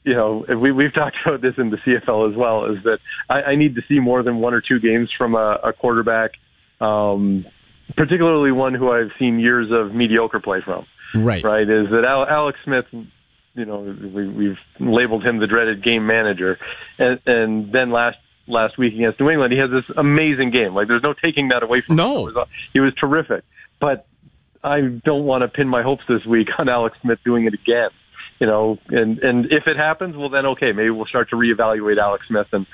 you 0.07 0.13
know, 0.15 0.45
we, 0.59 0.71
we've 0.71 0.93
talked 0.93 1.17
about 1.25 1.41
this 1.41 1.55
in 1.57 1.69
the 1.69 1.77
CFL 1.77 2.31
as 2.31 2.37
well, 2.37 2.65
is 2.71 2.81
that 2.85 2.99
I, 3.29 3.51
I 3.51 3.55
need 3.55 3.75
to 3.75 3.81
see 3.89 3.99
more 3.99 4.23
than 4.23 4.37
one 4.37 4.53
or 4.53 4.61
two 4.61 4.79
games 4.79 5.09
from 5.17 5.35
a, 5.35 5.59
a 5.65 5.73
quarterback, 5.73 6.31
um, 6.79 7.45
particularly 7.95 8.51
one 8.51 8.73
who 8.73 8.89
I've 8.91 9.11
seen 9.19 9.39
years 9.39 9.67
of 9.71 9.93
mediocre 9.93 10.39
play 10.39 10.59
from. 10.63 10.85
Right. 11.15 11.43
Right. 11.43 11.63
Is 11.69 11.89
that 11.91 12.03
Al- 12.05 12.27
Alex 12.27 12.57
Smith, 12.63 12.85
you 13.53 13.65
know, 13.65 13.79
we, 13.79 14.27
we've 14.29 14.57
labeled 14.79 15.25
him 15.25 15.39
the 15.39 15.47
dreaded 15.47 15.83
game 15.83 16.05
manager. 16.07 16.57
And, 16.97 17.19
and 17.25 17.71
then 17.73 17.91
last, 17.91 18.17
last 18.47 18.77
week 18.77 18.93
against 18.93 19.19
New 19.19 19.29
England, 19.29 19.51
he 19.53 19.59
has 19.59 19.69
this 19.71 19.85
amazing 19.97 20.51
game. 20.51 20.73
Like 20.73 20.87
there's 20.87 21.03
no 21.03 21.13
taking 21.13 21.49
that 21.49 21.63
away 21.63 21.81
from 21.85 21.95
No. 21.97 22.27
him. 22.27 22.33
Was, 22.35 22.47
he 22.73 22.79
was 22.79 22.93
terrific. 22.99 23.43
But 23.79 24.05
I 24.63 24.81
don't 24.81 25.25
want 25.25 25.41
to 25.43 25.47
pin 25.47 25.67
my 25.67 25.81
hopes 25.83 26.03
this 26.07 26.25
week 26.25 26.47
on 26.57 26.69
Alex 26.69 26.97
Smith 27.01 27.19
doing 27.25 27.45
it 27.45 27.53
again. 27.53 27.89
You 28.39 28.47
know, 28.47 28.77
and 28.89 29.19
and 29.19 29.45
if 29.45 29.67
it 29.67 29.77
happens, 29.77 30.15
well 30.15 30.29
then 30.29 30.45
okay, 30.47 30.71
maybe 30.71 30.89
we'll 30.89 31.05
start 31.05 31.29
to 31.31 31.35
reevaluate 31.35 31.97
Alex 31.97 32.27
Smith. 32.27 32.47
And 32.51 32.65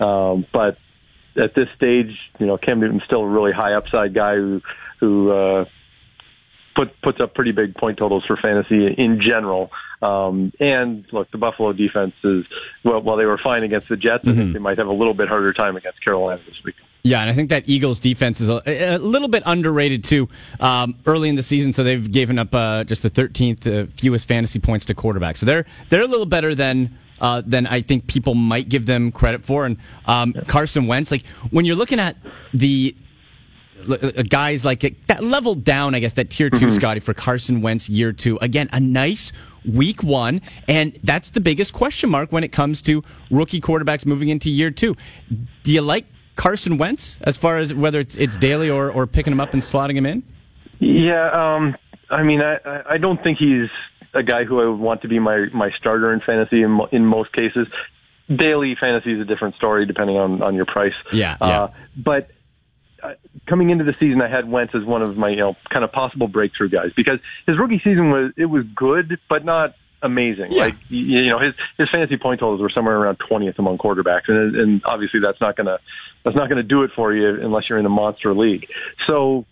um, 0.00 0.46
but 0.52 0.78
at 1.36 1.54
this 1.54 1.68
stage, 1.76 2.16
you 2.38 2.46
know, 2.46 2.58
Cam 2.58 2.80
Newton's 2.80 3.02
still 3.04 3.22
a 3.22 3.28
really 3.28 3.52
high 3.52 3.74
upside 3.74 4.14
guy 4.14 4.34
who 4.34 4.60
who 5.00 5.30
uh, 5.30 5.64
put 6.74 7.00
puts 7.02 7.20
up 7.20 7.34
pretty 7.34 7.52
big 7.52 7.74
point 7.74 7.98
totals 7.98 8.24
for 8.26 8.36
fantasy 8.36 8.86
in 8.86 9.20
general. 9.20 9.70
Um, 10.00 10.52
and 10.58 11.06
look, 11.12 11.30
the 11.30 11.38
Buffalo 11.38 11.72
defense 11.72 12.14
is 12.24 12.44
well, 12.84 13.00
while 13.00 13.16
they 13.16 13.24
were 13.24 13.38
fine 13.38 13.62
against 13.62 13.88
the 13.88 13.96
Jets, 13.96 14.24
I 14.26 14.34
think 14.34 14.52
they 14.52 14.58
might 14.58 14.78
have 14.78 14.88
a 14.88 14.92
little 14.92 15.14
bit 15.14 15.28
harder 15.28 15.52
time 15.52 15.76
against 15.76 16.02
Carolina 16.02 16.40
this 16.46 16.56
week. 16.64 16.74
Yeah, 17.04 17.20
and 17.20 17.28
I 17.28 17.32
think 17.32 17.50
that 17.50 17.68
Eagles 17.68 17.98
defense 17.98 18.40
is 18.40 18.48
a, 18.48 18.62
a 18.66 18.98
little 18.98 19.26
bit 19.26 19.42
underrated 19.44 20.04
too. 20.04 20.28
Um, 20.60 20.94
early 21.04 21.28
in 21.28 21.34
the 21.34 21.42
season, 21.42 21.72
so 21.72 21.82
they've 21.82 22.10
given 22.10 22.38
up 22.38 22.54
uh, 22.54 22.84
just 22.84 23.02
the 23.02 23.10
13th 23.10 23.66
uh, 23.66 23.90
fewest 23.96 24.28
fantasy 24.28 24.60
points 24.60 24.86
to 24.86 24.94
quarterbacks. 24.94 25.38
So 25.38 25.46
they're 25.46 25.66
they're 25.88 26.02
a 26.02 26.06
little 26.06 26.26
better 26.26 26.54
than 26.54 26.96
uh, 27.20 27.42
than 27.44 27.66
I 27.66 27.80
think 27.82 28.06
people 28.06 28.34
might 28.34 28.68
give 28.68 28.86
them 28.86 29.10
credit 29.10 29.44
for. 29.44 29.66
And 29.66 29.78
um, 30.06 30.32
Carson 30.46 30.86
Wentz, 30.86 31.10
like 31.10 31.26
when 31.50 31.64
you're 31.64 31.76
looking 31.76 31.98
at 31.98 32.16
the 32.54 32.94
uh, 33.88 34.22
guys 34.28 34.64
like 34.64 34.80
that 35.08 35.24
level 35.24 35.56
down, 35.56 35.96
I 35.96 35.98
guess 36.00 36.12
that 36.12 36.30
tier 36.30 36.50
2 36.50 36.70
Scotty 36.70 37.00
for 37.00 37.14
Carson 37.14 37.62
Wentz 37.62 37.88
year 37.88 38.12
two. 38.12 38.38
Again, 38.40 38.68
a 38.72 38.78
nice 38.78 39.32
week 39.64 40.04
one, 40.04 40.40
and 40.68 40.96
that's 41.02 41.30
the 41.30 41.40
biggest 41.40 41.72
question 41.72 42.10
mark 42.10 42.30
when 42.30 42.44
it 42.44 42.52
comes 42.52 42.80
to 42.82 43.02
rookie 43.30 43.60
quarterbacks 43.60 44.06
moving 44.06 44.28
into 44.28 44.50
year 44.50 44.70
two. 44.70 44.96
Do 45.64 45.72
you 45.72 45.80
like 45.80 46.06
Carson 46.36 46.78
Wentz 46.78 47.18
as 47.22 47.36
far 47.36 47.58
as 47.58 47.74
whether 47.74 48.00
it's 48.00 48.16
it's 48.16 48.36
daily 48.36 48.70
or, 48.70 48.90
or 48.90 49.06
picking 49.06 49.32
him 49.32 49.40
up 49.40 49.52
and 49.52 49.62
slotting 49.62 49.96
him 49.96 50.06
in? 50.06 50.22
Yeah, 50.78 51.30
um, 51.32 51.76
I 52.10 52.22
mean, 52.22 52.40
I, 52.40 52.94
I- 52.94 52.98
don't 52.98 53.22
think 53.22 53.38
he's 53.38 53.68
a 54.14 54.22
guy 54.22 54.44
who 54.44 54.60
I 54.60 54.66
would 54.66 54.80
want 54.80 55.02
to 55.02 55.08
be 55.08 55.18
my 55.18 55.46
my 55.54 55.70
starter 55.78 56.12
in 56.12 56.20
fantasy 56.20 56.62
in, 56.62 56.78
in 56.90 57.06
most 57.06 57.32
cases. 57.32 57.66
Daily 58.28 58.76
fantasy 58.78 59.12
is 59.12 59.20
a 59.20 59.24
different 59.24 59.56
story 59.56 59.86
depending 59.86 60.16
on 60.16 60.42
on 60.42 60.54
your 60.54 60.66
price. 60.66 60.92
Yeah, 61.12 61.36
yeah. 61.40 61.46
Uh, 61.62 61.72
but 61.96 62.30
uh, 63.02 63.14
coming 63.48 63.70
into 63.70 63.84
the 63.84 63.94
season, 63.98 64.20
I 64.22 64.28
had 64.28 64.48
Wentz 64.50 64.74
as 64.74 64.84
one 64.84 65.02
of 65.02 65.16
my 65.16 65.30
you 65.30 65.36
know 65.36 65.56
kind 65.70 65.84
of 65.84 65.92
possible 65.92 66.28
breakthrough 66.28 66.68
guys 66.68 66.90
because 66.96 67.18
his 67.46 67.58
rookie 67.58 67.80
season 67.82 68.10
was 68.10 68.32
it 68.36 68.46
was 68.46 68.64
good, 68.74 69.18
but 69.28 69.44
not 69.44 69.74
amazing. 70.02 70.52
Yeah. 70.52 70.64
Like 70.64 70.74
you, 70.88 71.28
know, 71.30 71.38
his 71.38 71.54
his 71.78 71.88
fantasy 71.90 72.16
point 72.16 72.40
totals 72.40 72.60
were 72.60 72.70
somewhere 72.74 72.96
around 72.96 73.16
twentieth 73.26 73.58
among 73.58 73.78
quarterbacks, 73.78 74.28
and 74.28 74.54
and 74.56 74.82
obviously 74.84 75.20
that's 75.20 75.40
not 75.40 75.56
gonna 75.56 75.78
that's 76.24 76.36
not 76.36 76.48
gonna 76.48 76.62
do 76.62 76.82
it 76.82 76.90
for 76.94 77.12
you 77.12 77.42
unless 77.42 77.64
you're 77.68 77.78
in 77.78 77.84
the 77.84 77.90
monster 77.90 78.34
league. 78.34 78.66
So, 79.06 79.44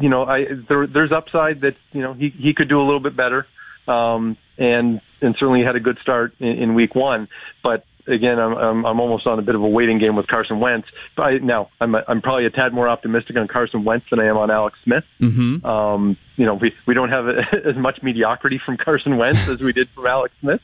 you 0.00 0.08
know, 0.08 0.24
I 0.24 0.44
there, 0.68 0.86
there's 0.86 1.12
upside 1.12 1.60
that 1.62 1.76
you 1.92 2.02
know 2.02 2.14
he 2.14 2.30
he 2.30 2.54
could 2.54 2.68
do 2.68 2.80
a 2.80 2.84
little 2.84 3.00
bit 3.00 3.16
better, 3.16 3.46
um, 3.88 4.36
and 4.58 5.00
and 5.20 5.34
certainly 5.38 5.62
had 5.64 5.76
a 5.76 5.80
good 5.80 5.98
start 6.02 6.34
in, 6.40 6.48
in 6.48 6.74
week 6.74 6.94
one, 6.94 7.28
but. 7.62 7.84
Again, 8.06 8.38
I'm, 8.38 8.52
I'm 8.52 8.84
I'm 8.84 9.00
almost 9.00 9.26
on 9.26 9.38
a 9.38 9.42
bit 9.42 9.54
of 9.54 9.62
a 9.62 9.66
waiting 9.66 9.98
game 9.98 10.14
with 10.14 10.26
Carson 10.26 10.60
Wentz. 10.60 10.86
But 11.16 11.22
I, 11.22 11.38
now 11.38 11.70
I'm 11.80 11.94
I'm 11.94 12.20
probably 12.20 12.44
a 12.44 12.50
tad 12.50 12.74
more 12.74 12.86
optimistic 12.86 13.34
on 13.38 13.48
Carson 13.48 13.82
Wentz 13.82 14.04
than 14.10 14.20
I 14.20 14.26
am 14.26 14.36
on 14.36 14.50
Alex 14.50 14.76
Smith. 14.84 15.04
Mm-hmm. 15.22 15.64
Um, 15.64 16.18
you 16.36 16.46
know, 16.46 16.54
we, 16.54 16.72
we 16.86 16.94
don't 16.94 17.10
have 17.10 17.26
as 17.64 17.76
much 17.76 18.00
mediocrity 18.02 18.60
from 18.64 18.76
Carson 18.76 19.16
Wentz 19.16 19.48
as 19.48 19.60
we 19.60 19.72
did 19.72 19.88
from 19.94 20.06
Alex 20.06 20.34
Smith. 20.40 20.60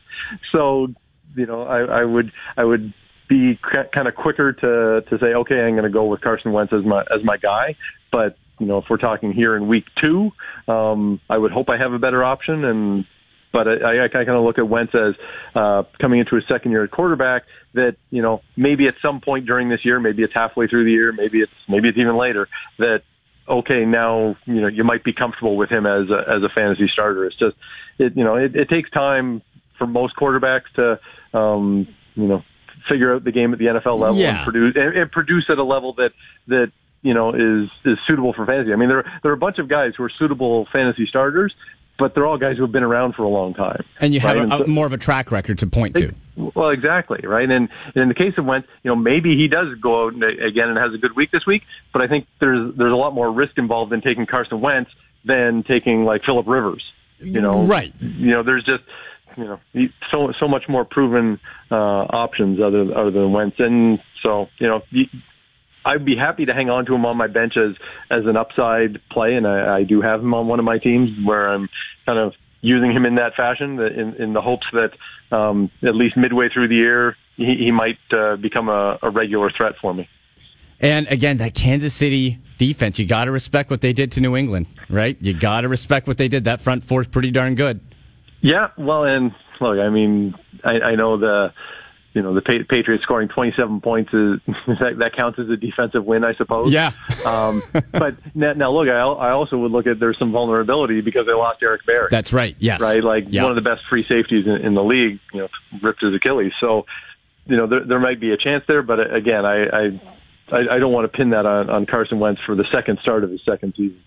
So, 0.52 0.88
you 1.34 1.46
know, 1.46 1.62
I, 1.62 2.00
I 2.00 2.04
would, 2.04 2.32
I 2.56 2.64
would 2.64 2.92
be 3.30 3.58
kind 3.94 4.08
of 4.08 4.14
quicker 4.16 4.52
to, 4.52 5.08
to 5.08 5.18
say, 5.18 5.28
okay, 5.28 5.60
I'm 5.60 5.74
going 5.74 5.84
to 5.84 5.90
go 5.90 6.04
with 6.04 6.20
Carson 6.20 6.52
Wentz 6.52 6.72
as 6.72 6.84
my, 6.84 7.02
as 7.02 7.24
my 7.24 7.36
guy. 7.36 7.76
But, 8.10 8.36
you 8.58 8.66
know, 8.66 8.78
if 8.78 8.84
we're 8.90 8.98
talking 8.98 9.32
here 9.32 9.56
in 9.56 9.68
week 9.68 9.84
two, 10.02 10.32
um, 10.66 11.20
I 11.30 11.38
would 11.38 11.52
hope 11.52 11.68
I 11.70 11.78
have 11.78 11.92
a 11.92 11.98
better 11.98 12.24
option. 12.24 12.64
And, 12.64 13.04
but 13.52 13.68
I, 13.68 14.04
I 14.04 14.08
kind 14.08 14.28
of 14.28 14.44
look 14.44 14.58
at 14.58 14.68
Wentz 14.68 14.92
as 14.94 15.14
uh, 15.54 15.84
coming 16.00 16.18
into 16.18 16.34
his 16.34 16.44
second 16.48 16.72
year 16.72 16.84
at 16.84 16.90
quarterback. 16.90 17.42
That 17.74 17.96
you 18.10 18.22
know 18.22 18.42
maybe 18.56 18.86
at 18.88 18.94
some 19.02 19.20
point 19.20 19.46
during 19.46 19.68
this 19.68 19.80
year, 19.84 19.98
maybe 20.00 20.22
it's 20.22 20.34
halfway 20.34 20.66
through 20.66 20.84
the 20.84 20.90
year, 20.90 21.12
maybe 21.12 21.40
it's 21.40 21.52
maybe 21.68 21.88
it's 21.88 21.98
even 21.98 22.16
later. 22.16 22.48
That 22.78 23.02
okay, 23.48 23.84
now 23.84 24.36
you 24.44 24.60
know 24.60 24.68
you 24.68 24.84
might 24.84 25.02
be 25.02 25.12
comfortable 25.12 25.56
with 25.56 25.68
him 25.68 25.84
as 25.84 26.08
a, 26.10 26.30
as 26.30 26.42
a 26.44 26.48
fantasy 26.54 26.88
starter. 26.92 27.26
It's 27.26 27.38
just 27.38 27.56
it 27.98 28.12
you 28.16 28.22
know 28.22 28.36
it, 28.36 28.54
it 28.54 28.68
takes 28.68 28.90
time 28.90 29.42
for 29.78 29.86
most 29.86 30.14
quarterbacks 30.16 30.70
to 30.76 31.36
um, 31.36 31.88
you 32.14 32.28
know 32.28 32.42
figure 32.88 33.14
out 33.14 33.24
the 33.24 33.32
game 33.32 33.52
at 33.52 33.58
the 33.58 33.66
NFL 33.66 33.98
level 33.98 34.16
Yeah. 34.16 34.36
and 34.36 34.44
produce 34.44 34.76
and, 34.76 34.96
and 34.96 35.10
produce 35.12 35.46
at 35.48 35.58
a 35.58 35.64
level 35.64 35.94
that 35.94 36.10
that 36.48 36.72
you 37.02 37.14
know 37.14 37.30
is 37.34 37.68
is 37.84 37.98
suitable 38.06 38.32
for 38.32 38.46
fantasy. 38.46 38.72
I 38.72 38.76
mean 38.76 38.88
there 38.88 39.04
there 39.22 39.30
are 39.32 39.34
a 39.34 39.38
bunch 39.38 39.58
of 39.58 39.68
guys 39.68 39.92
who 39.96 40.04
are 40.04 40.12
suitable 40.18 40.66
fantasy 40.72 41.06
starters, 41.06 41.54
but 41.98 42.14
they're 42.14 42.26
all 42.26 42.38
guys 42.38 42.56
who 42.56 42.62
have 42.62 42.72
been 42.72 42.82
around 42.82 43.14
for 43.14 43.22
a 43.22 43.28
long 43.28 43.54
time. 43.54 43.84
And 44.00 44.14
you 44.14 44.20
have 44.20 44.36
right? 44.36 44.60
A, 44.60 44.64
so- 44.64 44.66
more 44.66 44.86
of 44.86 44.92
a 44.92 44.98
track 44.98 45.30
record 45.30 45.58
to 45.58 45.66
point 45.66 45.94
to. 45.96 46.14
well, 46.54 46.70
exactly, 46.70 47.20
right? 47.26 47.48
And, 47.48 47.68
and 47.94 47.96
in 48.02 48.08
the 48.08 48.14
case 48.14 48.32
of 48.38 48.46
Wentz, 48.46 48.66
you 48.82 48.90
know, 48.90 48.96
maybe 48.96 49.36
he 49.36 49.46
does 49.48 49.68
go 49.80 50.06
out 50.06 50.14
and, 50.14 50.22
again 50.24 50.68
and 50.68 50.78
has 50.78 50.94
a 50.94 50.98
good 50.98 51.14
week 51.14 51.30
this 51.30 51.44
week, 51.46 51.62
but 51.92 52.00
I 52.02 52.08
think 52.08 52.26
there's 52.40 52.74
there's 52.76 52.92
a 52.92 52.96
lot 52.96 53.12
more 53.14 53.30
risk 53.30 53.58
involved 53.58 53.92
in 53.92 54.00
taking 54.00 54.26
Carson 54.26 54.60
Wentz 54.60 54.90
than 55.24 55.62
taking 55.68 56.04
like 56.04 56.22
Philip 56.24 56.46
Rivers. 56.48 56.82
You 57.18 57.32
mm, 57.32 57.42
know, 57.42 57.64
Right. 57.66 57.92
You 58.00 58.30
know, 58.30 58.42
there's 58.42 58.64
just 58.64 58.82
you 59.36 59.44
know 59.44 59.60
so 60.10 60.32
so 60.38 60.48
much 60.48 60.64
more 60.68 60.84
proven 60.84 61.38
uh, 61.70 61.74
options 61.74 62.58
other 62.60 62.86
other 62.96 63.10
than 63.10 63.32
Wentz, 63.32 63.56
and 63.58 63.98
so 64.22 64.46
you 64.58 64.68
know. 64.68 64.80
I'd 65.82 66.04
be 66.04 66.14
happy 66.14 66.44
to 66.44 66.52
hang 66.52 66.68
on 66.68 66.84
to 66.84 66.94
him 66.94 67.06
on 67.06 67.16
my 67.16 67.26
bench 67.26 67.54
as 67.56 67.74
as 68.10 68.26
an 68.26 68.36
upside 68.36 69.00
play, 69.10 69.34
and 69.34 69.46
I, 69.46 69.78
I 69.78 69.82
do 69.82 70.02
have 70.02 70.20
him 70.20 70.34
on 70.34 70.46
one 70.46 70.58
of 70.58 70.64
my 70.66 70.76
teams 70.76 71.08
where 71.24 71.48
I'm 71.48 71.70
kind 72.04 72.18
of 72.18 72.34
using 72.60 72.92
him 72.92 73.06
in 73.06 73.14
that 73.14 73.34
fashion, 73.34 73.80
in, 73.80 74.14
in 74.22 74.32
the 74.32 74.40
hopes 74.40 74.66
that 74.72 74.90
um, 75.34 75.70
at 75.82 75.94
least 75.94 76.16
midway 76.16 76.48
through 76.52 76.68
the 76.68 76.74
year 76.74 77.16
he, 77.36 77.56
he 77.58 77.70
might 77.70 77.98
uh, 78.12 78.36
become 78.36 78.68
a, 78.68 78.98
a 79.02 79.10
regular 79.10 79.50
threat 79.56 79.72
for 79.80 79.94
me. 79.94 80.08
And 80.80 81.06
again, 81.08 81.38
that 81.38 81.54
Kansas 81.54 81.92
City 81.92 82.38
defense, 82.58 82.98
you 82.98 83.06
got 83.06 83.26
to 83.26 83.30
respect 83.30 83.70
what 83.70 83.80
they 83.80 83.92
did 83.92 84.12
to 84.12 84.20
New 84.20 84.36
England, 84.36 84.66
right? 84.88 85.16
You 85.20 85.38
got 85.38 85.62
to 85.62 85.68
respect 85.68 86.06
what 86.06 86.16
they 86.16 86.28
did. 86.28 86.44
That 86.44 86.60
front 86.60 86.84
four's 86.84 87.06
pretty 87.06 87.30
darn 87.30 87.54
good. 87.54 87.80
Yeah, 88.40 88.68
well, 88.78 89.04
and 89.04 89.32
look, 89.60 89.78
I 89.78 89.90
mean, 89.90 90.34
I, 90.64 90.80
I 90.80 90.94
know 90.94 91.18
the 91.18 91.52
you 92.12 92.22
know 92.22 92.34
the 92.34 92.40
Patriots 92.42 93.04
scoring 93.04 93.28
27 93.28 93.80
points 93.82 94.08
is 94.12 94.40
that, 94.66 94.96
that 94.98 95.12
counts 95.16 95.38
as 95.38 95.48
a 95.48 95.56
defensive 95.56 96.04
win, 96.04 96.24
I 96.24 96.34
suppose. 96.34 96.72
Yeah. 96.72 96.90
um, 97.24 97.62
but 97.92 98.16
now, 98.34 98.52
now 98.54 98.72
look, 98.72 98.88
I, 98.88 98.98
I 99.00 99.30
also 99.30 99.56
would 99.58 99.70
look 99.70 99.86
at 99.86 100.00
there's 100.00 100.18
some 100.18 100.32
vulnerability 100.32 101.02
because 101.02 101.26
they 101.26 101.32
lost 101.32 101.60
Eric 101.62 101.82
Berry. 101.86 102.08
That's 102.10 102.32
right. 102.32 102.56
Yes. 102.58 102.80
right? 102.80 103.02
Like 103.04 103.26
Yeah. 103.28 103.42
one 103.42 103.52
of 103.52 103.56
the 103.62 103.68
best 103.68 103.82
free 103.88 104.04
safeties 104.08 104.46
in, 104.46 104.66
in 104.66 104.74
the 104.74 104.82
league, 104.82 105.20
you 105.32 105.40
know, 105.40 105.48
ripped 105.82 106.02
his 106.02 106.12
Achilles. 106.14 106.52
So, 106.60 106.84
you 107.46 107.56
know, 107.56 107.66
there, 107.68 107.84
there 107.84 108.00
might 108.00 108.20
be 108.20 108.32
a 108.32 108.36
chance 108.36 108.64
there, 108.66 108.82
but 108.82 108.98
uh, 108.98 109.14
again, 109.14 109.44
I, 109.46 109.64
I, 109.66 110.00
I 110.52 110.58
I 110.74 110.78
don't 110.80 110.92
want 110.92 111.10
to 111.10 111.16
pin 111.16 111.30
that 111.30 111.46
on, 111.46 111.70
on 111.70 111.86
Carson 111.86 112.18
Wentz 112.18 112.40
for 112.44 112.56
the 112.56 112.64
second 112.74 112.98
start 113.02 113.22
of 113.22 113.30
his 113.30 113.40
second 113.48 113.74
season. 113.76 114.00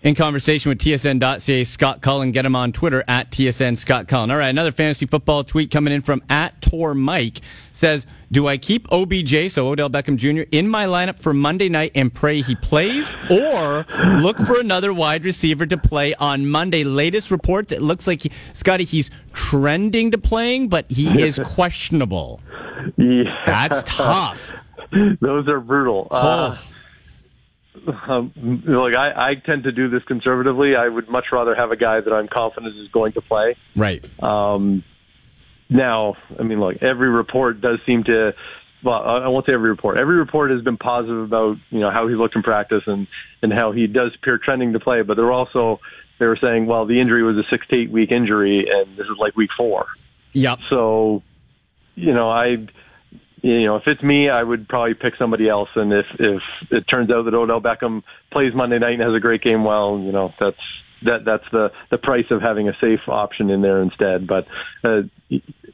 In 0.00 0.14
conversation 0.14 0.68
with 0.68 0.78
TSN.ca, 0.78 1.64
Scott 1.64 2.02
Cullen. 2.02 2.30
Get 2.30 2.46
him 2.46 2.54
on 2.54 2.72
Twitter 2.72 3.02
at 3.08 3.32
TSN 3.32 3.76
Scott 3.76 4.06
Cullen. 4.06 4.30
All 4.30 4.36
right, 4.36 4.48
another 4.48 4.70
fantasy 4.70 5.06
football 5.06 5.42
tweet 5.42 5.72
coming 5.72 5.92
in 5.92 6.02
from 6.02 6.22
at 6.28 6.60
Tor 6.62 6.94
Mike 6.94 7.40
says, 7.72 8.06
Do 8.30 8.46
I 8.46 8.58
keep 8.58 8.86
OBJ, 8.92 9.50
so 9.50 9.68
Odell 9.68 9.90
Beckham 9.90 10.16
Jr., 10.16 10.48
in 10.52 10.68
my 10.68 10.86
lineup 10.86 11.18
for 11.18 11.34
Monday 11.34 11.68
night 11.68 11.92
and 11.96 12.14
pray 12.14 12.42
he 12.42 12.54
plays, 12.54 13.10
or 13.28 13.86
look 14.18 14.38
for 14.38 14.60
another 14.60 14.94
wide 14.94 15.24
receiver 15.24 15.66
to 15.66 15.76
play 15.76 16.14
on 16.14 16.46
Monday? 16.46 16.84
Latest 16.84 17.32
reports, 17.32 17.72
it 17.72 17.82
looks 17.82 18.06
like, 18.06 18.22
he, 18.22 18.30
Scotty, 18.52 18.84
he's 18.84 19.10
trending 19.32 20.12
to 20.12 20.18
playing, 20.18 20.68
but 20.68 20.88
he 20.88 21.22
is 21.22 21.40
questionable. 21.44 22.40
Yeah. 22.96 23.24
That's 23.46 23.82
tough. 23.82 24.52
Those 25.20 25.48
are 25.48 25.58
brutal. 25.58 26.06
Uh, 26.10 26.56
um, 28.08 28.32
look, 28.66 28.94
I, 28.94 29.30
I 29.30 29.34
tend 29.34 29.64
to 29.64 29.72
do 29.72 29.88
this 29.88 30.02
conservatively. 30.04 30.76
I 30.76 30.88
would 30.88 31.08
much 31.08 31.26
rather 31.32 31.54
have 31.54 31.70
a 31.70 31.76
guy 31.76 32.00
that 32.00 32.12
I'm 32.12 32.28
confident 32.28 32.76
is 32.76 32.88
going 32.88 33.12
to 33.14 33.20
play. 33.20 33.56
Right. 33.76 34.04
Um, 34.22 34.84
now, 35.70 36.14
I 36.38 36.42
mean, 36.42 36.60
look, 36.60 36.82
every 36.82 37.08
report 37.08 37.60
does 37.60 37.78
seem 37.86 38.04
to. 38.04 38.34
Well, 38.82 38.94
I 38.94 39.18
I 39.18 39.28
won't 39.28 39.44
say 39.44 39.52
every 39.52 39.70
report. 39.70 39.98
Every 39.98 40.16
report 40.16 40.50
has 40.50 40.62
been 40.62 40.76
positive 40.76 41.24
about 41.24 41.56
you 41.70 41.80
know 41.80 41.90
how 41.90 42.06
he 42.08 42.14
looked 42.14 42.36
in 42.36 42.42
practice 42.42 42.82
and 42.86 43.08
and 43.42 43.52
how 43.52 43.72
he 43.72 43.86
does 43.86 44.12
appear 44.14 44.38
trending 44.38 44.72
to 44.72 44.80
play. 44.80 45.02
But 45.02 45.16
they're 45.16 45.32
also 45.32 45.80
they 46.18 46.26
were 46.26 46.38
saying, 46.40 46.66
well, 46.66 46.84
the 46.84 47.00
injury 47.00 47.22
was 47.22 47.36
a 47.36 47.48
six 47.50 47.66
to 47.68 47.76
eight 47.76 47.90
week 47.90 48.10
injury, 48.10 48.66
and 48.70 48.96
this 48.96 49.06
is 49.06 49.16
like 49.18 49.36
week 49.36 49.50
four. 49.56 49.86
Yeah. 50.32 50.56
So, 50.68 51.22
you 51.94 52.12
know, 52.12 52.28
I, 52.28 52.66
you 53.42 53.66
know, 53.66 53.76
if 53.76 53.86
it's 53.86 54.02
me, 54.02 54.28
I 54.28 54.42
would 54.42 54.68
probably 54.68 54.94
pick 54.94 55.14
somebody 55.16 55.48
else. 55.48 55.68
And 55.74 55.92
if 55.92 56.06
if 56.18 56.42
it 56.70 56.88
turns 56.88 57.10
out 57.10 57.24
that 57.24 57.34
Odell 57.34 57.60
Beckham 57.60 58.02
plays 58.30 58.54
Monday 58.54 58.78
night 58.78 58.94
and 58.94 59.02
has 59.02 59.14
a 59.14 59.20
great 59.20 59.42
game, 59.42 59.64
well, 59.64 59.98
you 59.98 60.12
know, 60.12 60.32
that's 60.38 60.56
that 61.02 61.24
that's 61.24 61.44
the 61.52 61.72
the 61.90 61.98
price 61.98 62.26
of 62.30 62.42
having 62.42 62.68
a 62.68 62.76
safe 62.80 63.08
option 63.08 63.50
in 63.50 63.62
there 63.62 63.82
instead. 63.82 64.26
But 64.26 64.46
uh, 64.82 65.02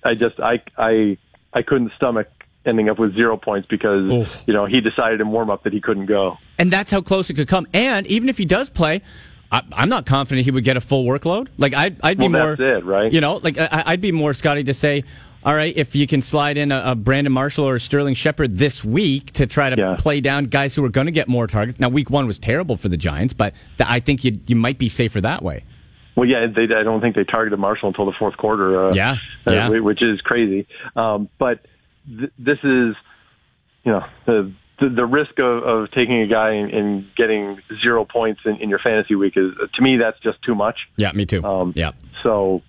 I 0.05 0.15
just 0.15 0.39
I 0.41 0.63
I 0.77 1.19
I 1.53 1.63
couldn't 1.63 1.93
stomach 1.97 2.29
ending 2.67 2.89
up 2.89 2.99
with 2.99 3.15
zero 3.15 3.37
points 3.37 3.69
because 3.69 4.11
Oof. 4.11 4.37
you 4.47 4.55
know 4.55 4.67
he 4.67 4.81
decided 4.81 5.21
in 5.21 5.31
warm 5.31 5.51
up 5.51 5.65
that 5.65 5.73
he 5.73 5.81
couldn't 5.81 6.07
go. 6.07 6.39
And 6.59 6.71
that's 6.71 6.91
how 6.91 7.01
close 7.01 7.31
it 7.31 7.35
could 7.35 7.49
come. 7.49 7.67
And 7.73 8.07
even 8.07 8.29
if 8.29 8.39
he 8.39 8.45
does 8.45 8.71
play, 8.71 9.03
I, 9.51 9.63
I'm 9.73 9.89
not 9.89 10.07
confident 10.07 10.45
he 10.45 10.51
would 10.51 10.65
get 10.65 10.77
a 10.77 10.81
full 10.81 11.05
workload. 11.05 11.49
Like 11.59 11.75
I'd, 11.75 11.97
I'd 12.03 12.19
be 12.19 12.23
Well, 12.23 12.31
more, 12.31 12.57
that's 12.57 12.83
it, 12.83 12.85
right? 12.85 13.13
You 13.13 13.21
know, 13.21 13.37
like 13.37 13.59
I, 13.59 13.85
I'd 13.87 14.01
be 14.01 14.13
more 14.13 14.35
Scotty 14.35 14.65
to 14.65 14.75
say, 14.75 15.05
all 15.45 15.55
right, 15.55 15.77
if 15.77 15.95
you 15.95 16.07
can 16.07 16.23
slide 16.23 16.57
in 16.57 16.73
a, 16.73 16.83
a 16.87 16.95
Brandon 16.95 17.33
Marshall 17.33 17.69
or 17.69 17.75
a 17.77 17.81
Sterling 17.81 18.15
Shepard 18.15 18.55
this 18.55 18.85
week 18.85 19.33
to 19.33 19.47
try 19.47 19.71
to 19.71 19.77
Yeah. 19.77 19.97
play 19.99 20.21
down 20.21 20.47
guys 20.47 20.75
who 20.75 20.85
are 20.85 20.89
going 20.89 21.07
to 21.07 21.13
get 21.13 21.29
more 21.29 21.47
targets. 21.47 21.79
Now, 21.79 21.89
week 21.89 22.11
one 22.11 22.27
was 22.27 22.39
terrible 22.39 22.77
for 22.77 22.89
the 22.89 22.97
Giants, 22.97 23.35
but 23.35 23.55
th- 23.79 23.89
I 23.89 24.01
think 24.01 24.25
you 24.25 24.39
you 24.47 24.57
might 24.57 24.79
be 24.79 24.89
safer 24.89 25.21
that 25.21 25.43
way. 25.43 25.65
Well, 26.17 26.29
yeah, 26.29 26.47
they, 26.47 26.63
I 26.75 26.83
don't 26.85 27.01
think 27.01 27.17
they 27.17 27.25
targeted 27.25 27.59
Marshall 27.59 27.89
until 27.89 28.07
the 28.07 28.13
fourth 28.19 28.37
quarter. 28.37 28.89
Uh, 28.89 28.95
Yeah, 28.95 29.17
uh, 29.47 29.51
yeah. 29.53 29.69
whi- 29.69 29.81
which 29.81 30.01
is 30.03 30.21
crazy. 30.21 30.67
Um, 30.97 31.29
but 31.39 31.61
th- 32.07 32.31
this 32.39 32.59
is, 32.63 32.95
you 33.85 33.93
know, 33.93 34.05
the 34.27 34.53
the, 34.81 34.89
the 34.89 35.07
risk 35.07 35.39
of, 35.39 35.63
of 35.63 35.91
taking 35.93 36.21
a 36.23 36.27
guy 36.27 36.51
and, 36.55 36.71
and 36.73 37.07
getting 37.17 37.61
zero 37.83 38.05
points 38.05 38.41
in, 38.45 38.57
in 38.57 38.69
your 38.71 38.81
fantasy 38.81 39.15
week 39.15 39.35
is, 39.37 39.53
to 39.75 39.83
me, 39.83 39.99
that's 39.99 40.19
just 40.21 40.43
too 40.43 40.55
much. 40.57 40.77
Yeah, 40.97 41.13
me 41.13 41.27
too. 41.27 41.45
Um, 41.45 41.73
yeah. 41.77 41.93
So, 42.25 42.61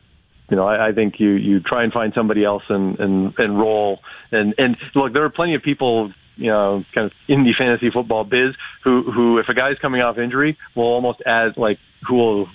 you 0.49 0.55
know, 0.55 0.65
I, 0.65 0.89
I 0.89 0.91
think 0.91 1.15
you 1.19 1.31
you 1.31 1.59
try 1.59 1.83
and 1.83 1.91
find 1.91 2.13
somebody 2.15 2.43
else 2.43 2.63
and 2.69 2.99
and 2.99 3.33
and 3.37 3.57
roll. 3.57 3.99
And 4.31 4.53
and 4.57 4.77
look, 4.93 5.13
there 5.13 5.23
are 5.23 5.29
plenty 5.29 5.55
of 5.55 5.63
people, 5.63 6.11
you 6.35 6.51
know, 6.51 6.83
kind 6.93 7.05
of 7.05 7.11
in 7.27 7.43
the 7.43 7.53
fantasy 7.57 7.89
football 7.91 8.23
biz 8.23 8.55
who 8.83 9.03
who 9.11 9.39
if 9.39 9.45
a 9.49 9.53
guy's 9.53 9.77
coming 9.81 10.01
off 10.01 10.17
injury, 10.17 10.57
will 10.75 10.83
almost 10.83 11.21
add 11.25 11.57
like 11.57 11.79
who 12.07 12.15
will 12.15 12.47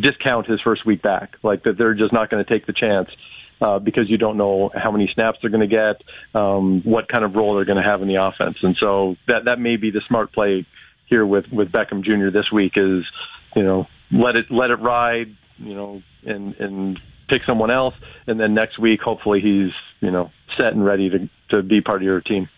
discount 0.00 0.46
his 0.46 0.60
first 0.62 0.86
week 0.86 1.02
back, 1.02 1.34
like 1.42 1.64
that 1.64 1.76
they're 1.78 1.94
just 1.94 2.12
not 2.12 2.30
going 2.30 2.44
to 2.44 2.50
take 2.50 2.66
the 2.66 2.72
chance. 2.72 3.08
Uh, 3.62 3.78
because 3.78 4.08
you 4.08 4.16
don't 4.16 4.38
know 4.38 4.70
how 4.74 4.90
many 4.90 5.06
snaps 5.12 5.36
they're 5.42 5.50
going 5.50 5.60
to 5.60 5.66
get, 5.66 6.02
um, 6.34 6.80
what 6.82 7.08
kind 7.08 7.26
of 7.26 7.34
role 7.34 7.54
they're 7.56 7.66
going 7.66 7.76
to 7.76 7.86
have 7.86 8.00
in 8.00 8.08
the 8.08 8.14
offense, 8.14 8.56
and 8.62 8.74
so 8.80 9.16
that 9.26 9.40
that 9.44 9.58
may 9.58 9.76
be 9.76 9.90
the 9.90 10.00
smart 10.08 10.32
play 10.32 10.66
here 11.10 11.26
with 11.26 11.44
with 11.52 11.68
Beckham 11.70 12.02
Jr. 12.02 12.30
this 12.32 12.50
week 12.50 12.72
is, 12.76 13.04
you 13.54 13.62
know, 13.62 13.86
let 14.10 14.36
it 14.36 14.46
let 14.50 14.70
it 14.70 14.76
ride, 14.76 15.36
you 15.60 15.74
know, 15.74 16.02
and 16.24 16.54
and 16.56 16.98
pick 17.28 17.42
someone 17.46 17.70
else, 17.70 17.94
and 18.26 18.40
then 18.40 18.54
next 18.54 18.78
week 18.78 19.00
hopefully 19.00 19.40
he's 19.40 19.72
you 20.00 20.10
know 20.10 20.30
set 20.56 20.72
and 20.72 20.84
ready 20.84 21.08
to 21.10 21.30
to 21.50 21.62
be 21.62 21.80
part 21.80 21.98
of 21.98 22.02
your 22.02 22.20
team. 22.20 22.48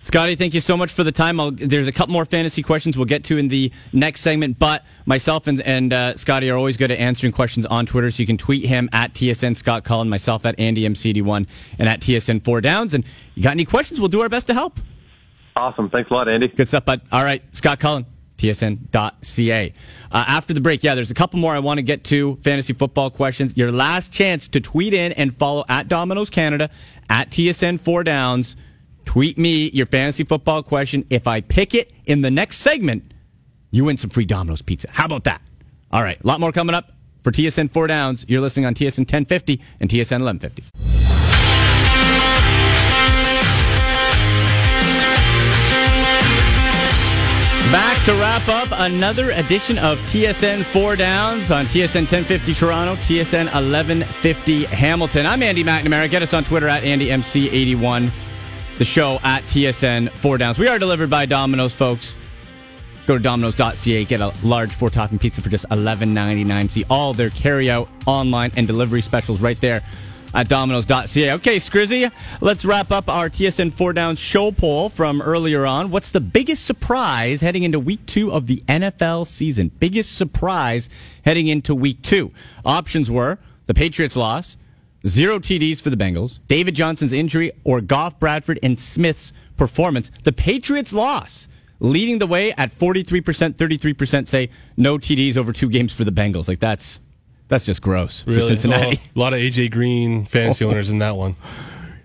Scotty, 0.00 0.36
thank 0.36 0.54
you 0.54 0.60
so 0.60 0.76
much 0.76 0.92
for 0.92 1.02
the 1.02 1.10
time. 1.10 1.40
I'll, 1.40 1.50
there's 1.50 1.88
a 1.88 1.92
couple 1.92 2.12
more 2.12 2.24
fantasy 2.24 2.62
questions 2.62 2.96
we'll 2.96 3.06
get 3.06 3.24
to 3.24 3.38
in 3.38 3.48
the 3.48 3.72
next 3.92 4.20
segment, 4.20 4.56
but 4.56 4.84
myself 5.04 5.48
and, 5.48 5.60
and 5.62 5.92
uh, 5.92 6.16
Scotty 6.16 6.48
are 6.48 6.56
always 6.56 6.76
good 6.76 6.92
at 6.92 6.98
answering 6.98 7.32
questions 7.32 7.66
on 7.66 7.86
Twitter, 7.86 8.10
so 8.10 8.20
you 8.20 8.26
can 8.26 8.38
tweet 8.38 8.64
him 8.64 8.88
at 8.92 9.14
TSN 9.14 9.56
Scott 9.56 9.82
Cullen, 9.82 10.08
myself 10.08 10.46
at 10.46 10.60
Andy 10.60 10.88
MC81, 10.88 11.48
and 11.80 11.88
at 11.88 12.00
TSN 12.00 12.44
4 12.44 12.60
Downs. 12.60 12.94
And 12.94 13.04
you 13.34 13.42
got 13.42 13.50
any 13.50 13.64
questions, 13.64 13.98
we'll 13.98 14.08
do 14.08 14.20
our 14.20 14.28
best 14.28 14.46
to 14.46 14.54
help. 14.54 14.78
Awesome. 15.56 15.90
Thanks 15.90 16.10
a 16.10 16.14
lot, 16.14 16.28
Andy. 16.28 16.48
Good 16.48 16.68
stuff, 16.68 16.84
bud. 16.84 17.00
All 17.10 17.24
right, 17.24 17.42
Scott 17.50 17.80
Cullen, 17.80 18.06
tsn.ca. 18.38 19.74
Uh, 20.12 20.24
after 20.28 20.54
the 20.54 20.60
break, 20.60 20.84
yeah, 20.84 20.94
there's 20.94 21.10
a 21.10 21.14
couple 21.14 21.38
more 21.38 21.54
I 21.54 21.58
want 21.58 21.78
to 21.78 21.82
get 21.82 22.04
to 22.04 22.36
fantasy 22.36 22.72
football 22.72 23.10
questions. 23.10 23.56
Your 23.56 23.72
last 23.72 24.12
chance 24.12 24.48
to 24.48 24.60
tweet 24.60 24.94
in 24.94 25.12
and 25.12 25.36
follow 25.36 25.64
at 25.68 25.88
Domino's 25.88 26.30
Canada, 26.30 26.70
at 27.08 27.30
TSN 27.30 27.80
4 27.80 28.04
Downs. 28.04 28.56
Tweet 29.04 29.38
me 29.38 29.70
your 29.70 29.86
fantasy 29.86 30.24
football 30.24 30.62
question. 30.62 31.04
If 31.10 31.26
I 31.26 31.40
pick 31.40 31.74
it 31.74 31.92
in 32.06 32.22
the 32.22 32.30
next 32.30 32.58
segment, 32.58 33.12
you 33.70 33.84
win 33.84 33.96
some 33.96 34.10
free 34.10 34.24
Domino's 34.24 34.62
pizza. 34.62 34.88
How 34.90 35.06
about 35.06 35.24
that? 35.24 35.40
All 35.92 36.02
right, 36.02 36.20
a 36.22 36.26
lot 36.26 36.40
more 36.40 36.52
coming 36.52 36.74
up 36.74 36.92
for 37.22 37.30
TSN 37.32 37.70
4 37.70 37.86
Downs. 37.86 38.24
You're 38.28 38.40
listening 38.40 38.66
on 38.66 38.74
TSN 38.74 39.00
1050 39.00 39.60
and 39.80 39.88
TSN 39.88 40.22
1150. 40.22 41.15
Back 47.72 48.04
to 48.04 48.12
wrap 48.12 48.46
up 48.46 48.68
another 48.78 49.32
edition 49.32 49.76
of 49.78 49.98
TSN 50.02 50.62
4 50.62 50.94
Downs 50.94 51.50
on 51.50 51.66
TSN 51.66 52.02
1050 52.02 52.54
Toronto, 52.54 52.94
TSN 53.02 53.46
1150 53.46 54.64
Hamilton. 54.66 55.26
I'm 55.26 55.42
Andy 55.42 55.64
McNamara. 55.64 56.08
Get 56.08 56.22
us 56.22 56.32
on 56.32 56.44
Twitter 56.44 56.68
at 56.68 56.84
AndyMC81. 56.84 58.10
The 58.78 58.84
show 58.84 59.18
at 59.24 59.42
TSN 59.44 60.10
4 60.10 60.38
Downs. 60.38 60.60
We 60.60 60.68
are 60.68 60.78
delivered 60.78 61.10
by 61.10 61.26
Domino's, 61.26 61.74
folks. 61.74 62.16
Go 63.08 63.16
to 63.16 63.22
domino's.ca, 63.22 64.04
get 64.04 64.20
a 64.20 64.32
large 64.44 64.72
four 64.72 64.88
topping 64.88 65.18
pizza 65.18 65.42
for 65.42 65.48
just 65.48 65.68
$11.99. 65.68 66.70
See 66.70 66.84
all 66.88 67.14
their 67.14 67.30
carry 67.30 67.68
out, 67.68 67.88
online, 68.06 68.52
and 68.56 68.68
delivery 68.68 69.02
specials 69.02 69.40
right 69.40 69.60
there 69.60 69.82
at 70.36 70.48
domino's.ca. 70.48 71.32
Okay, 71.32 71.56
Scrizzy, 71.56 72.12
let's 72.42 72.66
wrap 72.66 72.92
up 72.92 73.08
our 73.08 73.30
TSN 73.30 73.72
4 73.72 73.94
Downs 73.94 74.18
show 74.18 74.52
poll 74.52 74.90
from 74.90 75.22
earlier 75.22 75.64
on. 75.64 75.90
What's 75.90 76.10
the 76.10 76.20
biggest 76.20 76.66
surprise 76.66 77.40
heading 77.40 77.62
into 77.62 77.80
week 77.80 78.04
two 78.04 78.30
of 78.30 78.46
the 78.46 78.62
NFL 78.68 79.26
season? 79.26 79.70
Biggest 79.80 80.14
surprise 80.14 80.90
heading 81.24 81.48
into 81.48 81.74
week 81.74 82.02
two. 82.02 82.32
Options 82.66 83.10
were 83.10 83.38
the 83.64 83.72
Patriots 83.72 84.14
loss, 84.14 84.58
zero 85.06 85.38
TDs 85.38 85.80
for 85.80 85.88
the 85.88 85.96
Bengals, 85.96 86.38
David 86.48 86.74
Johnson's 86.74 87.14
injury, 87.14 87.50
or 87.64 87.80
Goff, 87.80 88.20
Bradford, 88.20 88.58
and 88.62 88.78
Smith's 88.78 89.32
performance. 89.56 90.10
The 90.24 90.32
Patriots 90.32 90.92
loss 90.92 91.48
leading 91.80 92.18
the 92.18 92.26
way 92.26 92.52
at 92.52 92.78
43%, 92.78 93.54
33% 93.54 94.28
say 94.28 94.50
no 94.76 94.98
TDs 94.98 95.38
over 95.38 95.54
two 95.54 95.70
games 95.70 95.94
for 95.94 96.04
the 96.04 96.12
Bengals. 96.12 96.46
Like 96.46 96.60
that's 96.60 97.00
that's 97.48 97.66
just 97.66 97.82
gross 97.82 98.22
for 98.22 98.30
Really? 98.30 98.48
Cincinnati. 98.48 99.00
Oh, 99.00 99.10
a 99.14 99.18
lot 99.18 99.32
of 99.34 99.40
AJ 99.40 99.70
Green 99.70 100.24
fantasy 100.26 100.64
Oh. 100.64 100.70
owners 100.70 100.90
in 100.90 100.98
that 100.98 101.16
one. 101.16 101.36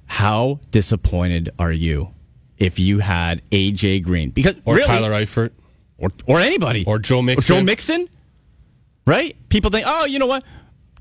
How 0.06 0.60
disappointed 0.72 1.50
are 1.58 1.72
you 1.72 2.10
if 2.58 2.80
you 2.80 3.00
had 3.00 3.42
AJ 3.52 4.04
Green? 4.04 4.30
Because 4.30 4.56
Or 4.66 4.76
really, 4.76 4.88
Tyler 4.88 5.12
Eifert. 5.12 5.52
or 5.98 6.10
or 6.26 6.40
anybody 6.40 6.84
Or 6.86 7.00
Joe 7.00 7.18
Or 7.20 7.24
Mixon. 7.24 7.56
Joe 7.58 7.64
Mixon, 7.64 8.10
right? 9.06 9.36
People 9.50 9.72
think, 9.72 9.86
oh, 9.88 10.06
you 10.06 10.20
know 10.20 10.26
what? 10.28 10.44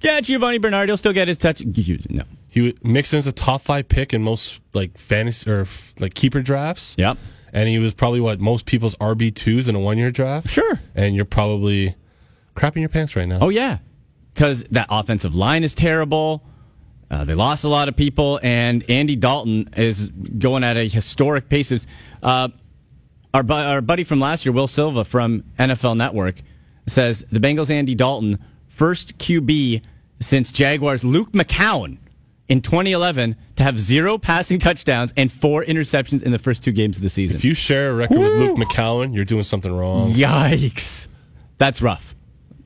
Yeah, 0.03 0.21
Giovani 0.21 0.59
Bernard, 0.61 0.89
he'll 0.89 0.97
still 0.97 1.13
get 1.13 1.29
his 1.29 1.37
touch. 1.37 1.63
No. 2.09 2.23
He 2.49 2.75
Mixon's 2.83 3.27
a 3.27 3.33
top 3.33 3.63
five 3.63 3.89
pick 3.89 4.13
in 4.15 4.23
most 4.23 4.61
like 4.73 4.97
fantasy 4.99 5.51
or 5.51 5.67
like 5.99 6.15
keeper 6.15 6.41
drafts. 6.43 6.95
Yep. 6.99 7.19
And 7.53 7.69
he 7.69 7.79
was 7.79 7.93
probably 7.95 8.21
what 8.21 8.41
most 8.41 8.65
people's 8.65 8.95
RB 8.97 9.35
twos 9.35 9.69
in 9.69 9.75
a 9.75 9.81
one 9.81 9.99
year 9.99 10.11
draft. 10.11 10.49
Sure. 10.49 10.81
And 10.95 11.15
you're 11.15 11.25
probably 11.25 11.95
crapping 12.57 12.81
your 12.81 12.89
pants 12.89 13.15
right 13.17 13.29
now. 13.29 13.39
Oh 13.43 13.49
yeah, 13.51 13.79
because 14.41 14.65
that 14.71 14.87
offensive 14.89 15.35
line 15.35 15.63
is 15.63 15.75
terrible. 15.75 16.43
Uh, 17.11 17.25
they 17.25 17.35
lost 17.35 17.65
a 17.65 17.69
lot 17.69 17.89
of 17.91 17.97
people, 17.97 18.41
and 18.43 18.89
Andy 18.89 19.15
Dalton 19.15 19.69
is 19.77 20.09
going 20.09 20.65
at 20.65 20.79
a 20.79 20.89
historic 20.89 21.51
pace. 21.51 21.87
Uh, 22.23 22.49
our, 23.35 23.43
bu- 23.43 23.53
our 23.53 23.83
buddy 23.83 24.03
from 24.03 24.19
last 24.19 24.47
year, 24.47 24.55
Will 24.55 24.67
Silva 24.67 25.05
from 25.05 25.43
NFL 25.59 25.99
Network, 25.99 26.41
says 26.87 27.23
the 27.31 27.39
Bengals' 27.39 27.69
Andy 27.69 27.95
Dalton, 27.95 28.39
first 28.69 29.19
QB 29.19 29.83
since 30.21 30.53
Jaguars' 30.53 31.05
Luke 31.05 31.33
McCown 31.33 31.99
in 32.49 32.63
2011 32.63 33.37
to 33.57 33.63
have 33.63 33.79
zero 33.79 34.17
passing 34.17 34.59
touchdowns 34.59 35.13
and 35.19 35.31
four 35.31 35.63
interceptions 35.67 36.23
in 36.23 36.33
the 36.33 36.39
first 36.39 36.65
two 36.65 36.73
games 36.73 36.97
of 36.97 37.03
the 37.03 37.11
season. 37.11 37.37
If 37.37 37.45
you 37.45 37.53
share 37.53 37.91
a 37.91 37.95
record 37.95 38.19
with 38.21 38.33
Luke 38.39 38.57
McCown, 38.57 39.15
you're 39.15 39.27
doing 39.27 39.45
something 39.45 39.71
wrong. 39.71 40.13
Yikes. 40.13 41.09
That's 41.59 41.83
rough. 41.83 42.17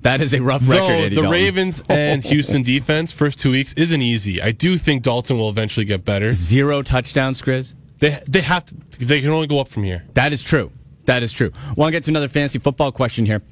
That 0.05 0.21
is 0.21 0.35
a 0.35 0.41
rough 0.43 0.69
record, 0.69 0.83
Though 0.83 0.89
Andy 0.91 1.09
the 1.17 1.23
Dalton. 1.23 1.31
Ravens 1.31 1.83
and 1.89 2.23
Houston 2.25 2.63
defense 2.63 3.11
first 3.11 3.39
two 3.41 3.51
weeks 3.51 3.73
isn't 3.73 4.03
easy. 4.03 4.41
I 4.41 4.53
do 4.53 4.77
think 4.77 5.03
Dalton 5.03 5.39
will 5.39 5.49
eventually 5.49 5.87
get 5.87 6.05
better. 6.05 6.33
Zero 6.35 6.83
touchdowns, 6.83 7.41
Grizz. 7.41 7.75
They 7.99 8.23
they 8.29 8.43
have 8.43 8.67
to. 8.67 8.75
They 9.05 9.21
can 9.23 9.31
only 9.31 9.47
go 9.47 9.61
up 9.61 9.69
from 9.69 9.83
here. 9.83 10.05
That 10.13 10.33
is 10.35 10.43
true. 10.43 10.71
That 11.07 11.23
is 11.23 11.33
true. 11.33 11.53
Want 11.75 11.89
to 11.89 11.93
get 11.93 12.05
to 12.05 12.11
another 12.11 12.29
fantasy 12.29 12.59
football 12.59 12.93
question 12.93 13.25
here 13.25 13.43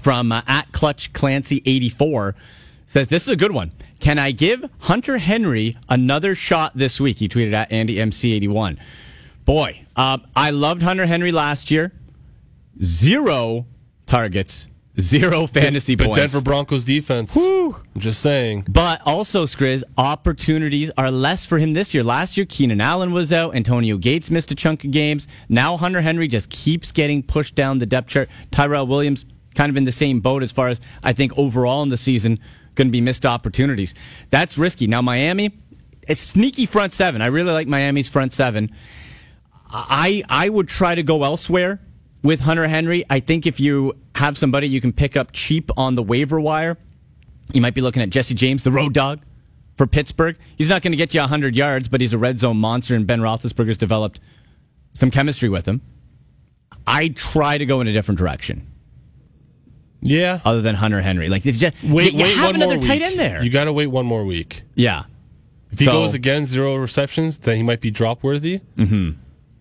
from 0.00 0.32
uh, 0.32 0.42
at 0.48 0.72
Clutch 0.72 1.12
Clancy 1.12 1.62
eighty 1.64 1.88
four 1.88 2.34
says 2.86 3.06
this 3.08 3.26
is 3.28 3.32
a 3.32 3.36
good 3.36 3.52
one. 3.52 3.70
Can 4.00 4.18
I 4.18 4.32
give 4.32 4.68
Hunter 4.80 5.18
Henry 5.18 5.76
another 5.88 6.34
shot 6.34 6.72
this 6.74 7.00
week? 7.00 7.18
He 7.18 7.28
tweeted 7.28 7.52
at 7.52 7.70
Andy 7.70 8.00
MC 8.00 8.32
eighty 8.32 8.48
one. 8.48 8.80
Boy, 9.44 9.84
uh, 9.94 10.18
I 10.34 10.50
loved 10.50 10.82
Hunter 10.82 11.06
Henry 11.06 11.30
last 11.30 11.70
year. 11.70 11.92
Zero 12.82 13.66
targets, 14.06 14.66
zero 15.00 15.46
fantasy 15.46 15.94
But 15.94 16.06
points. 16.06 16.20
Denver 16.20 16.40
Broncos 16.40 16.84
defense. 16.84 17.36
I'm 17.36 17.74
just 17.98 18.20
saying. 18.20 18.66
But 18.68 19.00
also, 19.04 19.46
Skriz, 19.46 19.82
opportunities 19.96 20.90
are 20.96 21.10
less 21.10 21.44
for 21.44 21.58
him 21.58 21.72
this 21.72 21.94
year. 21.94 22.04
Last 22.04 22.36
year, 22.36 22.46
Keenan 22.46 22.80
Allen 22.80 23.12
was 23.12 23.32
out. 23.32 23.54
Antonio 23.54 23.96
Gates 23.96 24.30
missed 24.30 24.50
a 24.50 24.54
chunk 24.54 24.84
of 24.84 24.90
games. 24.90 25.28
Now, 25.48 25.76
Hunter 25.76 26.00
Henry 26.00 26.28
just 26.28 26.50
keeps 26.50 26.92
getting 26.92 27.22
pushed 27.22 27.54
down 27.54 27.78
the 27.78 27.86
depth 27.86 28.08
chart. 28.08 28.28
Tyrell 28.50 28.86
Williams, 28.86 29.24
kind 29.54 29.70
of 29.70 29.76
in 29.76 29.84
the 29.84 29.92
same 29.92 30.20
boat 30.20 30.42
as 30.42 30.52
far 30.52 30.68
as 30.68 30.80
I 31.02 31.12
think 31.12 31.36
overall 31.36 31.82
in 31.82 31.88
the 31.88 31.96
season, 31.96 32.38
going 32.74 32.88
to 32.88 32.92
be 32.92 33.00
missed 33.00 33.26
opportunities. 33.26 33.94
That's 34.30 34.58
risky. 34.58 34.86
Now, 34.86 35.02
Miami, 35.02 35.52
it's 36.06 36.20
sneaky 36.20 36.66
front 36.66 36.92
seven. 36.92 37.22
I 37.22 37.26
really 37.26 37.52
like 37.52 37.66
Miami's 37.66 38.08
front 38.08 38.32
seven. 38.32 38.70
I 39.70 40.22
I 40.28 40.48
would 40.48 40.68
try 40.68 40.94
to 40.94 41.02
go 41.02 41.24
elsewhere 41.24 41.80
with 42.24 42.40
Hunter 42.40 42.66
Henry. 42.66 43.04
I 43.08 43.20
think 43.20 43.46
if 43.46 43.60
you 43.60 43.94
have 44.16 44.36
somebody 44.36 44.66
you 44.66 44.80
can 44.80 44.92
pick 44.92 45.16
up 45.16 45.30
cheap 45.32 45.70
on 45.76 45.94
the 45.94 46.02
waiver 46.02 46.40
wire, 46.40 46.76
you 47.52 47.60
might 47.60 47.74
be 47.74 47.80
looking 47.80 48.02
at 48.02 48.10
Jesse 48.10 48.34
James, 48.34 48.64
the 48.64 48.72
road 48.72 48.92
dog 48.94 49.20
for 49.76 49.86
Pittsburgh. 49.86 50.36
He's 50.56 50.68
not 50.68 50.82
going 50.82 50.92
to 50.92 50.96
get 50.96 51.14
you 51.14 51.20
100 51.20 51.54
yards, 51.54 51.86
but 51.88 52.00
he's 52.00 52.12
a 52.12 52.18
red 52.18 52.38
zone 52.40 52.56
monster, 52.56 52.96
and 52.96 53.06
Ben 53.06 53.20
Roethlisberger's 53.20 53.76
developed 53.76 54.18
some 54.94 55.10
chemistry 55.10 55.48
with 55.48 55.66
him. 55.66 55.82
I 56.86 57.08
try 57.08 57.58
to 57.58 57.66
go 57.66 57.80
in 57.80 57.86
a 57.86 57.92
different 57.92 58.18
direction. 58.18 58.66
Yeah. 60.00 60.40
Other 60.44 60.60
than 60.60 60.74
Hunter 60.74 61.00
Henry, 61.00 61.28
like 61.28 61.44
you, 61.44 61.52
Wait, 61.84 62.12
you 62.12 62.22
wait 62.24 62.36
have 62.36 62.54
another 62.54 62.78
tight 62.78 63.00
end 63.02 63.18
there. 63.18 63.42
You 63.42 63.50
got 63.50 63.64
to 63.64 63.72
wait 63.72 63.86
one 63.86 64.04
more 64.06 64.24
week. 64.24 64.62
yeah, 64.74 65.04
If 65.72 65.78
he 65.78 65.86
So- 65.86 65.92
goes 65.92 66.14
again 66.14 66.46
zero 66.46 66.76
receptions, 66.76 67.38
then 67.38 67.56
he 67.56 67.62
might 67.62 67.80
be 67.80 67.90
drop 67.90 68.22
worthy. 68.22 68.60
Mm-hmm. 68.76 69.12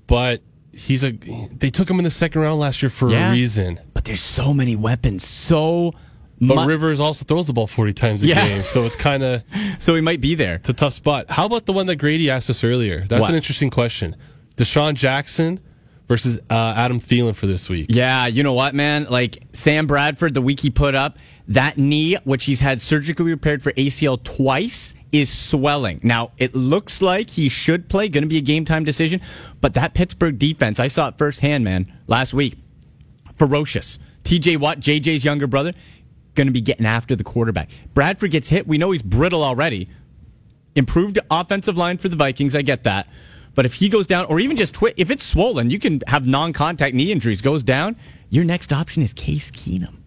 But 0.07 0.41
he's 0.73 1.03
a. 1.03 1.11
They 1.11 1.69
took 1.69 1.89
him 1.89 1.97
in 1.99 2.03
the 2.03 2.11
second 2.11 2.41
round 2.41 2.59
last 2.59 2.81
year 2.81 2.89
for 2.89 3.09
Yeah. 3.09 3.29
a 3.29 3.31
reason. 3.31 3.79
but 3.93 4.05
there's 4.05 4.21
so 4.21 4.53
many 4.53 4.75
weapons, 4.75 5.25
so 5.25 5.93
But 6.41 6.55
mu- 6.55 6.65
Rivers 6.65 6.99
also 6.99 7.23
throws 7.25 7.45
the 7.47 7.53
ball 7.53 7.67
forty 7.67 7.93
times 7.93 8.21
a 8.23 8.27
Yeah. 8.27 8.45
game, 8.47 8.63
so 8.63 8.83
it's 8.85 8.95
kind 8.95 9.23
of 9.23 9.43
so 9.79 9.95
he 9.95 10.01
might 10.01 10.19
be 10.21 10.35
there. 10.35 10.55
it's 10.55 10.69
a 10.69 10.73
tough 10.73 10.93
spot. 10.93 11.27
How 11.29 11.45
about 11.45 11.65
the 11.65 11.73
one 11.73 11.85
that 11.87 11.95
Grady 11.97 12.29
asked 12.29 12.49
us 12.49 12.63
earlier? 12.63 13.05
That's 13.07 13.21
What? 13.21 13.29
an 13.29 13.35
interesting 13.35 13.69
question. 13.69 14.15
DeSean 14.57 14.93
Jackson 14.95 15.59
versus 16.07 16.39
uh, 16.49 16.73
Adam 16.75 16.99
Thielen 16.99 17.33
for 17.35 17.47
this 17.47 17.69
week. 17.69 17.87
Yeah, 17.89 18.27
you 18.27 18.43
know 18.43 18.53
what, 18.53 18.75
man? 18.75 19.07
Like 19.09 19.43
Sam 19.53 19.87
Bradford, 19.87 20.33
the 20.33 20.41
week 20.41 20.59
he 20.59 20.69
put 20.69 20.95
up, 20.95 21.17
that 21.47 21.77
knee, 21.77 22.17
which 22.25 22.45
he's 22.45 22.59
had 22.59 22.81
surgically 22.81 23.31
repaired 23.31 23.63
for 23.63 23.71
ACL 23.73 24.21
twice, 24.23 24.93
is 25.13 25.31
swelling. 25.31 25.99
Now, 26.03 26.31
it 26.39 26.55
looks 26.55 27.01
like 27.01 27.29
he 27.29 27.47
should 27.47 27.87
play, 27.87 28.09
going 28.09 28.23
to 28.23 28.27
be 28.27 28.39
a 28.39 28.41
game 28.41 28.65
time 28.65 28.83
decision, 28.83 29.21
but 29.61 29.75
that 29.75 29.93
Pittsburgh 29.93 30.37
defense, 30.37 30.79
I 30.79 30.89
saw 30.89 31.09
it 31.09 31.17
firsthand, 31.17 31.63
man, 31.63 31.93
last 32.07 32.33
week. 32.33 32.57
Ferocious. 33.37 33.99
TJ 34.23 34.57
Watt, 34.57 34.79
JJ's 34.79 35.23
younger 35.23 35.47
brother, 35.47 35.73
going 36.33 36.47
to 36.47 36.53
be 36.53 36.61
getting 36.61 36.87
after 36.87 37.15
the 37.15 37.23
quarterback. 37.23 37.69
Bradford 37.93 38.31
gets 38.31 38.49
hit. 38.49 38.67
We 38.67 38.79
know 38.79 38.91
he's 38.91 39.03
brittle 39.03 39.43
already. 39.43 39.87
Improved 40.75 41.19
offensive 41.29 41.77
line 41.77 41.99
for 41.99 42.09
the 42.09 42.15
Vikings. 42.15 42.55
I 42.55 42.63
get 42.63 42.83
that. 42.83 43.07
But 43.53 43.65
if 43.67 43.75
he 43.75 43.89
goes 43.89 44.07
down, 44.07 44.25
or 44.25 44.39
even 44.39 44.57
just 44.57 44.73
twi- 44.73 44.95
if 44.97 45.11
it's 45.11 45.23
swollen, 45.23 45.69
you 45.69 45.77
can 45.77 46.01
have 46.07 46.25
non-contact 46.25 46.95
knee 46.95 47.11
injuries. 47.11 47.41
Goes 47.41 47.61
down, 47.61 47.95
your 48.31 48.45
next 48.45 48.73
option 48.73 49.03
is 49.03 49.13
Case 49.13 49.51
Keenum. 49.51 49.97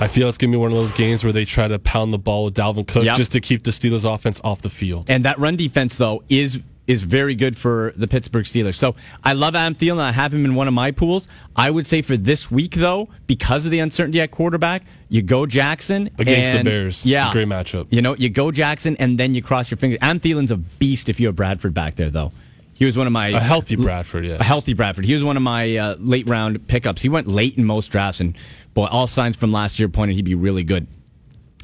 I 0.00 0.08
feel 0.08 0.28
it's 0.28 0.38
gonna 0.38 0.50
be 0.50 0.56
one 0.58 0.70
of 0.72 0.76
those 0.76 0.92
games 0.92 1.24
where 1.24 1.32
they 1.32 1.44
try 1.44 1.68
to 1.68 1.78
pound 1.78 2.12
the 2.12 2.18
ball 2.18 2.44
with 2.46 2.54
Dalvin 2.54 2.86
Cook 2.86 3.04
Yep. 3.04 3.16
just 3.16 3.32
to 3.32 3.40
keep 3.40 3.64
the 3.64 3.70
Steelers 3.70 4.04
offense 4.04 4.40
off 4.44 4.60
the 4.62 4.68
field. 4.70 5.06
And 5.08 5.24
that 5.24 5.38
run 5.38 5.56
defense, 5.56 5.96
though, 5.96 6.22
is 6.28 6.60
is 6.86 7.02
very 7.02 7.34
good 7.34 7.54
for 7.54 7.92
the 7.96 8.08
Pittsburgh 8.08 8.46
Steelers. 8.46 8.74
So 8.76 8.94
I 9.22 9.34
love 9.34 9.54
Adam 9.54 9.74
Thielen. 9.74 10.00
I 10.00 10.10
have 10.10 10.32
him 10.32 10.46
in 10.46 10.54
one 10.54 10.68
of 10.68 10.72
my 10.74 10.90
pools. 10.90 11.28
I 11.54 11.70
would 11.70 11.86
say 11.86 12.00
for 12.00 12.16
this 12.16 12.50
week, 12.50 12.76
though, 12.76 13.10
because 13.26 13.66
of 13.66 13.70
the 13.70 13.80
uncertainty 13.80 14.22
at 14.22 14.30
quarterback, 14.30 14.84
you 15.10 15.20
go 15.20 15.44
Jackson 15.44 16.08
Against 16.18 16.52
the 16.52 16.64
Bears. 16.64 17.04
Yeah, 17.04 17.26
It's 17.26 17.30
a 17.30 17.32
great 17.34 17.46
matchup. 17.48 17.88
You 17.90 18.00
know, 18.00 18.14
you 18.16 18.30
go 18.30 18.50
Jackson 18.50 18.96
and 18.98 19.18
then 19.18 19.34
you 19.34 19.42
cross 19.42 19.70
your 19.70 19.76
fingers. 19.76 19.98
Adam 20.00 20.18
Thielen's 20.18 20.50
a 20.50 20.56
beast 20.56 21.10
if 21.10 21.20
you 21.20 21.26
have 21.26 21.36
Bradford 21.36 21.74
back 21.74 21.96
there, 21.96 22.08
though. 22.08 22.32
He 22.72 22.86
was 22.86 22.96
one 22.96 23.06
of 23.06 23.12
my 23.12 23.28
A 23.30 23.40
healthy 23.40 23.76
Bradford, 23.76 24.24
yes. 24.24 24.40
a 24.40 24.44
healthy 24.44 24.72
Bradford. 24.72 25.04
He 25.04 25.12
was 25.12 25.22
one 25.24 25.36
of 25.36 25.42
my 25.42 25.76
uh, 25.76 25.96
late 25.98 26.26
round 26.26 26.68
pickups. 26.68 27.02
He 27.02 27.08
went 27.10 27.26
late 27.28 27.58
in 27.58 27.64
most 27.66 27.88
drafts, 27.88 28.20
and 28.20 28.34
boy, 28.78 28.86
all 28.86 29.08
signs 29.08 29.36
from 29.36 29.50
last 29.50 29.80
year 29.80 29.88
pointed 29.88 30.14
he'd 30.14 30.24
be 30.24 30.36
really 30.36 30.62
good. 30.62 30.86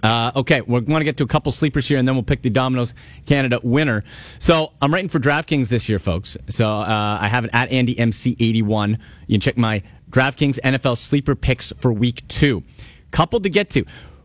Uh, 0.02 0.32
okay, 0.34 0.60
we 0.62 0.80
want 0.80 1.00
to 1.00 1.04
get 1.04 1.16
to 1.16 1.22
a 1.22 1.28
couple 1.28 1.52
sleepers 1.52 1.86
here, 1.86 1.96
and 1.96 2.08
then 2.08 2.16
we'll 2.16 2.24
pick 2.24 2.42
the 2.42 2.50
Domino's 2.50 2.92
Canada 3.24 3.60
winner. 3.62 4.02
So 4.40 4.72
I'm 4.82 4.92
writing 4.92 5.08
for 5.08 5.20
DraftKings 5.20 5.68
this 5.68 5.88
year, 5.88 6.00
folks. 6.00 6.36
So 6.50 6.68
uh, 6.68 7.18
I 7.20 7.28
have 7.28 7.44
it 7.44 7.50
at 7.52 7.70
Andy 7.70 7.94
MC81. 7.94 8.98
You 9.28 9.34
can 9.34 9.40
check 9.40 9.56
my 9.56 9.80
DraftKings 10.10 10.58
NFL 10.64 10.98
sleeper 10.98 11.36
picks 11.36 11.72
for 11.78 11.92
week 11.92 12.26
two. 12.26 12.64
Couple 13.12 13.38
to 13.40 13.48
get 13.48 13.70
to 13.70 13.84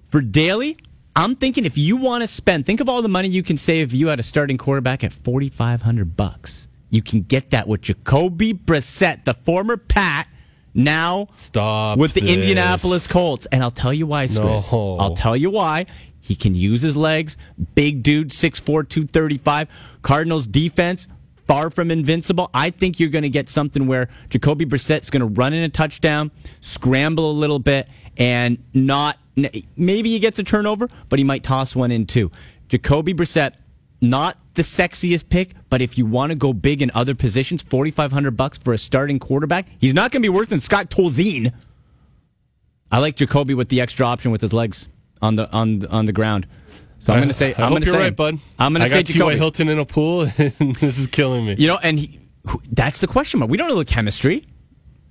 for 0.10 0.20
daily. 0.20 0.76
I'm 1.16 1.36
thinking 1.36 1.66
if 1.66 1.78
you 1.78 1.96
want 1.96 2.24
to 2.24 2.28
spend, 2.28 2.66
think 2.66 2.80
of 2.80 2.90
all 2.90 3.04
the 3.04 3.08
money 3.08 3.30
you 3.30 3.44
can 3.44 3.58
save 3.58 3.90
if 3.90 3.94
you 3.94 4.08
had 4.08 4.20
a 4.20 4.24
starting 4.24 4.58
quarterback 4.58 5.04
at 5.04 5.14
4,500 5.14 6.18
bucks. 6.18 6.68
You 6.90 7.04
can 7.04 7.22
get 7.22 7.52
that 7.52 7.68
with 7.68 7.82
Jacoby 7.82 8.56
Brissett, 8.56 9.26
the 9.26 9.36
former 9.36 9.78
Pat, 9.78 10.28
now 10.74 11.28
Stop 11.32 11.98
with 11.98 12.14
the 12.14 12.22
this. 12.22 12.30
Indianapolis 12.30 13.08
Colts. 13.08 13.48
And 13.52 13.64
I'll 13.64 13.72
tell 13.72 13.94
you 13.94 14.08
why, 14.08 14.28
Swiss. 14.28 14.72
No. 14.72 14.98
I'll 15.00 15.16
tell 15.16 15.36
you 15.36 15.50
why. 15.50 15.86
He 16.20 16.36
can 16.36 16.54
use 16.54 16.82
his 16.82 16.96
legs. 16.96 17.38
Big 17.76 18.04
dude, 18.04 18.30
6'4, 18.30 18.88
235. 18.88 19.68
Cardinals 20.04 20.46
defense, 20.46 21.08
far 21.48 21.72
from 21.72 21.90
invincible. 21.90 22.52
I 22.54 22.70
think 22.70 23.00
you're 23.00 23.10
going 23.10 23.24
to 23.24 23.30
get 23.30 23.50
something 23.50 23.88
where 23.88 24.10
Jacoby 24.30 24.66
Brissett's 24.66 25.10
going 25.10 25.22
to 25.22 25.28
run 25.28 25.54
in 25.54 25.64
a 25.64 25.70
touchdown, 25.70 26.30
scramble 26.62 27.32
a 27.32 27.34
little 27.34 27.60
bit, 27.60 27.88
and 28.18 28.64
not. 28.74 29.18
Maybe 29.76 30.10
he 30.10 30.20
gets 30.20 30.38
a 30.38 30.44
turnover, 30.44 30.90
but 31.08 31.18
he 31.18 31.24
might 31.24 31.44
toss 31.44 31.76
one 31.76 31.92
in 31.92 32.06
too. 32.06 32.30
Jacoby 32.68 33.14
Brissett, 33.14 33.54
not 34.02 34.38
the 34.54 34.62
sexiest 34.62 35.30
pick, 35.30 35.52
but 35.70 35.82
if 35.82 35.98
you 35.98 36.06
want 36.06 36.32
to 36.32 36.36
go 36.36 36.54
big 36.54 36.82
in 36.82 36.92
other 36.94 37.16
positions, 37.16 37.62
4500 37.64 38.32
bucks 38.32 38.58
for 38.58 38.74
a 38.74 38.78
starting 38.78 39.20
quarterback, 39.20 39.68
he's 39.80 39.94
not 39.94 40.12
going 40.12 40.22
to 40.22 40.26
be 40.26 40.30
worse 40.30 40.48
than 40.48 40.60
Scott 40.60 40.90
Tolzien. 40.90 41.54
I 42.92 43.00
like 43.00 43.16
Jacoby 43.16 43.54
with 43.54 43.70
the 43.70 43.82
extra 43.82 44.06
option 44.06 44.32
with 44.32 44.42
his 44.42 44.54
legs 44.54 44.90
on 45.22 45.36
the 45.36 45.50
on 45.52 45.86
on 45.88 46.06
the 46.06 46.14
ground. 46.14 46.48
So 47.00 47.14
I'm 47.14 47.20
going 47.20 47.30
to 47.30 47.34
say 47.34 47.54
I 47.54 47.64
I'm 47.64 47.64
hope 47.64 47.70
going 47.72 47.82
to 47.82 47.86
you're 47.88 47.96
say 47.96 48.04
right, 48.04 48.16
bud. 48.16 48.40
I'm 48.58 48.74
going 48.74 48.84
to 48.84 48.90
say 48.90 49.04
got 49.04 49.06
Jacoby. 49.06 49.38
Hilton 49.38 49.70
in 49.70 49.80
a 49.80 49.86
pool, 49.86 50.22
and 50.38 50.76
this 50.76 50.98
is 50.98 51.08
killing 51.08 51.46
me. 51.46 51.56
You 51.58 51.68
know, 51.68 51.78
and 51.82 52.00
he, 52.00 52.20
that's 52.72 53.00
the 53.00 53.08
question 53.08 53.40
mark. 53.40 53.50
We 53.50 53.58
don't 53.58 53.70
know 53.70 53.78
the 53.78 53.86
chemistry 53.86 54.48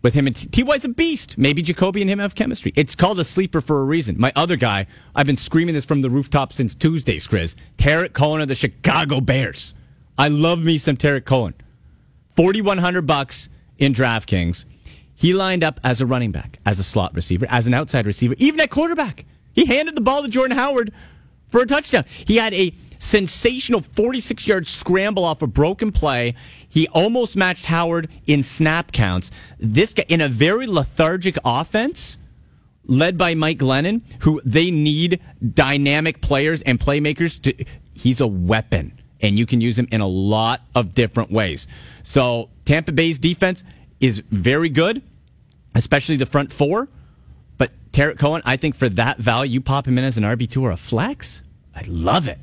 with 0.03 0.15
him 0.15 0.27
and 0.27 0.37
T. 0.37 0.47
T. 0.49 0.63
White's 0.63 0.85
a 0.85 0.89
beast. 0.89 1.39
Maybe 1.39 1.63
Jacoby 1.63 2.01
and 2.03 2.11
him 2.11 2.19
have 2.19 2.35
chemistry. 2.35 2.73
It's 2.77 2.95
called 2.95 3.19
a 3.19 3.25
sleeper 3.25 3.61
for 3.61 3.81
a 3.81 3.85
reason. 3.85 4.19
My 4.19 4.33
other 4.37 4.57
guy, 4.57 4.87
I've 5.15 5.27
been 5.27 5.37
screaming 5.37 5.75
this 5.75 5.85
from 5.85 6.01
the 6.01 6.11
rooftop 6.11 6.53
since 6.53 6.75
Tuesday, 6.75 7.17
Skriz. 7.17 7.55
Tarik 7.79 8.13
Cohen 8.13 8.41
of 8.41 8.49
the 8.49 8.55
Chicago 8.55 9.21
Bears. 9.21 9.75
I 10.17 10.29
love 10.29 10.61
me 10.61 10.79
some 10.79 10.97
Tarik 10.97 11.25
Cohen. 11.25 11.55
4100 12.37 13.03
bucks 13.07 13.49
in 13.79 13.93
DraftKings. 13.93 14.65
He 15.15 15.35
lined 15.35 15.65
up 15.65 15.81
as 15.83 16.01
a 16.01 16.07
running 16.07 16.31
back, 16.31 16.61
as 16.65 16.79
a 16.79 16.85
slot 16.85 17.13
receiver, 17.15 17.47
as 17.51 17.67
an 17.67 17.75
outside 17.75 18.07
receiver, 18.07 18.37
even 18.39 18.61
at 18.61 18.71
quarterback. 18.71 19.27
He 19.53 19.65
handed 19.65 19.97
the 19.97 20.01
ball 20.01 20.23
to 20.23 20.29
Jordan 20.29 20.57
Howard 20.57 20.93
for 21.49 21.61
a 21.61 21.67
touchdown. 21.67 22.05
He 22.09 22.37
had 22.37 22.55
a 22.55 22.73
sensational 23.01 23.81
46 23.81 24.47
yard 24.47 24.67
scramble 24.67 25.25
off 25.25 25.43
a 25.43 25.47
broken 25.47 25.91
play. 25.91 26.35
He 26.69 26.87
almost 26.89 27.37
matched 27.37 27.67
Howard 27.67 28.09
in 28.27 28.43
snap 28.43 28.93
counts. 28.93 29.31
This 29.59 29.95
guy, 29.95 30.05
in 30.09 30.21
a 30.21 30.29
very 30.29 30.67
lethargic 30.67 31.39
offense, 31.45 32.19
led 32.87 33.17
by 33.17 33.35
Mike 33.35 33.59
Glennon, 33.59 34.03
who 34.23 34.41
they 34.45 34.71
need 34.71 35.21
dynamic 35.55 36.21
players 36.21 36.63
and 36.63 36.79
playmakers 36.79 37.41
to 37.43 37.65
he's 37.95 38.21
a 38.21 38.27
weapon 38.27 38.99
and 39.21 39.39
you 39.39 39.47
can 39.47 39.61
use 39.61 39.79
him 39.79 39.89
in 39.91 40.01
a 40.01 40.07
lot 40.07 40.63
of 40.75 40.95
different 40.95 41.31
ways. 41.31 41.67
So 42.03 42.51
Tampa 42.65 42.93
Bay's 42.93 43.19
defense 43.19 43.65
is 44.01 44.23
very 44.31 44.69
good, 44.69 45.03
especially 45.75 46.17
the 46.17 46.27
front 46.27 46.53
four. 46.53 46.89
But 47.57 47.73
Tarik 47.93 48.19
Cohen, 48.19 48.43
I 48.45 48.57
think 48.57 48.77
for 48.77 48.89
that 48.91 49.19
value, 49.19 49.55
you 49.55 49.61
pop 49.61 49.87
him 49.87 49.99
in 49.99 50.05
as 50.05 50.17
an 50.17 50.25
RB 50.25 50.49
two 50.49 50.65
or 50.65 50.71
a 50.71 50.77
flex. 50.77 51.43
I 51.75 51.83
love 51.87 52.29
it. 52.29 52.39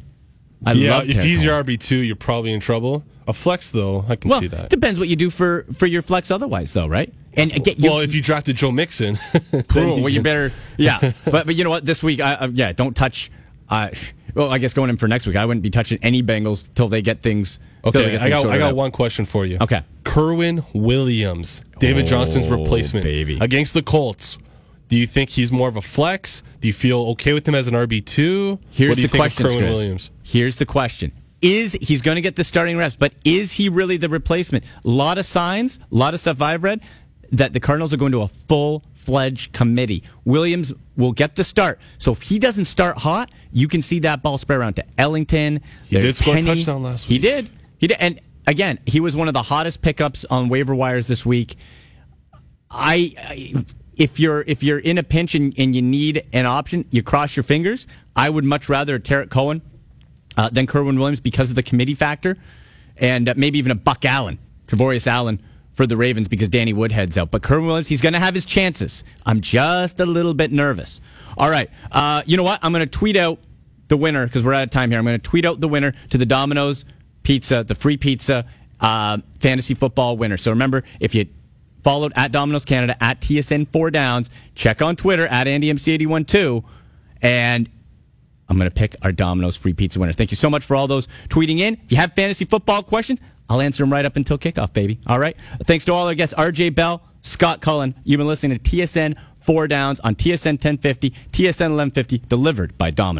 I 0.65 0.73
yeah, 0.73 0.97
love 0.97 1.09
if 1.09 1.23
he's 1.23 1.43
your 1.43 1.63
RB 1.63 1.79
two, 1.79 1.97
you're 1.97 2.15
probably 2.15 2.53
in 2.53 2.59
trouble. 2.59 3.03
A 3.27 3.33
flex 3.33 3.71
though, 3.71 4.05
I 4.07 4.15
can 4.15 4.29
well, 4.29 4.39
see 4.39 4.47
that. 4.47 4.65
It 4.65 4.69
depends 4.69 4.99
what 4.99 5.07
you 5.07 5.15
do 5.15 5.29
for 5.29 5.65
for 5.73 5.87
your 5.87 6.01
flex 6.01 6.29
otherwise, 6.31 6.73
though, 6.73 6.87
right? 6.87 7.11
And 7.33 7.51
again, 7.51 7.75
you, 7.77 7.89
well, 7.89 7.99
if 7.99 8.13
you 8.13 8.21
drafted 8.21 8.55
Joe 8.55 8.71
Mixon, 8.71 9.17
Cool. 9.67 10.01
Well, 10.01 10.09
you 10.09 10.21
better, 10.21 10.53
yeah. 10.77 10.99
but 11.25 11.45
but 11.45 11.55
you 11.55 11.63
know 11.63 11.69
what? 11.69 11.83
This 11.85 12.01
week, 12.03 12.19
I, 12.21 12.33
uh, 12.35 12.47
yeah, 12.53 12.71
don't 12.71 12.95
touch. 12.95 13.31
Uh, 13.67 13.89
well, 14.35 14.51
I 14.51 14.57
guess 14.59 14.73
going 14.73 14.89
in 14.89 14.97
for 14.97 15.07
next 15.07 15.25
week, 15.27 15.35
I 15.35 15.45
wouldn't 15.45 15.63
be 15.63 15.69
touching 15.69 15.97
any 16.03 16.21
Bengals 16.21 16.71
till 16.75 16.87
they 16.87 17.01
get 17.01 17.21
things. 17.23 17.59
Okay, 17.83 18.11
get 18.11 18.21
I 18.21 18.29
things 18.29 18.43
got 18.43 18.53
I 18.53 18.57
got 18.57 18.69
out. 18.69 18.75
one 18.75 18.91
question 18.91 19.25
for 19.25 19.45
you. 19.45 19.57
Okay. 19.59 19.81
Kerwynn 20.03 20.63
Williams, 20.73 21.61
David 21.79 22.05
Oh, 22.05 22.07
Johnson's 22.07 22.47
replacement, 22.47 23.03
baby. 23.03 23.37
against 23.41 23.73
the 23.73 23.81
Colts. 23.81 24.37
Do 24.87 24.95
you 24.95 25.07
think 25.07 25.29
he's 25.29 25.51
more 25.51 25.67
of 25.67 25.77
a 25.77 25.81
flex? 25.81 26.43
Do 26.61 26.67
you 26.67 26.73
feel 26.73 26.99
okay 27.11 27.33
with 27.33 27.47
him 27.47 27.55
as 27.55 27.67
an 27.67 27.73
RB 27.73 28.05
two? 28.05 28.59
Here's 28.69 28.89
what 28.89 28.95
do 28.95 29.01
you 29.01 29.07
the 29.07 29.17
question, 29.17 29.47
Williams? 29.47 30.11
Here's 30.23 30.57
the 30.57 30.65
question: 30.65 31.11
Is 31.41 31.73
he's 31.81 32.01
going 32.01 32.15
to 32.15 32.21
get 32.21 32.35
the 32.35 32.43
starting 32.43 32.77
reps? 32.77 32.95
But 32.95 33.13
is 33.23 33.51
he 33.51 33.69
really 33.69 33.97
the 33.97 34.09
replacement? 34.09 34.63
A 34.83 34.87
lot 34.87 35.17
of 35.17 35.25
signs, 35.25 35.79
a 35.91 35.95
lot 35.95 36.13
of 36.13 36.19
stuff 36.19 36.41
I've 36.41 36.63
read 36.63 36.81
that 37.31 37.53
the 37.53 37.59
Cardinals 37.59 37.93
are 37.93 37.97
going 37.97 38.11
to 38.11 38.21
a 38.21 38.27
full 38.27 38.83
fledged 38.93 39.53
committee. 39.53 40.03
Williams 40.23 40.73
will 40.97 41.11
get 41.11 41.35
the 41.35 41.43
start. 41.43 41.79
So 41.97 42.11
if 42.11 42.21
he 42.21 42.39
doesn't 42.39 42.65
start 42.65 42.97
hot, 42.97 43.31
you 43.51 43.67
can 43.67 43.81
see 43.81 43.99
that 43.99 44.21
ball 44.23 44.37
spread 44.37 44.59
around 44.59 44.75
to 44.75 44.85
Ellington. 44.97 45.61
He 45.87 45.99
did 45.99 46.15
score 46.15 46.37
a 46.37 46.41
touchdown 46.41 46.83
last 46.83 47.07
week. 47.07 47.21
He 47.21 47.27
did. 47.27 47.49
He 47.77 47.87
did. 47.87 47.97
And 47.99 48.19
again, 48.47 48.79
he 48.85 48.99
was 48.99 49.15
one 49.15 49.27
of 49.27 49.33
the 49.33 49.43
hottest 49.43 49.81
pickups 49.81 50.25
on 50.25 50.49
waiver 50.49 50.73
wires 50.73 51.07
this 51.07 51.25
week. 51.25 51.55
I, 52.69 53.13
I 53.17 53.65
if 53.97 54.19
you're 54.19 54.43
if 54.47 54.63
you're 54.63 54.79
in 54.79 54.97
a 54.97 55.03
pinch 55.03 55.35
and, 55.35 55.53
and 55.57 55.75
you 55.75 55.81
need 55.81 56.25
an 56.33 56.45
option, 56.45 56.85
you 56.91 57.03
cross 57.03 57.35
your 57.35 57.43
fingers. 57.43 57.87
I 58.15 58.29
would 58.29 58.43
much 58.43 58.69
rather 58.69 58.99
Tarik 58.99 59.29
Cohen 59.29 59.61
uh, 60.37 60.49
than 60.49 60.67
Kerwynn 60.67 60.97
Williams 60.97 61.19
because 61.19 61.49
of 61.49 61.55
the 61.55 61.63
committee 61.63 61.95
factor, 61.95 62.37
and 62.97 63.29
uh, 63.29 63.33
maybe 63.37 63.57
even 63.59 63.71
a 63.71 63.75
Buck 63.75 64.05
Allen, 64.05 64.39
Javorius 64.67 65.07
Allen 65.07 65.41
for 65.73 65.85
the 65.85 65.97
Ravens 65.97 66.27
because 66.27 66.49
Danny 66.49 66.73
Woodhead's 66.73 67.17
out. 67.17 67.31
But 67.31 67.41
Kerwynn 67.41 67.67
Williams, 67.67 67.87
he's 67.87 68.01
going 68.01 68.13
to 68.13 68.19
have 68.19 68.33
his 68.33 68.45
chances. 68.45 69.03
I'm 69.25 69.41
just 69.41 69.99
a 69.99 70.05
little 70.05 70.33
bit 70.33 70.51
nervous. 70.51 71.01
All 71.37 71.49
right, 71.49 71.69
uh, 71.91 72.23
you 72.25 72.37
know 72.37 72.43
what? 72.43 72.59
I'm 72.63 72.71
going 72.71 72.85
to 72.85 72.91
tweet 72.91 73.17
out 73.17 73.39
the 73.87 73.97
winner 73.97 74.25
because 74.25 74.43
we're 74.43 74.53
out 74.53 74.63
of 74.63 74.69
time 74.69 74.89
here. 74.89 74.99
I'm 74.99 75.05
going 75.05 75.19
to 75.19 75.29
tweet 75.29 75.45
out 75.45 75.59
the 75.59 75.67
winner 75.67 75.93
to 76.09 76.17
the 76.17 76.25
Domino's 76.25 76.85
Pizza, 77.23 77.63
the 77.63 77.75
free 77.75 77.97
pizza 77.97 78.45
uh, 78.79 79.17
fantasy 79.39 79.73
football 79.73 80.17
winner. 80.17 80.37
So 80.37 80.51
remember, 80.51 80.83
if 80.99 81.15
you 81.15 81.25
followed 81.85 82.11
at 82.15 82.31
Domino's 82.31 82.65
Canada 82.65 82.97
at 82.99 83.21
TSN 83.21 83.67
Four 83.67 83.91
Downs, 83.91 84.31
check 84.55 84.81
on 84.81 84.95
Twitter 84.95 85.27
at 85.27 85.45
AndyMC81 85.45 86.27
too, 86.27 86.63
and 87.21 87.69
I'm 88.49 88.57
going 88.57 88.67
to 88.67 88.73
pick 88.73 88.95
our 89.03 89.11
Domino's 89.11 89.55
free 89.55 89.73
pizza 89.73 89.99
winner. 89.99 90.11
Thank 90.11 90.31
you 90.31 90.35
so 90.35 90.49
much 90.49 90.65
for 90.65 90.75
all 90.75 90.87
those 90.87 91.07
tweeting 91.29 91.59
in. 91.59 91.75
If 91.75 91.91
you 91.91 91.97
have 91.97 92.13
fantasy 92.13 92.43
football 92.45 92.81
questions, 92.81 93.19
I'll 93.47 93.61
answer 93.61 93.83
them 93.83 93.93
right 93.93 94.03
up 94.03 94.15
until 94.15 94.39
kickoff, 94.39 94.73
baby. 94.73 94.99
All 95.05 95.19
right. 95.19 95.37
Thanks 95.67 95.85
to 95.85 95.93
all 95.93 96.07
our 96.07 96.15
guests, 96.15 96.33
RJ 96.33 96.73
Bell, 96.73 97.03
Scott 97.21 97.61
Cullen. 97.61 97.93
You've 98.03 98.17
been 98.17 98.25
listening 98.27 98.57
to 98.57 98.63
TSN 98.63 99.15
Four 99.37 99.67
Downs 99.67 99.99
on 99.99 100.15
TSN 100.15 100.53
1050, 100.53 101.11
TSN 101.11 101.69
1150, 101.69 102.17
delivered 102.27 102.75
by 102.79 102.89
Domino's. 102.89 103.13